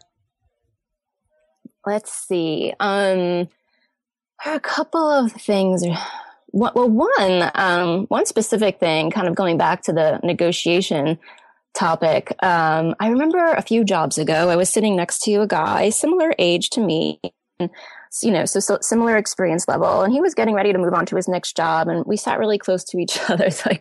let's 1.86 2.12
see 2.12 2.72
um 2.80 3.48
a 4.44 4.60
couple 4.60 5.10
of 5.10 5.32
things 5.32 5.84
well 6.52 6.72
one 6.88 7.50
um 7.54 8.06
one 8.06 8.26
specific 8.26 8.78
thing 8.80 9.10
kind 9.10 9.28
of 9.28 9.34
going 9.34 9.56
back 9.56 9.82
to 9.82 9.92
the 9.92 10.20
negotiation 10.22 11.18
topic. 11.74 12.34
Um, 12.42 12.94
I 13.00 13.08
remember 13.08 13.52
a 13.52 13.62
few 13.62 13.84
jobs 13.84 14.18
ago, 14.18 14.50
I 14.50 14.56
was 14.56 14.68
sitting 14.68 14.96
next 14.96 15.20
to 15.22 15.36
a 15.36 15.46
guy 15.46 15.90
similar 15.90 16.34
age 16.38 16.70
to 16.70 16.80
me. 16.80 17.20
And, 17.58 17.70
you 18.20 18.30
know, 18.30 18.44
so, 18.44 18.60
so, 18.60 18.78
similar 18.82 19.16
experience 19.16 19.66
level. 19.66 20.02
And 20.02 20.12
he 20.12 20.20
was 20.20 20.34
getting 20.34 20.54
ready 20.54 20.72
to 20.72 20.78
move 20.78 20.92
on 20.92 21.06
to 21.06 21.16
his 21.16 21.28
next 21.28 21.56
job. 21.56 21.88
And 21.88 22.04
we 22.04 22.16
sat 22.16 22.38
really 22.38 22.58
close 22.58 22.84
to 22.84 22.98
each 22.98 23.18
other. 23.28 23.50
So 23.50 23.70
I 23.70 23.80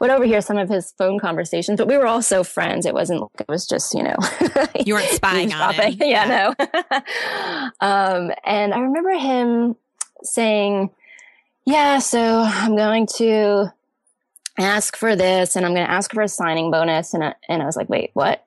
would 0.00 0.10
overhear 0.10 0.40
some 0.40 0.58
of 0.58 0.68
his 0.68 0.92
phone 0.96 1.18
conversations, 1.18 1.78
but 1.78 1.88
we 1.88 1.98
were 1.98 2.06
also 2.06 2.44
friends. 2.44 2.86
It 2.86 2.94
wasn't, 2.94 3.24
it 3.40 3.48
was 3.48 3.66
just, 3.66 3.92
you 3.94 4.02
know, 4.02 4.16
you 4.84 4.94
weren't 4.94 5.08
spying 5.10 5.52
on 5.52 5.74
him. 5.74 5.96
Yeah, 5.98 6.54
no. 6.58 7.00
um, 7.80 8.30
and 8.44 8.72
I 8.72 8.78
remember 8.78 9.12
him 9.12 9.76
saying, 10.22 10.90
yeah, 11.66 11.98
so 11.98 12.42
I'm 12.46 12.76
going 12.76 13.06
to 13.16 13.72
ask 14.58 14.96
for 14.96 15.16
this 15.16 15.56
and 15.56 15.66
I'm 15.66 15.74
going 15.74 15.86
to 15.86 15.92
ask 15.92 16.12
for 16.12 16.22
a 16.22 16.28
signing 16.28 16.70
bonus. 16.70 17.14
And 17.14 17.24
I, 17.24 17.34
and 17.48 17.62
I 17.62 17.66
was 17.66 17.76
like, 17.76 17.88
wait, 17.88 18.10
what? 18.14 18.44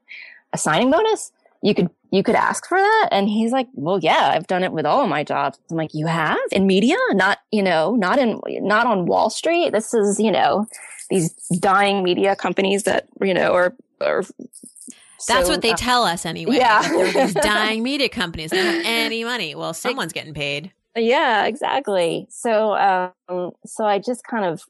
A 0.54 0.58
signing 0.58 0.90
bonus? 0.90 1.32
You 1.62 1.74
could, 1.74 1.90
you 2.12 2.24
could 2.24 2.36
ask 2.36 2.68
for 2.68 2.78
that. 2.78 3.10
And 3.12 3.28
he's 3.28 3.52
like, 3.52 3.68
well, 3.74 4.00
yeah, 4.00 4.32
I've 4.34 4.48
done 4.48 4.64
it 4.64 4.72
with 4.72 4.86
all 4.86 5.04
of 5.04 5.10
my 5.10 5.24
jobs. 5.24 5.60
I'm 5.70 5.78
like, 5.78 5.94
you 5.94 6.06
have 6.08 6.38
in 6.52 6.68
media, 6.68 6.96
not, 7.12 7.40
you 7.52 7.64
know, 7.64 7.96
not 7.96 8.20
in, 8.20 8.42
not 8.48 8.88
on 8.88 9.06
Wall 9.06 9.30
Street. 9.30 9.72
This 9.72 9.94
is, 9.94 10.20
you 10.20 10.32
know, 10.32 10.68
these 11.10 11.34
dying 11.60 12.04
media 12.04 12.36
companies 12.36 12.84
that, 12.84 13.08
you 13.22 13.34
know, 13.34 13.54
are, 13.54 13.76
are 14.02 14.24
that's 15.28 15.48
so, 15.48 15.54
what 15.54 15.62
they 15.62 15.72
uh, 15.72 15.78
tell 15.78 16.04
us 16.04 16.26
anyway. 16.26 16.58
Yeah. 16.58 16.82
These 17.12 17.34
dying 17.42 17.84
media 17.84 18.10
companies. 18.10 18.52
They 18.52 18.58
don't 18.58 18.76
have 18.76 18.86
any 18.86 19.24
money. 19.24 19.56
Well, 19.56 19.74
someone's 19.74 20.14
getting 20.14 20.34
paid. 20.34 20.72
Yeah, 20.96 21.46
exactly. 21.46 22.28
So, 22.30 22.76
um, 22.76 23.52
so 23.66 23.86
I 23.86 24.00
just 24.00 24.26
kind 24.26 24.46
of 24.46 24.64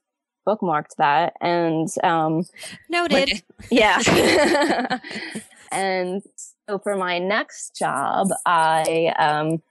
bookmarked 0.47 0.95
that 0.97 1.33
and 1.41 1.89
um 2.03 2.45
noted 2.89 3.43
yeah 3.69 3.97
and 5.71 6.21
so 6.67 6.79
for 6.79 6.95
my 6.95 7.19
next 7.19 7.75
job 7.75 8.27
i 8.45 9.13
um 9.17 9.61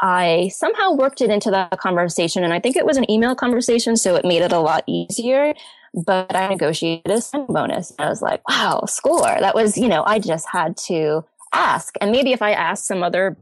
i 0.00 0.48
somehow 0.52 0.92
worked 0.92 1.20
it 1.20 1.30
into 1.30 1.50
the 1.50 1.68
conversation 1.76 2.44
and 2.44 2.52
i 2.52 2.60
think 2.60 2.76
it 2.76 2.86
was 2.86 2.96
an 2.96 3.10
email 3.10 3.34
conversation 3.34 3.96
so 3.96 4.16
it 4.16 4.24
made 4.24 4.42
it 4.42 4.52
a 4.52 4.58
lot 4.58 4.84
easier 4.86 5.54
but 5.94 6.34
i 6.34 6.48
negotiated 6.48 7.10
a 7.10 7.20
sign 7.20 7.46
bonus 7.46 7.92
i 7.98 8.08
was 8.08 8.22
like 8.22 8.46
wow 8.48 8.82
score 8.86 9.36
that 9.40 9.54
was 9.54 9.76
you 9.76 9.88
know 9.88 10.02
i 10.06 10.18
just 10.18 10.46
had 10.50 10.76
to 10.76 11.24
ask 11.52 11.94
and 12.00 12.10
maybe 12.10 12.32
if 12.32 12.42
i 12.42 12.52
asked 12.52 12.86
some 12.86 13.02
other 13.02 13.36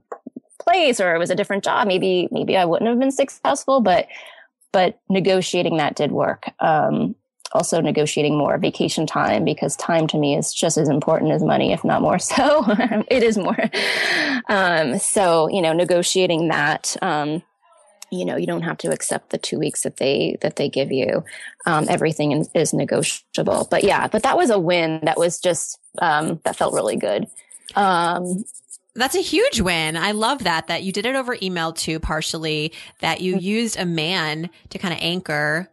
place 0.61 1.01
or 1.01 1.15
it 1.15 1.19
was 1.19 1.31
a 1.31 1.35
different 1.35 1.65
job 1.65 1.87
maybe 1.87 2.29
maybe 2.31 2.57
i 2.57 2.65
wouldn't 2.65 2.89
have 2.89 2.99
been 2.99 3.13
successful 3.13 3.81
but 3.81 4.07
but 4.73 5.01
negotiating 5.09 5.77
that 5.79 5.97
did 5.97 6.13
work. 6.13 6.51
Um, 6.61 7.15
also 7.53 7.81
negotiating 7.81 8.37
more 8.37 8.57
vacation 8.59 9.07
time 9.07 9.45
because 9.45 9.77
time 9.77 10.07
to 10.09 10.19
me 10.19 10.37
is 10.37 10.55
just 10.55 10.77
as 10.77 10.89
important 10.89 11.33
as 11.33 11.43
money, 11.43 11.73
if 11.73 11.85
not 11.85 12.03
more 12.03 12.19
so. 12.19 12.65
it 13.09 13.23
is 13.23 13.37
more. 13.37 13.59
Um, 14.49 14.99
so, 14.99 15.49
you 15.49 15.63
know, 15.63 15.73
negotiating 15.73 16.49
that, 16.49 16.97
um, 17.03 17.43
you 18.13 18.25
know, 18.25 18.37
you 18.37 18.47
don't 18.47 18.63
have 18.63 18.79
to 18.79 18.91
accept 18.91 19.31
the 19.31 19.39
two 19.39 19.59
weeks 19.59 19.83
that 19.83 19.99
they, 19.99 20.37
that 20.41 20.57
they 20.57 20.69
give 20.69 20.91
you. 20.91 21.25
Um, 21.67 21.87
everything 21.89 22.33
is, 22.33 22.51
is, 22.55 22.73
negotiable, 22.73 23.69
but 23.71 23.85
yeah, 23.85 24.09
but 24.09 24.25
that 24.25 24.37
was 24.37 24.51
a 24.51 24.59
win. 24.59 25.01
That 25.05 25.19
was 25.19 25.39
just, 25.41 25.79
um, 25.99 26.41
that 26.45 26.57
felt 26.57 26.75
really 26.75 26.97
good. 26.97 27.29
Um, 27.77 28.45
that's 28.95 29.15
a 29.15 29.21
huge 29.21 29.61
win. 29.61 29.97
I 29.97 30.11
love 30.11 30.43
that, 30.45 30.67
that 30.67 30.83
you 30.83 30.91
did 30.91 31.07
it 31.07 31.15
over 31.15 31.37
email 31.41 31.73
too, 31.73 32.01
partially, 32.01 32.73
that 32.99 33.21
you 33.21 33.35
mm-hmm. 33.35 33.45
used 33.45 33.79
a 33.79 33.87
man 33.87 34.51
to 34.71 34.79
kind 34.79 34.93
of 34.93 34.99
anchor 35.01 35.71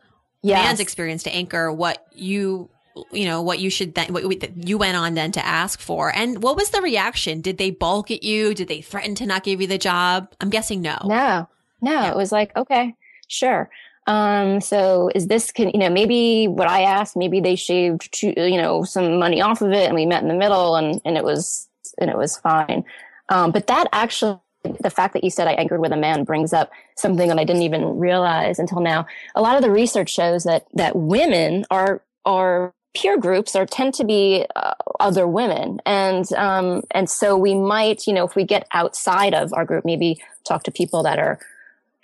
yes. 0.47 0.65
man's 0.65 0.79
experience 0.79 1.23
to 1.23 1.33
anchor 1.33 1.71
what 1.71 2.05
you, 2.13 2.69
you 3.11 3.25
know, 3.25 3.41
what 3.41 3.59
you 3.59 3.69
should 3.69 3.95
then, 3.95 4.13
what 4.13 4.23
you 4.67 4.77
went 4.77 4.97
on 4.97 5.13
then 5.13 5.31
to 5.33 5.45
ask 5.45 5.79
for. 5.79 6.13
And 6.15 6.41
what 6.41 6.55
was 6.55 6.69
the 6.71 6.81
reaction? 6.81 7.41
Did 7.41 7.57
they 7.57 7.71
balk 7.71 8.11
at 8.11 8.23
you? 8.23 8.53
Did 8.53 8.67
they 8.67 8.81
threaten 8.81 9.15
to 9.15 9.25
not 9.25 9.43
give 9.43 9.61
you 9.61 9.67
the 9.67 9.77
job? 9.77 10.33
I'm 10.41 10.49
guessing 10.49 10.81
no. 10.81 10.97
No, 11.05 11.47
no. 11.81 11.91
Yeah. 11.91 12.11
It 12.11 12.15
was 12.15 12.31
like, 12.31 12.55
okay, 12.55 12.95
sure. 13.27 13.69
Um, 14.07 14.61
so 14.61 15.11
is 15.13 15.27
this, 15.27 15.51
can, 15.51 15.69
you 15.69 15.79
know, 15.79 15.89
maybe 15.89 16.47
what 16.47 16.67
I 16.67 16.83
asked, 16.83 17.17
maybe 17.17 17.41
they 17.41 17.55
shaved, 17.55 18.23
you 18.23 18.57
know, 18.57 18.83
some 18.83 19.19
money 19.19 19.41
off 19.41 19.61
of 19.61 19.71
it 19.71 19.85
and 19.85 19.95
we 19.95 20.05
met 20.05 20.21
in 20.21 20.29
the 20.29 20.33
middle 20.33 20.77
and, 20.77 21.01
and 21.03 21.17
it 21.17 21.23
was, 21.25 21.67
and 21.99 22.09
it 22.09 22.17
was 22.17 22.37
fine. 22.37 22.85
Um, 23.29 23.51
but 23.51 23.67
that 23.67 23.89
actually, 23.91 24.39
the 24.81 24.89
fact 24.89 25.13
that 25.13 25.23
you 25.23 25.29
said 25.29 25.47
I 25.47 25.53
anchored 25.53 25.79
with 25.79 25.91
a 25.91 25.97
man 25.97 26.23
brings 26.23 26.53
up 26.53 26.71
something 26.95 27.27
that 27.27 27.39
I 27.39 27.43
didn't 27.43 27.63
even 27.63 27.97
realize 27.97 28.59
until 28.59 28.81
now. 28.81 29.05
A 29.35 29.41
lot 29.41 29.55
of 29.55 29.61
the 29.61 29.71
research 29.71 30.09
shows 30.09 30.43
that 30.43 30.65
that 30.73 30.95
women 30.95 31.65
are 31.69 32.01
are 32.25 32.73
peer 32.95 33.17
groups 33.17 33.55
or 33.55 33.65
tend 33.65 33.93
to 33.93 34.03
be 34.03 34.45
uh, 34.55 34.73
other 34.99 35.27
women 35.27 35.79
and 35.85 36.31
um, 36.33 36.81
and 36.91 37.09
so 37.09 37.37
we 37.37 37.53
might 37.53 38.07
you 38.07 38.13
know 38.13 38.25
if 38.25 38.35
we 38.35 38.43
get 38.43 38.67
outside 38.73 39.35
of 39.35 39.53
our 39.53 39.65
group 39.65 39.85
maybe 39.85 40.19
talk 40.43 40.63
to 40.63 40.71
people 40.71 41.03
that 41.03 41.19
are 41.19 41.39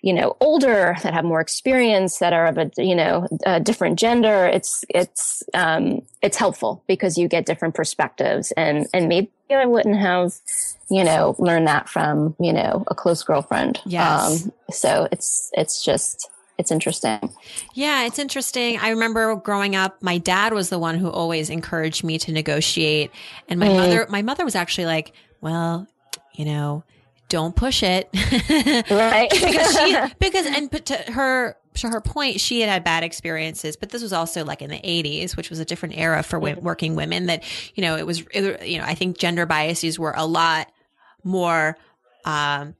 you 0.03 0.11
know, 0.11 0.35
older, 0.41 0.97
that 1.01 1.13
have 1.13 1.23
more 1.23 1.39
experience, 1.39 2.19
that 2.19 2.33
are 2.33 2.45
of 2.45 2.57
a, 2.57 2.69
you 2.77 2.93
know, 2.93 3.25
a 3.45 3.61
different 3.61 3.97
gender, 3.97 4.45
it's, 4.45 4.83
it's, 4.89 5.41
um, 5.53 6.01
it's 6.21 6.35
helpful 6.35 6.83
because 6.87 7.17
you 7.17 7.29
get 7.29 7.45
different 7.45 7.73
perspectives 7.73 8.51
and, 8.57 8.85
and 8.93 9.07
maybe 9.07 9.31
I 9.49 9.65
wouldn't 9.65 9.95
have, 9.95 10.33
you 10.91 11.05
know, 11.05 11.37
learned 11.39 11.67
that 11.67 11.87
from, 11.87 12.35
you 12.37 12.51
know, 12.51 12.83
a 12.87 12.95
close 12.95 13.23
girlfriend. 13.23 13.79
Yes. 13.85 14.43
Um, 14.43 14.51
so 14.71 15.07
it's, 15.09 15.49
it's 15.53 15.81
just, 15.85 16.29
it's 16.57 16.69
interesting. 16.69 17.33
Yeah, 17.73 18.05
it's 18.05 18.19
interesting. 18.19 18.79
I 18.79 18.89
remember 18.89 19.37
growing 19.37 19.77
up, 19.77 20.03
my 20.03 20.17
dad 20.17 20.53
was 20.53 20.67
the 20.67 20.79
one 20.79 20.97
who 20.97 21.09
always 21.09 21.49
encouraged 21.49 22.03
me 22.03 22.19
to 22.19 22.33
negotiate. 22.33 23.09
And 23.47 23.57
my 23.57 23.69
mm. 23.69 23.77
mother, 23.77 24.07
my 24.09 24.21
mother 24.21 24.43
was 24.43 24.55
actually 24.55 24.85
like, 24.85 25.13
well, 25.39 25.87
you 26.33 26.43
know, 26.43 26.83
don't 27.33 27.55
push 27.55 27.81
it. 27.81 28.09
right. 28.91 29.27
because 29.31 29.75
she, 29.75 29.97
because, 30.19 30.45
and 30.45 30.71
to 30.85 30.95
her, 31.11 31.57
to 31.73 31.89
her 31.89 31.99
point, 31.99 32.39
she 32.39 32.61
had 32.61 32.69
had 32.69 32.83
bad 32.83 33.03
experiences, 33.03 33.75
but 33.75 33.89
this 33.89 34.03
was 34.03 34.13
also 34.13 34.45
like 34.45 34.61
in 34.61 34.69
the 34.69 34.77
80s, 34.77 35.35
which 35.35 35.49
was 35.49 35.57
a 35.57 35.65
different 35.65 35.97
era 35.97 36.21
for 36.21 36.39
mm. 36.39 36.61
working 36.61 36.95
women 36.95 37.25
that, 37.25 37.43
you 37.73 37.81
know, 37.81 37.97
it 37.97 38.05
was, 38.05 38.23
it, 38.31 38.67
you 38.67 38.77
know, 38.77 38.83
I 38.85 38.93
think 38.93 39.17
gender 39.17 39.47
biases 39.47 39.97
were 39.97 40.13
a 40.15 40.27
lot 40.27 40.71
more, 41.23 41.75
um, 42.23 42.75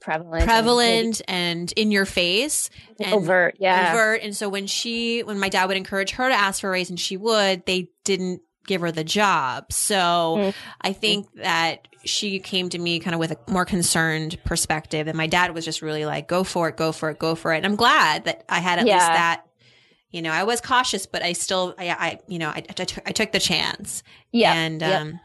prevalent, 0.00 0.44
prevalent 0.44 1.22
and, 1.28 1.70
and 1.70 1.72
in 1.76 1.92
your 1.92 2.06
face 2.06 2.68
and 2.98 3.14
overt, 3.14 3.54
yeah, 3.60 3.92
overt. 3.92 4.22
And 4.22 4.34
so 4.34 4.48
when 4.48 4.66
she, 4.66 5.20
when 5.20 5.38
my 5.38 5.48
dad 5.48 5.66
would 5.66 5.76
encourage 5.76 6.10
her 6.12 6.28
to 6.28 6.34
ask 6.34 6.60
for 6.60 6.70
a 6.70 6.72
raise 6.72 6.90
and 6.90 6.98
she 6.98 7.16
would, 7.16 7.64
they 7.66 7.90
didn't 8.02 8.42
give 8.66 8.80
her 8.80 8.92
the 8.92 9.04
job. 9.04 9.72
So 9.72 9.94
mm. 10.38 10.54
I 10.80 10.92
think 10.92 11.32
that 11.34 11.88
she 12.04 12.38
came 12.38 12.68
to 12.70 12.78
me 12.78 13.00
kind 13.00 13.14
of 13.14 13.20
with 13.20 13.32
a 13.32 13.38
more 13.50 13.64
concerned 13.64 14.38
perspective, 14.44 15.06
and 15.08 15.16
my 15.16 15.26
dad 15.26 15.54
was 15.54 15.64
just 15.64 15.82
really 15.82 16.04
like, 16.04 16.28
"Go 16.28 16.44
for 16.44 16.68
it, 16.68 16.76
go 16.76 16.92
for 16.92 17.10
it, 17.10 17.18
go 17.18 17.34
for 17.34 17.52
it." 17.52 17.58
And 17.58 17.66
I'm 17.66 17.76
glad 17.76 18.24
that 18.24 18.44
I 18.48 18.60
had 18.60 18.78
at 18.78 18.86
yeah. 18.86 18.94
least 18.94 19.06
that. 19.06 19.42
You 20.10 20.22
know, 20.22 20.30
I 20.30 20.44
was 20.44 20.60
cautious, 20.60 21.04
but 21.04 21.22
I 21.22 21.32
still, 21.32 21.74
I, 21.76 21.90
I 21.90 22.18
you 22.28 22.38
know, 22.38 22.48
I, 22.48 22.62
I, 22.68 22.72
t- 22.72 23.02
I 23.04 23.12
took 23.12 23.32
the 23.32 23.40
chance. 23.40 24.02
Yeah, 24.32 24.52
and 24.52 24.80
yep. 24.80 25.00
um, 25.00 25.20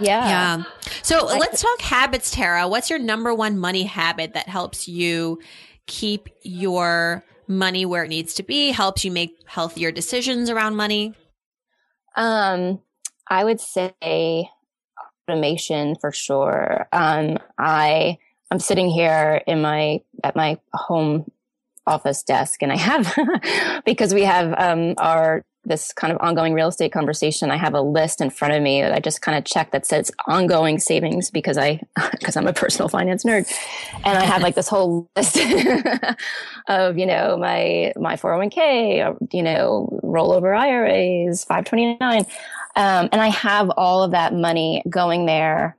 yeah. 0.00 0.28
Yeah. 0.28 0.62
So 1.02 1.26
let's 1.26 1.62
talk 1.62 1.80
habits, 1.82 2.30
Tara. 2.30 2.66
What's 2.68 2.90
your 2.90 2.98
number 2.98 3.34
one 3.34 3.58
money 3.58 3.84
habit 3.84 4.34
that 4.34 4.48
helps 4.48 4.88
you 4.88 5.40
keep 5.86 6.28
your 6.42 7.24
money 7.46 7.84
where 7.84 8.04
it 8.04 8.08
needs 8.08 8.34
to 8.34 8.42
be, 8.42 8.70
helps 8.70 9.04
you 9.04 9.10
make 9.10 9.36
healthier 9.46 9.92
decisions 9.92 10.48
around 10.48 10.76
money? 10.76 11.14
Um, 12.16 12.80
I 13.28 13.44
would 13.44 13.60
say 13.60 14.50
automation 15.28 15.96
for 16.00 16.12
sure. 16.12 16.88
Um, 16.92 17.38
I, 17.58 18.18
I'm 18.50 18.58
sitting 18.58 18.90
here 18.90 19.42
in 19.46 19.62
my, 19.62 20.00
at 20.24 20.34
my 20.36 20.58
home 20.72 21.30
office 21.86 22.22
desk 22.22 22.62
and 22.62 22.72
I 22.72 22.76
have, 22.76 23.14
because 23.84 24.12
we 24.12 24.24
have, 24.24 24.54
um, 24.58 24.94
our 24.98 25.44
this 25.64 25.92
kind 25.92 26.12
of 26.12 26.18
ongoing 26.20 26.54
real 26.54 26.68
estate 26.68 26.92
conversation, 26.92 27.50
I 27.50 27.56
have 27.56 27.74
a 27.74 27.80
list 27.80 28.20
in 28.20 28.30
front 28.30 28.54
of 28.54 28.62
me 28.62 28.82
that 28.82 28.92
I 28.92 29.00
just 29.00 29.22
kind 29.22 29.36
of 29.36 29.44
check 29.44 29.72
that 29.72 29.86
says 29.86 30.10
ongoing 30.26 30.78
savings 30.78 31.30
because 31.30 31.58
I, 31.58 31.80
because 32.12 32.36
I'm 32.36 32.46
a 32.46 32.52
personal 32.52 32.88
finance 32.88 33.24
nerd. 33.24 33.50
And 34.04 34.18
I 34.18 34.24
have 34.24 34.42
like 34.42 34.54
this 34.54 34.68
whole 34.68 35.10
list 35.16 35.36
of, 36.68 36.98
you 36.98 37.06
know, 37.06 37.36
my, 37.36 37.92
my 37.96 38.16
401k, 38.16 39.32
you 39.32 39.42
know, 39.42 40.00
rollover 40.02 40.58
IRAs, 40.58 41.44
529. 41.44 42.26
Um, 42.76 43.08
and 43.12 43.20
I 43.20 43.28
have 43.28 43.70
all 43.76 44.02
of 44.02 44.12
that 44.12 44.32
money 44.32 44.82
going 44.88 45.26
there 45.26 45.76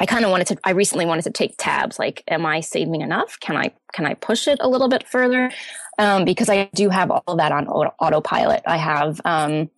I 0.00 0.06
kind 0.06 0.24
of 0.24 0.30
wanted 0.30 0.46
to, 0.48 0.58
I 0.64 0.70
recently 0.70 1.04
wanted 1.04 1.24
to 1.24 1.30
take 1.30 1.56
tabs. 1.58 1.98
Like, 1.98 2.24
am 2.26 2.46
I 2.46 2.60
saving 2.60 3.02
enough? 3.02 3.38
Can 3.38 3.56
I, 3.56 3.72
can 3.92 4.06
I 4.06 4.14
push 4.14 4.48
it 4.48 4.58
a 4.62 4.68
little 4.68 4.88
bit 4.88 5.06
further? 5.06 5.52
Um, 6.00 6.24
because 6.24 6.48
I 6.48 6.70
do 6.74 6.88
have 6.88 7.10
all 7.10 7.36
that 7.36 7.52
on 7.52 7.68
auto, 7.68 7.94
autopilot. 8.00 8.62
I 8.66 8.78
have, 8.78 9.20
um, 9.26 9.68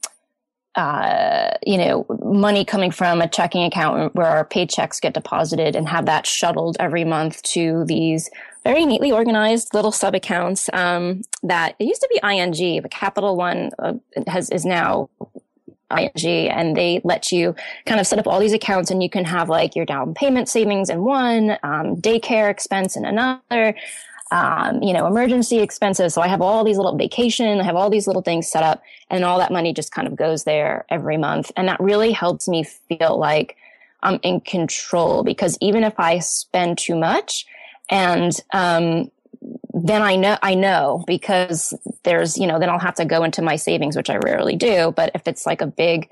uh, 0.76 1.50
you 1.66 1.76
know, 1.76 2.06
money 2.22 2.64
coming 2.64 2.92
from 2.92 3.20
a 3.20 3.28
checking 3.28 3.64
account 3.64 4.14
where 4.14 4.28
our 4.28 4.44
paychecks 4.44 5.00
get 5.00 5.14
deposited 5.14 5.74
and 5.74 5.88
have 5.88 6.06
that 6.06 6.24
shuttled 6.24 6.76
every 6.78 7.04
month 7.04 7.42
to 7.42 7.84
these 7.86 8.30
very 8.62 8.86
neatly 8.86 9.10
organized 9.10 9.74
little 9.74 9.90
sub 9.90 10.14
accounts. 10.14 10.70
Um, 10.72 11.22
that 11.42 11.74
it 11.80 11.86
used 11.86 12.02
to 12.02 12.08
be 12.08 12.20
ING, 12.24 12.82
but 12.82 12.92
Capital 12.92 13.34
One 13.36 13.72
uh, 13.80 13.94
has, 14.28 14.48
is 14.50 14.64
now 14.64 15.10
ING 15.90 16.48
and 16.48 16.76
they 16.76 17.00
let 17.02 17.32
you 17.32 17.56
kind 17.84 18.00
of 18.00 18.06
set 18.06 18.20
up 18.20 18.28
all 18.28 18.38
these 18.38 18.52
accounts 18.52 18.92
and 18.92 19.02
you 19.02 19.10
can 19.10 19.24
have 19.24 19.48
like 19.48 19.74
your 19.74 19.86
down 19.86 20.14
payment 20.14 20.48
savings 20.48 20.88
in 20.88 21.02
one, 21.02 21.58
um, 21.64 21.96
daycare 21.96 22.48
expense 22.48 22.96
in 22.96 23.04
another, 23.04 23.74
um, 24.32 24.82
you 24.82 24.94
know, 24.94 25.06
emergency 25.06 25.58
expenses. 25.58 26.14
So 26.14 26.22
I 26.22 26.26
have 26.26 26.40
all 26.40 26.64
these 26.64 26.78
little 26.78 26.96
vacation, 26.96 27.60
I 27.60 27.64
have 27.64 27.76
all 27.76 27.90
these 27.90 28.06
little 28.06 28.22
things 28.22 28.48
set 28.48 28.62
up 28.62 28.82
and 29.10 29.24
all 29.24 29.38
that 29.38 29.52
money 29.52 29.74
just 29.74 29.92
kind 29.92 30.08
of 30.08 30.16
goes 30.16 30.44
there 30.44 30.86
every 30.88 31.18
month. 31.18 31.52
And 31.54 31.68
that 31.68 31.78
really 31.78 32.12
helps 32.12 32.48
me 32.48 32.64
feel 32.64 33.18
like 33.18 33.58
I'm 34.02 34.18
in 34.22 34.40
control 34.40 35.22
because 35.22 35.58
even 35.60 35.84
if 35.84 36.00
I 36.00 36.18
spend 36.20 36.78
too 36.78 36.96
much 36.96 37.44
and, 37.90 38.32
um, 38.54 39.10
then 39.74 40.00
I 40.00 40.16
know, 40.16 40.38
I 40.42 40.54
know 40.54 41.04
because 41.06 41.74
there's, 42.04 42.38
you 42.38 42.46
know, 42.46 42.58
then 42.58 42.70
I'll 42.70 42.78
have 42.78 42.94
to 42.96 43.04
go 43.04 43.24
into 43.24 43.42
my 43.42 43.56
savings, 43.56 43.96
which 43.96 44.08
I 44.08 44.16
rarely 44.16 44.56
do. 44.56 44.92
But 44.96 45.10
if 45.14 45.28
it's 45.28 45.44
like 45.44 45.60
a 45.60 45.66
big, 45.66 46.08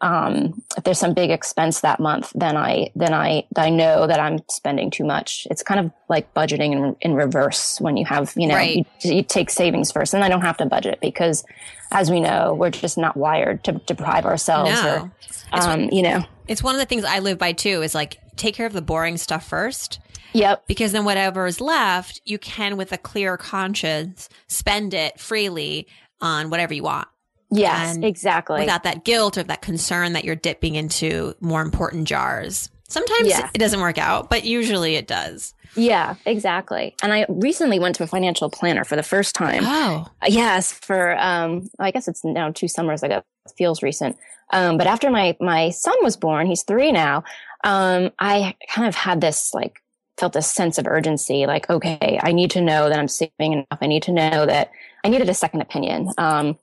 um, 0.00 0.62
if 0.76 0.84
there's 0.84 0.98
some 0.98 1.14
big 1.14 1.30
expense 1.30 1.80
that 1.80 2.00
month, 2.00 2.32
then 2.34 2.56
I, 2.56 2.90
then 2.94 3.14
I, 3.14 3.46
I 3.56 3.70
know 3.70 4.06
that 4.06 4.20
I'm 4.20 4.38
spending 4.50 4.90
too 4.90 5.04
much. 5.04 5.46
It's 5.50 5.62
kind 5.62 5.80
of 5.80 5.90
like 6.08 6.32
budgeting 6.34 6.72
in, 6.72 6.96
in 7.00 7.14
reverse 7.14 7.80
when 7.80 7.96
you 7.96 8.04
have, 8.04 8.32
you 8.36 8.46
know, 8.46 8.54
right. 8.54 8.86
you, 9.00 9.14
you, 9.14 9.22
take 9.22 9.50
savings 9.50 9.90
first 9.90 10.12
and 10.12 10.22
I 10.22 10.28
don't 10.28 10.42
have 10.42 10.58
to 10.58 10.66
budget 10.66 10.98
because 11.00 11.44
as 11.90 12.10
we 12.10 12.20
know, 12.20 12.54
we're 12.54 12.70
just 12.70 12.98
not 12.98 13.16
wired 13.16 13.64
to 13.64 13.72
deprive 13.72 14.26
ourselves 14.26 14.70
no. 14.70 15.10
or, 15.52 15.60
um, 15.60 15.88
you 15.90 16.02
know, 16.02 16.24
it's 16.46 16.62
one 16.62 16.74
of 16.74 16.78
the 16.78 16.86
things 16.86 17.04
I 17.04 17.20
live 17.20 17.38
by 17.38 17.52
too 17.52 17.82
is 17.82 17.94
like 17.94 18.18
take 18.36 18.54
care 18.54 18.66
of 18.66 18.72
the 18.72 18.82
boring 18.82 19.16
stuff 19.16 19.48
first 19.48 20.00
Yep. 20.36 20.66
Because 20.66 20.92
then 20.92 21.06
whatever 21.06 21.46
is 21.46 21.62
left, 21.62 22.20
you 22.26 22.38
can, 22.38 22.76
with 22.76 22.92
a 22.92 22.98
clear 22.98 23.38
conscience, 23.38 24.28
spend 24.48 24.92
it 24.92 25.18
freely 25.18 25.86
on 26.20 26.50
whatever 26.50 26.74
you 26.74 26.82
want. 26.82 27.08
Yes, 27.50 27.96
exactly. 27.96 28.60
Without 28.60 28.82
that 28.84 29.04
guilt 29.04 29.38
or 29.38 29.42
that 29.44 29.62
concern 29.62 30.14
that 30.14 30.24
you're 30.24 30.36
dipping 30.36 30.74
into 30.74 31.34
more 31.40 31.62
important 31.62 32.08
jars. 32.08 32.70
Sometimes 32.88 33.28
yeah. 33.28 33.50
it 33.52 33.58
doesn't 33.58 33.80
work 33.80 33.98
out, 33.98 34.30
but 34.30 34.44
usually 34.44 34.94
it 34.94 35.06
does. 35.06 35.54
Yeah, 35.74 36.14
exactly. 36.24 36.94
And 37.02 37.12
I 37.12 37.26
recently 37.28 37.78
went 37.78 37.96
to 37.96 38.04
a 38.04 38.06
financial 38.06 38.48
planner 38.48 38.84
for 38.84 38.96
the 38.96 39.02
first 39.02 39.34
time. 39.34 39.62
Oh. 39.64 40.06
Yes, 40.26 40.72
for 40.72 41.18
um 41.18 41.68
I 41.78 41.90
guess 41.90 42.08
it's 42.08 42.24
now 42.24 42.50
two 42.50 42.68
summers 42.68 43.02
ago. 43.02 43.22
It 43.44 43.52
feels 43.58 43.82
recent. 43.82 44.16
Um 44.52 44.78
but 44.78 44.86
after 44.86 45.10
my 45.10 45.36
my 45.40 45.70
son 45.70 45.96
was 46.02 46.16
born, 46.16 46.46
he's 46.46 46.62
3 46.62 46.92
now. 46.92 47.24
Um 47.64 48.10
I 48.18 48.54
kind 48.68 48.86
of 48.86 48.94
had 48.94 49.20
this 49.20 49.52
like 49.52 49.82
felt 50.18 50.36
a 50.36 50.42
sense 50.42 50.78
of 50.78 50.86
urgency 50.86 51.44
like 51.44 51.68
okay 51.68 52.18
i 52.22 52.32
need 52.32 52.50
to 52.50 52.62
know 52.62 52.88
that 52.88 52.98
i'm 52.98 53.06
saving 53.06 53.52
enough 53.52 53.78
i 53.82 53.86
need 53.86 54.02
to 54.02 54.12
know 54.12 54.46
that 54.46 54.70
i 55.04 55.08
needed 55.08 55.28
a 55.28 55.34
second 55.34 55.60
opinion 55.60 56.08
um, 56.16 56.56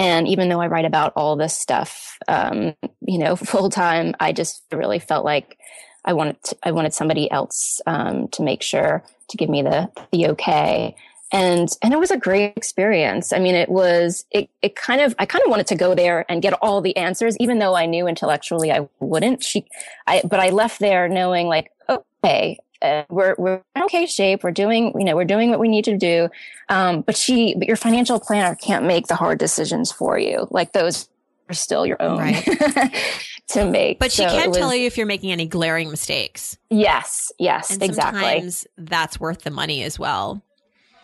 and 0.00 0.26
even 0.26 0.48
though 0.48 0.60
i 0.60 0.66
write 0.66 0.84
about 0.84 1.12
all 1.14 1.36
this 1.36 1.56
stuff 1.56 2.18
um, 2.28 2.74
you 3.02 3.18
know 3.18 3.36
full 3.52 3.70
time 3.70 4.14
i 4.20 4.32
just 4.32 4.64
really 4.72 4.98
felt 4.98 5.24
like 5.24 5.58
i 6.04 6.12
wanted 6.12 6.42
to, 6.42 6.56
i 6.62 6.72
wanted 6.72 6.92
somebody 6.92 7.30
else 7.30 7.80
um, 7.86 8.26
to 8.28 8.42
make 8.42 8.62
sure 8.62 9.04
to 9.30 9.36
give 9.36 9.48
me 9.48 9.62
the 9.62 9.90
the 10.12 10.28
okay. 10.28 10.94
And 11.32 11.68
and 11.82 11.94
it 11.94 11.98
was 11.98 12.10
a 12.10 12.16
great 12.16 12.56
experience. 12.56 13.32
I 13.32 13.38
mean 13.38 13.54
it 13.54 13.68
was 13.68 14.24
it, 14.30 14.50
it 14.62 14.74
kind 14.74 15.00
of 15.00 15.14
i 15.18 15.26
kind 15.26 15.42
of 15.44 15.50
wanted 15.50 15.68
to 15.68 15.76
go 15.76 15.94
there 15.94 16.26
and 16.28 16.42
get 16.42 16.54
all 16.54 16.80
the 16.80 16.96
answers 16.96 17.36
even 17.38 17.60
though 17.60 17.74
i 17.74 17.86
knew 17.86 18.06
intellectually 18.06 18.72
i 18.72 18.86
wouldn't. 18.98 19.42
She 19.42 19.64
i 20.06 20.22
but 20.28 20.40
i 20.40 20.50
left 20.50 20.80
there 20.80 21.08
knowing 21.08 21.46
like 21.46 21.70
okay 21.88 22.58
uh, 22.82 23.04
we're 23.08 23.34
we're 23.38 23.62
in 23.76 23.82
okay 23.84 24.06
shape. 24.06 24.42
We're 24.42 24.50
doing 24.52 24.92
you 24.98 25.04
know 25.04 25.16
we're 25.16 25.24
doing 25.24 25.50
what 25.50 25.58
we 25.58 25.68
need 25.68 25.84
to 25.84 25.96
do. 25.96 26.28
Um, 26.68 27.02
but 27.02 27.16
she 27.16 27.54
but 27.54 27.66
your 27.66 27.76
financial 27.76 28.20
planner 28.20 28.54
can't 28.54 28.84
make 28.84 29.06
the 29.06 29.16
hard 29.16 29.38
decisions 29.38 29.92
for 29.92 30.18
you. 30.18 30.46
Like 30.50 30.72
those 30.72 31.08
are 31.48 31.54
still 31.54 31.86
your 31.86 32.00
own 32.00 32.18
right. 32.18 32.44
to 33.48 33.64
make. 33.68 33.98
But 33.98 34.12
she 34.12 34.22
so 34.22 34.28
can 34.28 34.48
was, 34.48 34.56
tell 34.56 34.74
you 34.74 34.86
if 34.86 34.96
you're 34.96 35.06
making 35.06 35.32
any 35.32 35.46
glaring 35.46 35.90
mistakes. 35.90 36.56
Yes 36.70 37.32
yes 37.38 37.70
and 37.70 37.82
exactly. 37.82 38.20
sometimes 38.20 38.66
that's 38.78 39.20
worth 39.20 39.42
the 39.42 39.50
money 39.50 39.82
as 39.82 39.98
well. 39.98 40.42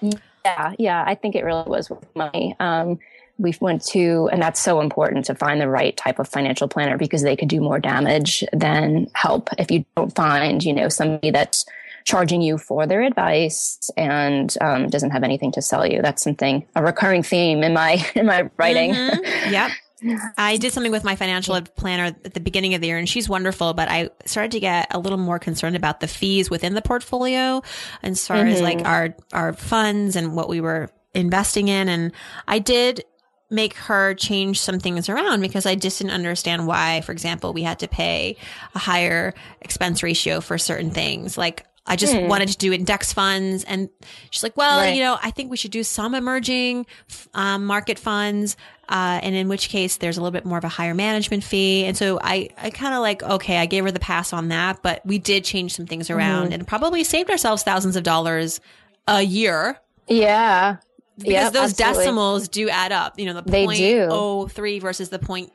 Yeah, 0.01 0.75
yeah, 0.79 1.05
I 1.05 1.17
think 1.17 1.35
it 1.35 1.45
really 1.45 1.69
was 1.69 1.91
with 1.91 2.05
money. 2.15 2.55
Um, 2.61 3.01
we 3.39 3.55
went 3.61 3.85
to, 3.87 4.29
and 4.33 4.41
that's 4.41 4.61
so 4.61 4.81
important 4.81 5.27
to 5.27 5.35
find 5.35 5.61
the 5.61 5.69
right 5.69 5.97
type 5.97 6.19
of 6.19 6.29
financial 6.29 6.69
planner 6.69 6.97
because 6.97 7.23
they 7.23 7.37
could 7.37 7.49
do 7.49 7.61
more 7.61 7.79
damage 7.79 8.45
than 8.53 9.09
help 9.15 9.51
if 9.59 9.71
you 9.71 9.85
don't 9.97 10.15
find, 10.15 10.65
you 10.65 10.73
know, 10.73 10.89
somebody 10.89 11.31
that's 11.31 11.67
charging 12.05 12.41
you 12.41 12.57
for 12.57 12.87
their 12.87 13.03
advice 13.03 13.91
and 13.97 14.57
um, 14.61 14.89
doesn't 14.89 15.11
have 15.11 15.25
anything 15.25 15.53
to 15.53 15.61
sell 15.61 15.85
you. 15.87 16.01
That's 16.01 16.23
something 16.23 16.65
a 16.75 16.83
recurring 16.83 17.23
theme 17.23 17.63
in 17.63 17.75
my 17.75 18.05
in 18.15 18.27
my 18.27 18.49
writing. 18.57 18.95
Mm-hmm. 18.95 19.53
Yep. 19.53 19.71
I 20.39 20.57
did 20.59 20.73
something 20.73 20.93
with 20.93 21.05
my 21.05 21.17
financial 21.17 21.61
planner 21.61 22.05
at 22.25 22.35
the 22.35 22.41
beginning 22.41 22.75
of 22.75 22.81
the 22.81 22.87
year 22.87 22.99
and 22.99 23.09
she's 23.09 23.29
wonderful, 23.29 23.75
but 23.75 23.89
I 23.89 24.11
started 24.25 24.53
to 24.53 24.61
get 24.61 24.89
a 24.95 24.99
little 24.99 25.19
more 25.19 25.39
concerned 25.39 25.75
about 25.75 26.01
the 26.01 26.07
fees 26.07 26.51
within 26.51 26.75
the 26.75 26.83
portfolio 26.83 27.63
as 28.03 28.27
far 28.27 28.37
mm-hmm. 28.37 28.49
as 28.49 28.61
like 28.61 28.85
our, 28.85 29.17
our 29.33 29.53
funds 29.55 30.15
and 30.15 30.37
what 30.37 30.49
we 30.49 30.61
were 30.61 30.91
investing 31.15 31.69
in. 31.69 31.89
And 31.89 32.13
I 32.47 32.59
did 32.59 33.05
make 33.51 33.75
her 33.75 34.15
change 34.15 34.61
some 34.61 34.81
things 34.81 35.09
around 35.09 35.41
because 35.41 35.67
I 35.67 35.75
just 35.77 35.99
didn't 35.99 36.15
understand 36.15 36.67
why, 36.67 37.01
for 37.03 37.13
example, 37.13 37.53
we 37.53 37.63
had 37.63 37.79
to 37.81 37.89
pay 37.89 38.37
a 38.75 38.79
higher 38.79 39.35
expense 39.61 40.03
ratio 40.03 40.41
for 40.41 40.59
certain 40.59 40.91
things. 40.91 41.39
Like 41.39 41.65
I 41.87 41.97
just 41.97 42.15
hmm. 42.15 42.27
wanted 42.27 42.49
to 42.49 42.59
do 42.59 42.73
index 42.73 43.13
funds. 43.13 43.65
And 43.65 43.89
she's 44.31 44.43
like, 44.43 44.57
well, 44.57 44.81
right. 44.81 44.95
you 44.95 45.03
know, 45.03 45.19
I 45.23 45.31
think 45.31 45.51
we 45.51 45.57
should 45.57 45.71
do 45.71 45.85
some 45.85 46.15
emerging 46.15 46.87
um, 47.35 47.65
market 47.65 47.99
funds. 47.99 48.57
Uh, 48.89 49.19
and 49.23 49.35
in 49.35 49.49
which 49.49 49.69
case 49.69 49.97
there's 49.97 50.17
a 50.17 50.21
little 50.21 50.33
bit 50.33 50.45
more 50.45 50.59
of 50.59 50.65
a 50.65 50.69
higher 50.69 50.95
management 50.95 51.43
fee. 51.43 51.85
And 51.85 51.97
so 51.97 52.21
I, 52.23 52.51
I 52.57 52.71
kind 52.71 52.95
of 52.95 53.01
like, 53.01 53.23
okay, 53.23 53.59
I 53.59 53.67
gave 53.67 53.85
her 53.85 53.91
the 53.91 54.01
pass 54.01 54.33
on 54.33 54.49
that, 54.49 54.83
but 54.83 55.05
we 55.05 55.19
did 55.19 55.45
change 55.45 55.75
some 55.75 55.87
things 55.87 56.09
around 56.09 56.51
mm. 56.51 56.55
and 56.55 56.67
probably 56.67 57.03
saved 57.03 57.31
ourselves 57.31 57.63
thousands 57.63 57.97
of 57.97 58.05
dollars 58.05 58.61
a 59.09 59.23
year. 59.23 59.79
Yeah. 60.09 60.77
Because 61.19 61.33
yep, 61.33 61.53
those 61.53 61.71
absolutely. 61.71 62.05
decimals 62.05 62.49
do 62.49 62.69
add 62.69 62.93
up. 62.93 63.19
You 63.19 63.27
know, 63.27 63.41
the 63.41 63.43
they 63.43 63.65
point 63.65 63.79
do. 63.79 64.09
oh 64.11 64.49
three 64.49 64.79
versus 64.79 65.09
the 65.09 65.19
point 65.19 65.51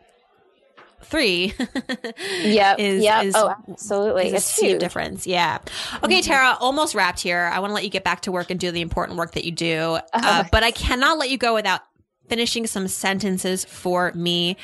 three. 1.03 1.53
yeah. 2.43 2.75
Is, 2.77 3.03
yep. 3.03 3.25
is, 3.25 3.35
oh, 3.35 3.53
absolutely. 3.69 4.27
Is 4.27 4.33
it's 4.33 4.59
a 4.59 4.65
huge 4.65 4.79
difference. 4.79 5.27
Yeah. 5.27 5.59
Okay, 6.03 6.21
mm-hmm. 6.21 6.31
Tara, 6.31 6.57
almost 6.59 6.95
wrapped 6.95 7.19
here. 7.19 7.49
I 7.53 7.59
want 7.59 7.71
to 7.71 7.75
let 7.75 7.83
you 7.83 7.89
get 7.89 8.03
back 8.03 8.21
to 8.21 8.31
work 8.31 8.49
and 8.49 8.59
do 8.59 8.71
the 8.71 8.81
important 8.81 9.17
work 9.17 9.33
that 9.33 9.45
you 9.45 9.51
do. 9.51 9.99
Uh, 10.13 10.19
uh, 10.23 10.43
but 10.51 10.63
I 10.63 10.71
cannot 10.71 11.17
let 11.17 11.29
you 11.29 11.37
go 11.37 11.53
without 11.53 11.81
finishing 12.27 12.67
some 12.67 12.87
sentences 12.87 13.63
for 13.63 14.11
me. 14.13 14.57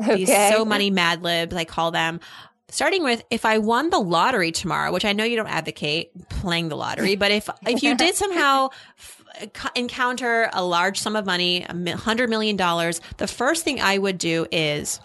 Okay. 0.00 0.16
These 0.16 0.28
so 0.28 0.64
money 0.64 0.90
mad 0.90 1.22
libs, 1.22 1.54
I 1.54 1.64
call 1.64 1.90
them. 1.90 2.20
Starting 2.68 3.02
with 3.02 3.22
if 3.30 3.44
I 3.44 3.58
won 3.58 3.90
the 3.90 3.98
lottery 3.98 4.50
tomorrow, 4.50 4.92
which 4.92 5.04
I 5.04 5.12
know 5.12 5.24
you 5.24 5.36
don't 5.36 5.46
advocate 5.46 6.10
playing 6.28 6.68
the 6.68 6.76
lottery, 6.76 7.16
but 7.16 7.30
if 7.30 7.50
if 7.66 7.82
you 7.82 7.96
did 7.96 8.14
somehow 8.14 8.70
encounter 9.74 10.50
a 10.52 10.64
large 10.64 10.98
sum 10.98 11.16
of 11.16 11.26
money, 11.26 11.64
a 11.68 11.96
hundred 11.96 12.30
million 12.30 12.56
dollars, 12.56 13.00
the 13.18 13.26
first 13.26 13.64
thing 13.64 13.80
I 13.80 13.98
would 13.98 14.18
do 14.18 14.46
is 14.50 15.00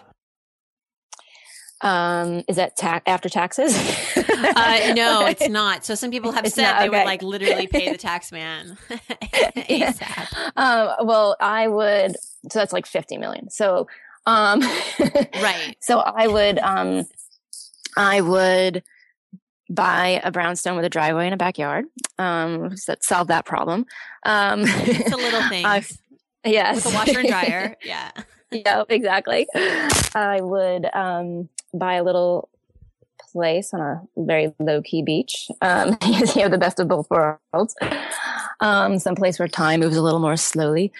um, 1.82 2.42
is 2.46 2.56
that 2.56 2.76
ta- 2.76 3.00
after 3.06 3.28
taxes? 3.28 3.74
uh, 4.16 4.92
no, 4.94 5.26
it's 5.26 5.48
not. 5.48 5.84
So 5.84 5.94
some 5.94 6.10
people 6.10 6.32
have 6.32 6.44
it's 6.44 6.54
said 6.54 6.64
not, 6.64 6.74
okay. 6.76 6.84
they 6.84 6.88
would 6.90 7.04
like 7.06 7.22
literally 7.22 7.66
pay 7.66 7.90
the 7.90 7.98
tax 7.98 8.30
man 8.32 8.76
ASAP. 8.90 10.52
Um, 10.56 11.06
well, 11.06 11.36
I 11.40 11.68
would. 11.68 12.16
So 12.50 12.58
that's 12.58 12.72
like 12.72 12.86
fifty 12.86 13.16
million. 13.16 13.50
So, 13.50 13.86
um, 14.26 14.60
right. 14.60 15.76
So 15.80 16.00
I 16.00 16.26
would, 16.26 16.58
um, 16.58 17.04
I 17.96 18.20
would 18.20 18.82
buy 19.70 20.20
a 20.24 20.30
brownstone 20.30 20.76
with 20.76 20.84
a 20.84 20.90
driveway 20.90 21.26
and 21.26 21.34
a 21.34 21.38
backyard. 21.38 21.86
Um, 22.18 22.74
that 22.86 23.04
solve 23.04 23.28
that 23.28 23.46
problem. 23.46 23.86
Um, 24.26 24.64
it's 24.66 25.12
a 25.12 25.16
little 25.16 25.42
thing. 25.48 25.64
Yes, 26.44 26.84
with 26.84 26.92
a 26.92 26.96
washer 26.96 27.20
and 27.20 27.28
dryer. 27.28 27.76
Yeah. 27.84 28.10
yeah, 28.50 28.82
exactly. 28.88 29.46
I 30.14 30.40
would 30.40 30.86
um, 30.92 31.48
buy 31.72 31.94
a 31.94 32.02
little 32.02 32.48
place 33.32 33.72
on 33.72 33.80
a 33.80 34.02
very 34.16 34.52
low 34.58 34.82
key 34.82 35.02
beach. 35.02 35.48
Um, 35.62 35.96
you 36.04 36.42
have 36.42 36.50
the 36.50 36.58
best 36.58 36.80
of 36.80 36.88
both 36.88 37.08
worlds. 37.10 37.76
Um, 38.60 38.98
some 38.98 39.14
place 39.14 39.38
where 39.38 39.48
time 39.48 39.80
moves 39.80 39.96
a 39.96 40.02
little 40.02 40.18
more 40.18 40.36
slowly. 40.36 40.92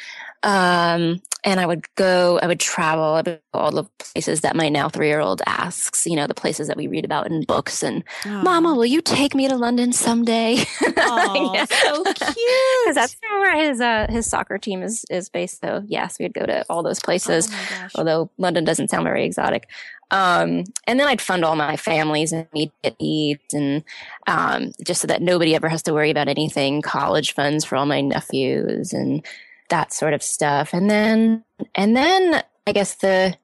Um, 0.42 1.20
and 1.44 1.58
I 1.58 1.66
would 1.66 1.84
go, 1.94 2.38
I 2.42 2.46
would 2.46 2.60
travel 2.60 3.04
I 3.04 3.22
would 3.22 3.40
all 3.54 3.70
the 3.70 3.84
places 3.98 4.42
that 4.42 4.56
my 4.56 4.68
now 4.68 4.88
three 4.88 5.08
year 5.08 5.20
old 5.20 5.42
asks, 5.46 6.06
you 6.06 6.16
know, 6.16 6.26
the 6.26 6.34
places 6.34 6.68
that 6.68 6.76
we 6.76 6.86
read 6.86 7.04
about 7.04 7.30
in 7.30 7.44
books 7.44 7.82
and 7.82 8.04
Aww. 8.22 8.42
mama, 8.42 8.74
will 8.74 8.86
you 8.86 9.00
take 9.00 9.34
me 9.34 9.48
to 9.48 9.56
London 9.56 9.92
someday? 9.92 10.64
Oh, 11.12 11.52
yeah. 11.54 11.64
so 11.64 12.04
cute. 12.04 12.86
Cause 12.86 12.94
that's 12.94 13.16
where 13.22 13.56
his, 13.56 13.80
uh, 13.80 14.06
his 14.10 14.26
soccer 14.26 14.58
team 14.58 14.82
is, 14.82 15.04
is 15.10 15.28
based. 15.28 15.60
So 15.60 15.82
yes, 15.86 16.18
we'd 16.18 16.34
go 16.34 16.46
to 16.46 16.64
all 16.68 16.82
those 16.82 17.00
places, 17.00 17.48
oh 17.50 17.88
although 17.96 18.30
London 18.38 18.64
doesn't 18.64 18.90
sound 18.90 19.04
very 19.04 19.24
exotic. 19.24 19.68
Um, 20.10 20.64
and 20.86 21.00
then 21.00 21.08
I'd 21.08 21.20
fund 21.20 21.44
all 21.44 21.56
my 21.56 21.76
families 21.76 22.32
and 22.32 22.46
immediate 22.52 23.00
needs 23.00 23.54
and, 23.54 23.82
um, 24.26 24.72
just 24.84 25.00
so 25.00 25.06
that 25.08 25.22
nobody 25.22 25.54
ever 25.54 25.68
has 25.68 25.82
to 25.84 25.94
worry 25.94 26.10
about 26.10 26.28
anything, 26.28 26.82
college 26.82 27.32
funds 27.32 27.64
for 27.64 27.76
all 27.76 27.86
my 27.86 28.00
nephews 28.00 28.92
and, 28.92 29.24
that 29.70 29.92
sort 29.92 30.14
of 30.14 30.22
stuff. 30.22 30.72
And 30.72 30.88
then, 30.88 31.44
and 31.74 31.96
then 31.96 32.42
I 32.66 32.72
guess 32.72 32.94
the, 32.96 33.36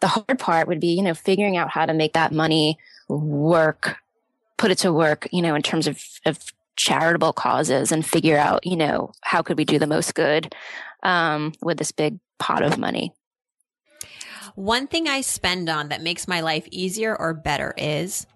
the 0.00 0.08
hard 0.08 0.38
part 0.38 0.68
would 0.68 0.80
be, 0.80 0.94
you 0.94 1.02
know, 1.02 1.14
figuring 1.14 1.56
out 1.56 1.70
how 1.70 1.86
to 1.86 1.94
make 1.94 2.14
that 2.14 2.32
money 2.32 2.78
work, 3.08 3.96
put 4.56 4.70
it 4.70 4.78
to 4.78 4.92
work, 4.92 5.28
you 5.32 5.42
know, 5.42 5.54
in 5.54 5.62
terms 5.62 5.86
of, 5.86 6.02
of 6.24 6.38
charitable 6.76 7.32
causes 7.32 7.92
and 7.92 8.06
figure 8.06 8.38
out, 8.38 8.66
you 8.66 8.76
know, 8.76 9.12
how 9.22 9.42
could 9.42 9.58
we 9.58 9.64
do 9.64 9.78
the 9.78 9.86
most 9.86 10.14
good, 10.14 10.54
um, 11.02 11.52
with 11.60 11.78
this 11.78 11.92
big 11.92 12.18
pot 12.38 12.62
of 12.62 12.78
money. 12.78 13.12
One 14.54 14.86
thing 14.86 15.08
I 15.08 15.22
spend 15.22 15.68
on 15.68 15.88
that 15.88 16.02
makes 16.02 16.28
my 16.28 16.40
life 16.40 16.66
easier 16.70 17.16
or 17.16 17.32
better 17.32 17.72
is 17.78 18.26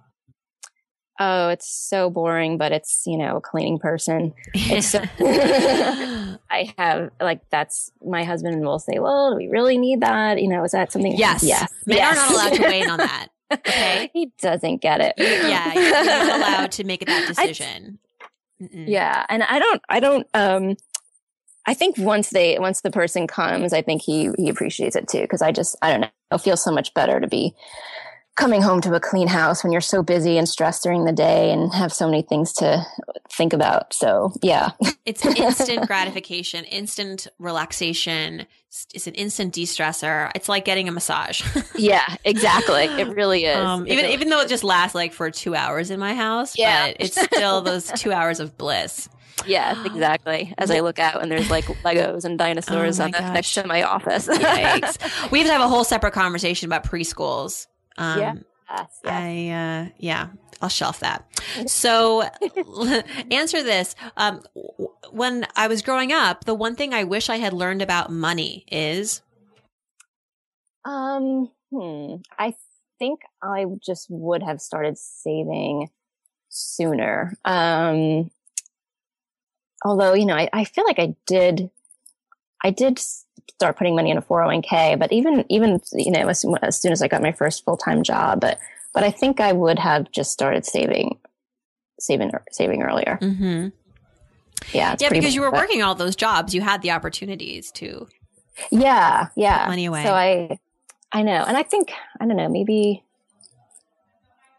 oh, 1.18 1.48
it's 1.48 1.68
so 1.68 2.10
boring, 2.10 2.58
but 2.58 2.72
it's, 2.72 3.02
you 3.06 3.16
know, 3.16 3.36
a 3.36 3.40
cleaning 3.40 3.78
person. 3.78 4.34
It's 4.54 4.88
so, 4.88 5.00
I 6.50 6.74
have 6.78 7.10
like, 7.20 7.48
that's 7.50 7.90
my 8.04 8.24
husband 8.24 8.60
will 8.64 8.78
say, 8.78 8.98
well, 8.98 9.32
do 9.32 9.36
we 9.36 9.48
really 9.48 9.78
need 9.78 10.00
that? 10.00 10.40
You 10.40 10.48
know, 10.48 10.64
is 10.64 10.72
that 10.72 10.92
something? 10.92 11.16
Yes. 11.16 11.42
Yes. 11.42 11.72
Men 11.86 11.98
yes. 11.98 12.16
are 12.16 12.20
not 12.20 12.32
allowed 12.32 12.56
to 12.56 12.62
weigh 12.62 12.80
in 12.80 12.90
on 12.90 12.98
that. 12.98 13.28
Okay. 13.52 14.10
he 14.12 14.32
doesn't 14.40 14.82
get 14.82 15.00
it. 15.00 15.14
Yeah. 15.18 15.72
You're 15.74 16.04
not 16.04 16.40
allowed 16.40 16.72
to 16.72 16.84
make 16.84 17.06
that 17.06 17.28
decision. 17.28 17.98
I, 18.60 18.68
yeah. 18.72 19.24
And 19.28 19.42
I 19.42 19.58
don't, 19.58 19.82
I 19.88 20.00
don't, 20.00 20.26
um, 20.34 20.76
I 21.66 21.74
think 21.74 21.98
once 21.98 22.30
they, 22.30 22.58
once 22.58 22.80
the 22.80 22.90
person 22.90 23.26
comes, 23.26 23.72
I 23.72 23.82
think 23.82 24.02
he, 24.02 24.30
he 24.36 24.48
appreciates 24.48 24.96
it 24.96 25.08
too. 25.08 25.26
Cause 25.26 25.42
I 25.42 25.52
just, 25.52 25.76
I 25.82 25.90
don't 25.90 26.00
know, 26.02 26.08
it 26.32 26.40
feels 26.40 26.62
so 26.62 26.72
much 26.72 26.94
better 26.94 27.20
to 27.20 27.26
be 27.26 27.54
coming 28.36 28.60
home 28.60 28.82
to 28.82 28.94
a 28.94 29.00
clean 29.00 29.28
house 29.28 29.64
when 29.64 29.72
you're 29.72 29.80
so 29.80 30.02
busy 30.02 30.36
and 30.36 30.48
stressed 30.48 30.82
during 30.82 31.04
the 31.04 31.12
day 31.12 31.50
and 31.50 31.72
have 31.72 31.92
so 31.92 32.06
many 32.06 32.22
things 32.22 32.52
to 32.52 32.86
think 33.30 33.52
about. 33.52 33.94
So, 33.94 34.32
yeah. 34.42 34.70
it's 35.06 35.24
instant 35.24 35.86
gratification, 35.86 36.64
instant 36.66 37.26
relaxation. 37.38 38.46
It's 38.92 39.06
an 39.06 39.14
instant 39.14 39.54
de-stressor. 39.54 40.30
It's 40.34 40.50
like 40.50 40.66
getting 40.66 40.86
a 40.86 40.92
massage. 40.92 41.42
yeah, 41.76 42.16
exactly. 42.24 42.84
It 42.84 43.08
really 43.08 43.46
is. 43.46 43.56
Um, 43.56 43.86
even 43.86 44.04
really 44.04 44.14
even 44.14 44.28
though 44.28 44.40
it 44.40 44.48
just 44.48 44.64
lasts 44.64 44.94
like 44.94 45.14
for 45.14 45.30
2 45.30 45.54
hours 45.54 45.90
in 45.90 45.98
my 45.98 46.14
house, 46.14 46.58
yeah. 46.58 46.88
but 46.88 46.96
it's 47.00 47.20
still 47.20 47.62
those 47.62 47.90
2 47.90 48.12
hours 48.12 48.38
of 48.40 48.56
bliss. 48.56 49.08
Yes, 49.46 49.76
exactly. 49.84 50.54
As 50.56 50.70
I 50.70 50.80
look 50.80 50.98
out 50.98 51.22
and 51.22 51.30
there's 51.30 51.50
like 51.50 51.66
Legos 51.84 52.24
and 52.24 52.38
dinosaurs 52.38 52.98
oh 52.98 53.04
the, 53.04 53.10
next 53.10 53.52
to 53.54 53.66
my 53.66 53.82
office. 53.82 54.26
We 54.26 54.34
have 54.34 55.06
to 55.30 55.52
have 55.52 55.60
a 55.60 55.68
whole 55.68 55.84
separate 55.84 56.14
conversation 56.14 56.66
about 56.66 56.84
preschools 56.84 57.66
um, 57.98 58.20
yeah. 58.20 58.34
Yes, 58.68 59.00
yes. 59.04 59.12
I, 59.12 59.48
uh, 59.48 59.92
yeah, 59.98 60.28
I'll 60.60 60.68
shelf 60.68 61.00
that. 61.00 61.24
So 61.66 62.22
answer 63.30 63.62
this. 63.62 63.94
Um, 64.16 64.42
when 65.10 65.46
I 65.54 65.68
was 65.68 65.82
growing 65.82 66.12
up, 66.12 66.44
the 66.44 66.54
one 66.54 66.74
thing 66.74 66.92
I 66.92 67.04
wish 67.04 67.30
I 67.30 67.36
had 67.36 67.52
learned 67.52 67.82
about 67.82 68.10
money 68.10 68.64
is, 68.70 69.22
um, 70.84 71.50
hmm, 71.70 72.16
I 72.38 72.54
think 72.98 73.20
I 73.42 73.66
just 73.84 74.06
would 74.08 74.42
have 74.42 74.60
started 74.60 74.98
saving 74.98 75.90
sooner. 76.48 77.36
Um, 77.44 78.30
although, 79.84 80.14
you 80.14 80.26
know, 80.26 80.34
I, 80.34 80.48
I 80.52 80.64
feel 80.64 80.84
like 80.84 80.98
I 80.98 81.14
did, 81.26 81.70
I 82.62 82.70
did 82.70 83.00
start 83.54 83.76
putting 83.76 83.96
money 83.96 84.10
in 84.10 84.18
a 84.18 84.22
401k. 84.22 84.98
But 84.98 85.12
even, 85.12 85.44
even, 85.48 85.80
you 85.92 86.10
know, 86.10 86.28
as, 86.28 86.44
as 86.62 86.80
soon 86.80 86.92
as 86.92 87.02
I 87.02 87.08
got 87.08 87.22
my 87.22 87.32
first 87.32 87.64
full 87.64 87.76
time 87.76 88.02
job, 88.02 88.40
but, 88.40 88.58
but 88.92 89.02
I 89.02 89.10
think 89.10 89.40
I 89.40 89.52
would 89.52 89.78
have 89.78 90.10
just 90.10 90.32
started 90.32 90.66
saving, 90.66 91.18
saving, 91.98 92.32
saving 92.50 92.82
earlier. 92.82 93.18
Mm-hmm. 93.20 93.68
Yeah. 94.72 94.96
Yeah. 94.98 95.10
Because 95.10 95.34
you 95.34 95.40
were 95.40 95.52
working 95.52 95.82
all 95.82 95.94
those 95.94 96.16
jobs. 96.16 96.54
You 96.54 96.60
had 96.60 96.82
the 96.82 96.90
opportunities 96.90 97.70
to. 97.72 98.08
Yeah. 98.70 99.28
Yeah. 99.36 99.66
money 99.68 99.86
away. 99.86 100.04
So 100.04 100.12
I, 100.12 100.58
I 101.12 101.22
know. 101.22 101.44
And 101.46 101.56
I 101.56 101.62
think, 101.62 101.92
I 102.20 102.26
don't 102.26 102.36
know, 102.36 102.48
maybe, 102.48 103.02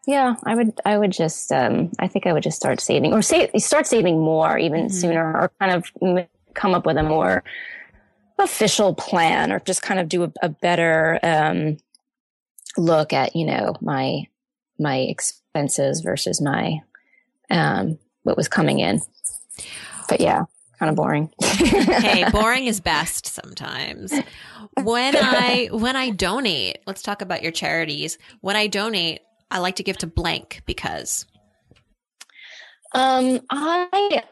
yeah, 0.05 0.35
I 0.45 0.55
would, 0.55 0.79
I 0.85 0.97
would 0.97 1.11
just, 1.11 1.51
um, 1.51 1.91
I 1.99 2.07
think 2.07 2.25
I 2.25 2.33
would 2.33 2.43
just 2.43 2.55
start 2.55 2.79
saving 2.79 3.11
or 3.11 3.21
say, 3.21 3.51
start 3.57 3.85
saving 3.85 4.19
more 4.19 4.57
even 4.57 4.85
mm-hmm. 4.85 4.93
sooner 4.93 5.37
or 5.37 5.51
kind 5.59 5.73
of 5.73 6.27
come 6.53 6.73
up 6.73 6.85
with 6.85 6.97
a 6.97 7.03
more 7.03 7.43
official 8.39 8.93
plan 8.93 9.51
or 9.51 9.59
just 9.59 9.81
kind 9.81 9.99
of 9.99 10.09
do 10.09 10.23
a, 10.23 10.31
a 10.43 10.49
better 10.49 11.19
um, 11.23 11.77
look 12.77 13.13
at 13.13 13.35
you 13.35 13.45
know 13.45 13.75
my 13.81 14.27
my 14.79 14.97
expenses 14.97 16.01
versus 16.01 16.41
my 16.41 16.79
um, 17.49 17.97
what 18.23 18.37
was 18.37 18.47
coming 18.47 18.79
in 18.79 19.01
but 20.07 20.21
yeah 20.21 20.43
kind 20.77 20.89
of 20.89 20.95
boring. 20.95 21.31
hey, 21.41 22.29
boring 22.31 22.65
is 22.65 22.79
best 22.79 23.25
sometimes. 23.27 24.13
When 24.81 25.15
I 25.15 25.69
when 25.71 25.95
I 25.95 26.11
donate, 26.11 26.79
let's 26.85 27.01
talk 27.01 27.21
about 27.21 27.41
your 27.41 27.51
charities. 27.51 28.17
When 28.41 28.55
I 28.55 28.67
donate, 28.67 29.21
I 29.49 29.59
like 29.59 29.77
to 29.77 29.83
give 29.83 29.97
to 29.99 30.07
blank 30.07 30.61
because 30.65 31.25
um 32.93 33.41
I 33.49 34.23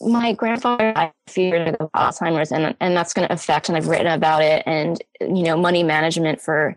my 0.00 0.32
grandfather 0.32 0.92
died 0.92 1.12
a 1.26 1.30
few 1.30 1.52
Alzheimer's 1.94 2.52
and 2.52 2.76
and 2.80 2.96
that's 2.96 3.14
going 3.14 3.26
to 3.26 3.32
affect 3.32 3.68
and 3.68 3.76
I've 3.76 3.88
written 3.88 4.08
about 4.08 4.42
it 4.42 4.62
and 4.66 5.02
you 5.20 5.42
know 5.42 5.56
money 5.56 5.82
management 5.82 6.40
for 6.40 6.76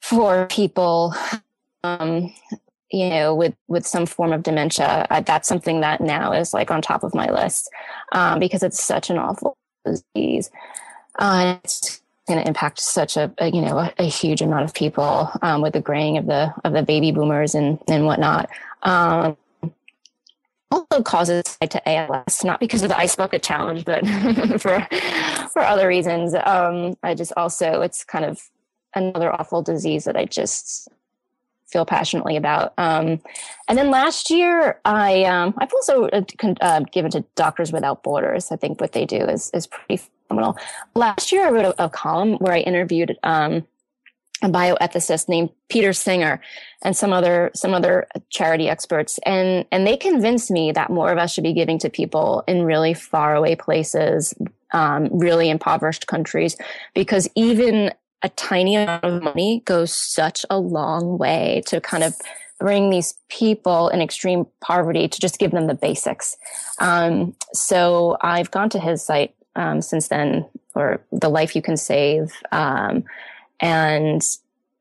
for 0.00 0.46
people 0.46 1.14
um 1.84 2.32
you 2.90 3.10
know 3.10 3.34
with 3.34 3.54
with 3.68 3.86
some 3.86 4.06
form 4.06 4.32
of 4.32 4.42
dementia 4.42 5.06
I, 5.10 5.20
that's 5.20 5.48
something 5.48 5.80
that 5.80 6.00
now 6.00 6.32
is 6.32 6.52
like 6.52 6.70
on 6.70 6.82
top 6.82 7.04
of 7.04 7.14
my 7.14 7.30
list 7.30 7.70
um, 8.12 8.38
because 8.38 8.62
it's 8.62 8.82
such 8.82 9.10
an 9.10 9.18
awful 9.18 9.56
disease 9.84 10.50
uh, 11.18 11.58
it's 11.64 12.02
going 12.26 12.40
to 12.40 12.46
impact 12.46 12.80
such 12.80 13.16
a, 13.16 13.32
a 13.38 13.50
you 13.50 13.60
know 13.60 13.78
a, 13.78 13.92
a, 13.98 14.04
huge 14.04 14.42
amount 14.42 14.64
of 14.64 14.74
people 14.74 15.30
um, 15.42 15.62
with 15.62 15.72
the 15.72 15.80
graying 15.80 16.18
of 16.18 16.26
the 16.26 16.52
of 16.64 16.72
the 16.72 16.82
baby 16.82 17.12
boomers 17.12 17.54
and 17.54 17.78
and 17.88 18.04
whatnot 18.06 18.50
um, 18.82 19.36
also 20.70 21.02
causes 21.02 21.42
to 21.60 21.88
ALS, 21.88 22.44
not 22.44 22.60
because 22.60 22.82
of 22.82 22.88
the 22.88 22.98
ice 22.98 23.16
bucket 23.16 23.42
challenge, 23.42 23.84
but 23.84 24.06
for 24.60 24.86
for 25.52 25.62
other 25.62 25.88
reasons. 25.88 26.34
Um, 26.34 26.96
I 27.02 27.14
just 27.14 27.32
also 27.36 27.82
it's 27.82 28.04
kind 28.04 28.24
of 28.24 28.50
another 28.94 29.32
awful 29.32 29.62
disease 29.62 30.04
that 30.04 30.16
I 30.16 30.24
just 30.24 30.88
feel 31.66 31.84
passionately 31.84 32.36
about. 32.36 32.72
Um, 32.78 33.20
and 33.68 33.76
then 33.76 33.90
last 33.90 34.30
year, 34.30 34.80
I 34.84 35.24
um, 35.24 35.54
I've 35.58 35.72
also 35.72 36.08
uh, 36.08 36.22
uh, 36.60 36.80
given 36.92 37.10
to 37.12 37.24
Doctors 37.34 37.72
Without 37.72 38.02
Borders. 38.02 38.50
I 38.50 38.56
think 38.56 38.80
what 38.80 38.92
they 38.92 39.04
do 39.04 39.18
is 39.18 39.50
is 39.52 39.66
pretty 39.66 40.02
phenomenal. 40.28 40.56
Last 40.94 41.32
year, 41.32 41.46
I 41.46 41.50
wrote 41.50 41.74
a, 41.78 41.84
a 41.84 41.90
column 41.90 42.34
where 42.34 42.54
I 42.54 42.60
interviewed 42.60 43.16
um, 43.22 43.66
a 44.42 44.48
bioethicist 44.48 45.28
named 45.28 45.50
Peter 45.68 45.92
Singer 45.92 46.40
and 46.82 46.96
some 46.96 47.12
other 47.12 47.50
some 47.54 47.72
other 47.72 48.06
charity 48.30 48.68
experts, 48.68 49.18
and 49.24 49.64
and 49.72 49.86
they 49.86 49.96
convinced 49.96 50.50
me 50.50 50.72
that 50.72 50.90
more 50.90 51.10
of 51.10 51.18
us 51.18 51.32
should 51.32 51.44
be 51.44 51.54
giving 51.54 51.78
to 51.78 51.90
people 51.90 52.44
in 52.46 52.62
really 52.62 52.92
faraway 52.94 53.54
places, 53.54 54.34
um, 54.72 55.08
really 55.10 55.48
impoverished 55.48 56.06
countries, 56.06 56.56
because 56.94 57.28
even 57.34 57.92
a 58.22 58.28
tiny 58.30 58.76
amount 58.76 59.04
of 59.04 59.22
money 59.22 59.62
goes 59.64 59.94
such 59.94 60.44
a 60.50 60.58
long 60.58 61.18
way 61.18 61.62
to 61.66 61.80
kind 61.80 62.02
of 62.02 62.14
bring 62.58 62.90
these 62.90 63.14
people 63.28 63.88
in 63.88 64.00
extreme 64.00 64.46
poverty 64.60 65.08
to 65.08 65.20
just 65.20 65.38
give 65.38 65.50
them 65.50 65.66
the 65.66 65.74
basics. 65.74 66.36
Um, 66.78 67.34
so 67.52 68.16
I've 68.22 68.50
gone 68.50 68.70
to 68.70 68.78
his 68.78 69.04
site 69.04 69.34
um, 69.54 69.82
since 69.82 70.08
then, 70.08 70.46
or 70.74 71.00
the 71.12 71.28
life 71.28 71.54
you 71.54 71.62
can 71.62 71.76
save, 71.76 72.32
um, 72.52 73.04
and 73.60 74.22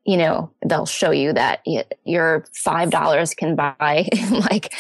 you 0.06 0.18
know 0.18 0.52
they'll 0.66 0.86
show 0.86 1.12
you 1.12 1.34
that 1.34 1.66
your 2.04 2.46
five 2.54 2.92
dollars 2.92 3.34
can 3.34 3.56
buy 3.56 4.08
like 4.32 4.74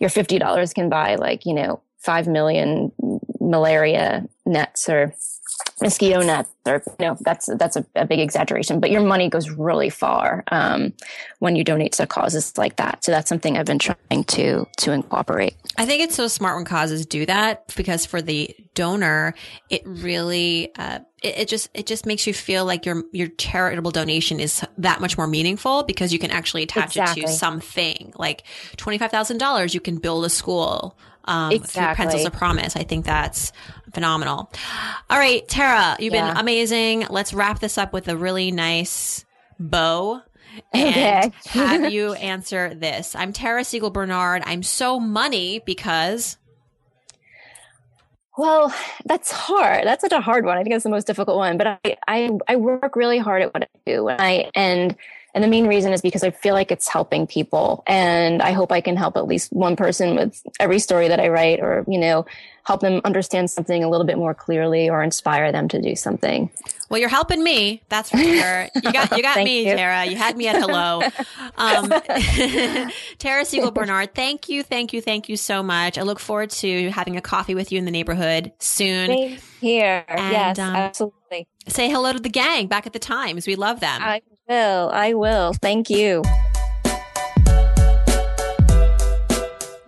your 0.00 0.10
fifty 0.10 0.38
dollars 0.38 0.72
can 0.72 0.88
buy 0.88 1.16
like 1.16 1.46
you 1.46 1.54
know 1.54 1.80
five 1.98 2.26
million 2.26 2.92
malaria 3.40 4.26
nets 4.46 4.88
or 4.88 5.14
mosquito 5.80 6.20
nets 6.20 6.50
or 6.66 6.82
you 7.00 7.06
know 7.06 7.16
that's 7.20 7.48
that's 7.56 7.76
a, 7.76 7.84
a, 7.96 8.06
big 8.06 8.20
exaggeration 8.20 8.80
but 8.80 8.90
your 8.90 9.00
money 9.00 9.28
goes 9.28 9.50
really 9.50 9.90
far 9.90 10.44
um, 10.48 10.92
when 11.38 11.56
you 11.56 11.64
donate 11.64 11.92
to 11.92 12.06
causes 12.06 12.56
like 12.58 12.76
that. 12.76 13.04
So 13.04 13.12
that's 13.12 13.28
something 13.28 13.56
i've 13.56 13.66
been 13.66 13.78
trying 13.78 14.24
to 14.24 14.66
to 14.78 14.92
incorporate. 14.92 15.56
I 15.76 15.86
think 15.86 16.02
it's 16.02 16.14
so 16.14 16.28
smart 16.28 16.56
when 16.56 16.64
causes 16.64 17.06
do 17.06 17.26
that 17.26 17.74
because 17.76 18.06
for 18.06 18.20
the 18.20 18.54
donor 18.74 19.34
it 19.70 19.82
really 19.84 20.72
uh, 20.76 21.00
it, 21.22 21.38
it, 21.38 21.48
just 21.48 21.68
it 21.74 21.86
just 21.86 22.06
makes 22.06 22.26
you 22.26 22.34
feel 22.34 22.64
like 22.64 22.86
your 22.86 23.04
your 23.12 23.28
charitable 23.28 23.90
donation 23.90 24.40
is 24.40 24.64
that 24.78 25.00
much 25.00 25.16
more 25.16 25.26
meaningful 25.26 25.82
because 25.82 26.12
you 26.12 26.18
can 26.18 26.30
actually 26.30 26.62
attach 26.62 26.96
exactly. 26.96 27.22
it 27.22 27.26
to 27.26 27.32
something 27.32 28.12
like 28.16 28.44
$25000 28.76 29.74
you 29.74 29.80
can 29.80 29.98
build 29.98 30.24
a 30.24 30.30
school 30.30 30.96
um, 31.24 31.52
exactly. 31.52 31.82
through 31.82 32.10
Pencils 32.10 32.26
of 32.26 32.32
Promise. 32.32 32.74
I 32.74 32.84
think 32.84 33.04
that's 33.04 33.52
phenomenal. 33.92 34.50
All 35.10 35.18
right, 35.18 35.46
Tara, 35.46 35.96
you've 35.98 36.14
yeah. 36.14 36.32
been 36.32 36.40
amazing. 36.40 37.06
Let's 37.10 37.34
wrap 37.34 37.60
this 37.60 37.76
up 37.76 37.92
with 37.92 38.08
a 38.08 38.16
really 38.16 38.50
nice 38.50 39.26
bow 39.60 40.22
and 40.72 40.88
okay. 40.88 41.32
have 41.46 41.92
you 41.92 42.14
answer 42.14 42.74
this. 42.74 43.14
I'm 43.14 43.32
Tara 43.32 43.64
Siegel 43.64 43.90
Bernard. 43.90 44.42
I'm 44.46 44.62
so 44.62 44.98
money 44.98 45.60
because. 45.64 46.38
Well, 48.38 48.72
that's 49.04 49.32
hard. 49.32 49.84
That's 49.84 50.00
such 50.00 50.12
a 50.12 50.20
hard 50.20 50.44
one. 50.44 50.58
I 50.58 50.62
think 50.62 50.72
it's 50.72 50.84
the 50.84 50.90
most 50.90 51.08
difficult 51.08 51.36
one. 51.36 51.58
But 51.58 51.80
I, 51.84 51.96
I, 52.06 52.30
I 52.46 52.54
work 52.54 52.94
really 52.94 53.18
hard 53.18 53.42
at 53.42 53.52
what 53.52 53.64
I 53.64 53.68
do, 53.84 54.06
and 54.06 54.22
I 54.22 54.48
and 54.54 54.96
and 55.34 55.42
the 55.42 55.48
main 55.48 55.66
reason 55.66 55.92
is 55.92 56.00
because 56.00 56.22
I 56.22 56.30
feel 56.30 56.54
like 56.54 56.70
it's 56.70 56.86
helping 56.88 57.26
people. 57.26 57.82
And 57.88 58.40
I 58.40 58.52
hope 58.52 58.70
I 58.70 58.80
can 58.80 58.96
help 58.96 59.16
at 59.16 59.26
least 59.26 59.52
one 59.52 59.74
person 59.74 60.14
with 60.14 60.40
every 60.60 60.78
story 60.78 61.08
that 61.08 61.18
I 61.18 61.28
write 61.28 61.58
or, 61.60 61.84
you 61.88 61.98
know, 61.98 62.26
help 62.68 62.82
them 62.82 63.00
understand 63.06 63.50
something 63.50 63.82
a 63.82 63.88
little 63.88 64.04
bit 64.04 64.18
more 64.18 64.34
clearly 64.34 64.90
or 64.90 65.02
inspire 65.02 65.50
them 65.50 65.68
to 65.68 65.80
do 65.80 65.96
something. 65.96 66.50
Well, 66.90 67.00
you're 67.00 67.08
helping 67.08 67.42
me. 67.42 67.80
That's 67.88 68.10
for 68.10 68.18
sure. 68.18 68.68
You 68.74 68.92
got 68.92 69.16
you 69.16 69.22
got 69.22 69.42
me, 69.42 69.66
you. 69.66 69.74
Tara. 69.74 70.04
You 70.04 70.16
had 70.16 70.36
me 70.36 70.46
at 70.48 70.56
hello. 70.56 71.02
Um, 71.56 71.88
Tara 73.18 73.44
Siegel 73.44 73.72
Bernard, 73.72 74.14
thank 74.14 74.48
you, 74.48 74.62
thank 74.62 74.92
you, 74.92 75.00
thank 75.00 75.28
you 75.28 75.36
so 75.36 75.60
much. 75.60 75.98
I 75.98 76.02
look 76.02 76.20
forward 76.20 76.50
to 76.50 76.90
having 76.90 77.16
a 77.16 77.20
coffee 77.20 77.56
with 77.56 77.72
you 77.72 77.78
in 77.78 77.84
the 77.84 77.90
neighborhood 77.90 78.52
soon. 78.60 79.08
Same 79.08 79.38
here. 79.60 80.04
And, 80.06 80.32
yes, 80.32 80.58
um, 80.60 80.76
absolutely. 80.76 81.48
Say 81.66 81.90
hello 81.90 82.12
to 82.12 82.20
the 82.20 82.28
gang 82.28 82.68
back 82.68 82.86
at 82.86 82.92
the 82.92 83.00
Times. 83.00 83.48
We 83.48 83.56
love 83.56 83.80
them. 83.80 84.00
I 84.00 84.22
will. 84.48 84.90
I 84.90 85.14
will. 85.14 85.52
Thank 85.54 85.90
you. 85.90 86.22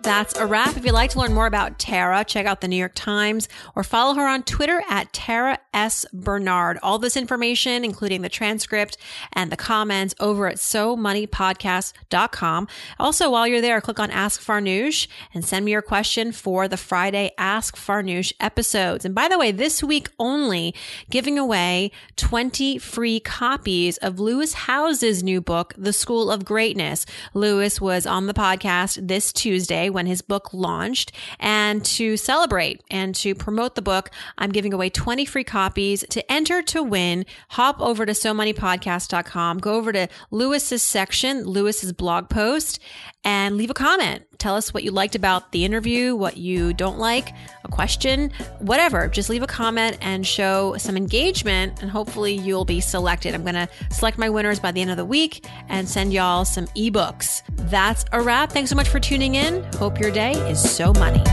That's 0.03 0.35
a 0.35 0.47
wrap. 0.47 0.77
If 0.77 0.83
you'd 0.83 0.93
like 0.93 1.11
to 1.11 1.19
learn 1.19 1.33
more 1.33 1.45
about 1.45 1.77
Tara, 1.77 2.25
check 2.25 2.47
out 2.47 2.61
the 2.61 2.67
New 2.67 2.75
York 2.75 2.93
Times 2.95 3.47
or 3.75 3.83
follow 3.83 4.15
her 4.15 4.27
on 4.27 4.41
Twitter 4.41 4.81
at 4.89 5.13
Tara 5.13 5.59
S. 5.75 6.07
Bernard. 6.11 6.79
All 6.81 6.97
this 6.97 7.15
information, 7.15 7.85
including 7.85 8.23
the 8.23 8.29
transcript 8.29 8.97
and 9.31 9.51
the 9.51 9.57
comments 9.57 10.15
over 10.19 10.47
at 10.47 10.55
SoMoneyPodcast.com. 10.55 12.67
Also, 12.99 13.29
while 13.29 13.45
you're 13.45 13.61
there, 13.61 13.79
click 13.79 13.99
on 13.99 14.09
Ask 14.09 14.41
Farnoosh 14.41 15.07
and 15.35 15.45
send 15.45 15.65
me 15.65 15.71
your 15.71 15.83
question 15.83 16.31
for 16.31 16.67
the 16.67 16.77
Friday 16.77 17.29
Ask 17.37 17.77
Farnoosh 17.77 18.33
episodes. 18.39 19.05
And 19.05 19.13
by 19.13 19.27
the 19.27 19.37
way, 19.37 19.51
this 19.51 19.83
week 19.83 20.09
only, 20.17 20.73
giving 21.11 21.37
away 21.37 21.91
20 22.15 22.79
free 22.79 23.19
copies 23.19 23.97
of 23.97 24.19
Lewis 24.19 24.53
Howes's 24.53 25.21
new 25.21 25.41
book, 25.41 25.75
The 25.77 25.93
School 25.93 26.31
of 26.31 26.43
Greatness. 26.43 27.05
Lewis 27.35 27.79
was 27.79 28.07
on 28.07 28.25
the 28.25 28.33
podcast 28.33 29.07
this 29.07 29.31
Tuesday 29.31 29.90
when 29.91 30.05
his 30.05 30.21
book 30.21 30.53
launched. 30.53 31.11
And 31.39 31.83
to 31.85 32.17
celebrate 32.17 32.81
and 32.89 33.13
to 33.15 33.35
promote 33.35 33.75
the 33.75 33.81
book, 33.81 34.09
I'm 34.37 34.51
giving 34.51 34.73
away 34.73 34.89
20 34.89 35.25
free 35.25 35.43
copies. 35.43 36.03
To 36.09 36.31
enter 36.31 36.61
to 36.63 36.81
win, 36.81 37.25
hop 37.49 37.79
over 37.79 38.05
to 38.05 38.13
SoMoneyPodcast.com, 38.13 39.59
go 39.59 39.75
over 39.75 39.91
to 39.91 40.07
Lewis's 40.31 40.83
section, 40.83 41.43
Lewis's 41.45 41.93
blog 41.93 42.29
post, 42.29 42.79
and 43.23 43.57
leave 43.57 43.69
a 43.69 43.75
comment. 43.75 44.25
Tell 44.39 44.55
us 44.55 44.73
what 44.73 44.83
you 44.83 44.89
liked 44.89 45.13
about 45.13 45.51
the 45.51 45.63
interview, 45.63 46.15
what 46.15 46.37
you 46.37 46.73
don't 46.73 46.97
like, 46.97 47.29
a 47.63 47.67
question, 47.67 48.31
whatever. 48.57 49.07
Just 49.07 49.29
leave 49.29 49.43
a 49.43 49.47
comment 49.47 49.99
and 50.01 50.25
show 50.25 50.75
some 50.77 50.97
engagement, 50.97 51.79
and 51.79 51.91
hopefully 51.91 52.33
you'll 52.33 52.65
be 52.65 52.81
selected. 52.81 53.35
I'm 53.35 53.43
going 53.43 53.53
to 53.53 53.69
select 53.91 54.17
my 54.17 54.29
winners 54.29 54.59
by 54.59 54.71
the 54.71 54.81
end 54.81 54.89
of 54.89 54.97
the 54.97 55.05
week 55.05 55.45
and 55.69 55.87
send 55.87 56.11
y'all 56.11 56.43
some 56.43 56.65
ebooks. 56.69 57.43
That's 57.69 58.03
a 58.11 58.21
wrap. 58.21 58.51
Thanks 58.51 58.71
so 58.71 58.75
much 58.75 58.89
for 58.89 58.99
tuning 58.99 59.35
in. 59.35 59.63
Hope 59.81 59.99
your 59.99 60.11
day 60.11 60.33
is 60.47 60.61
so 60.61 60.93
money. 60.93 61.23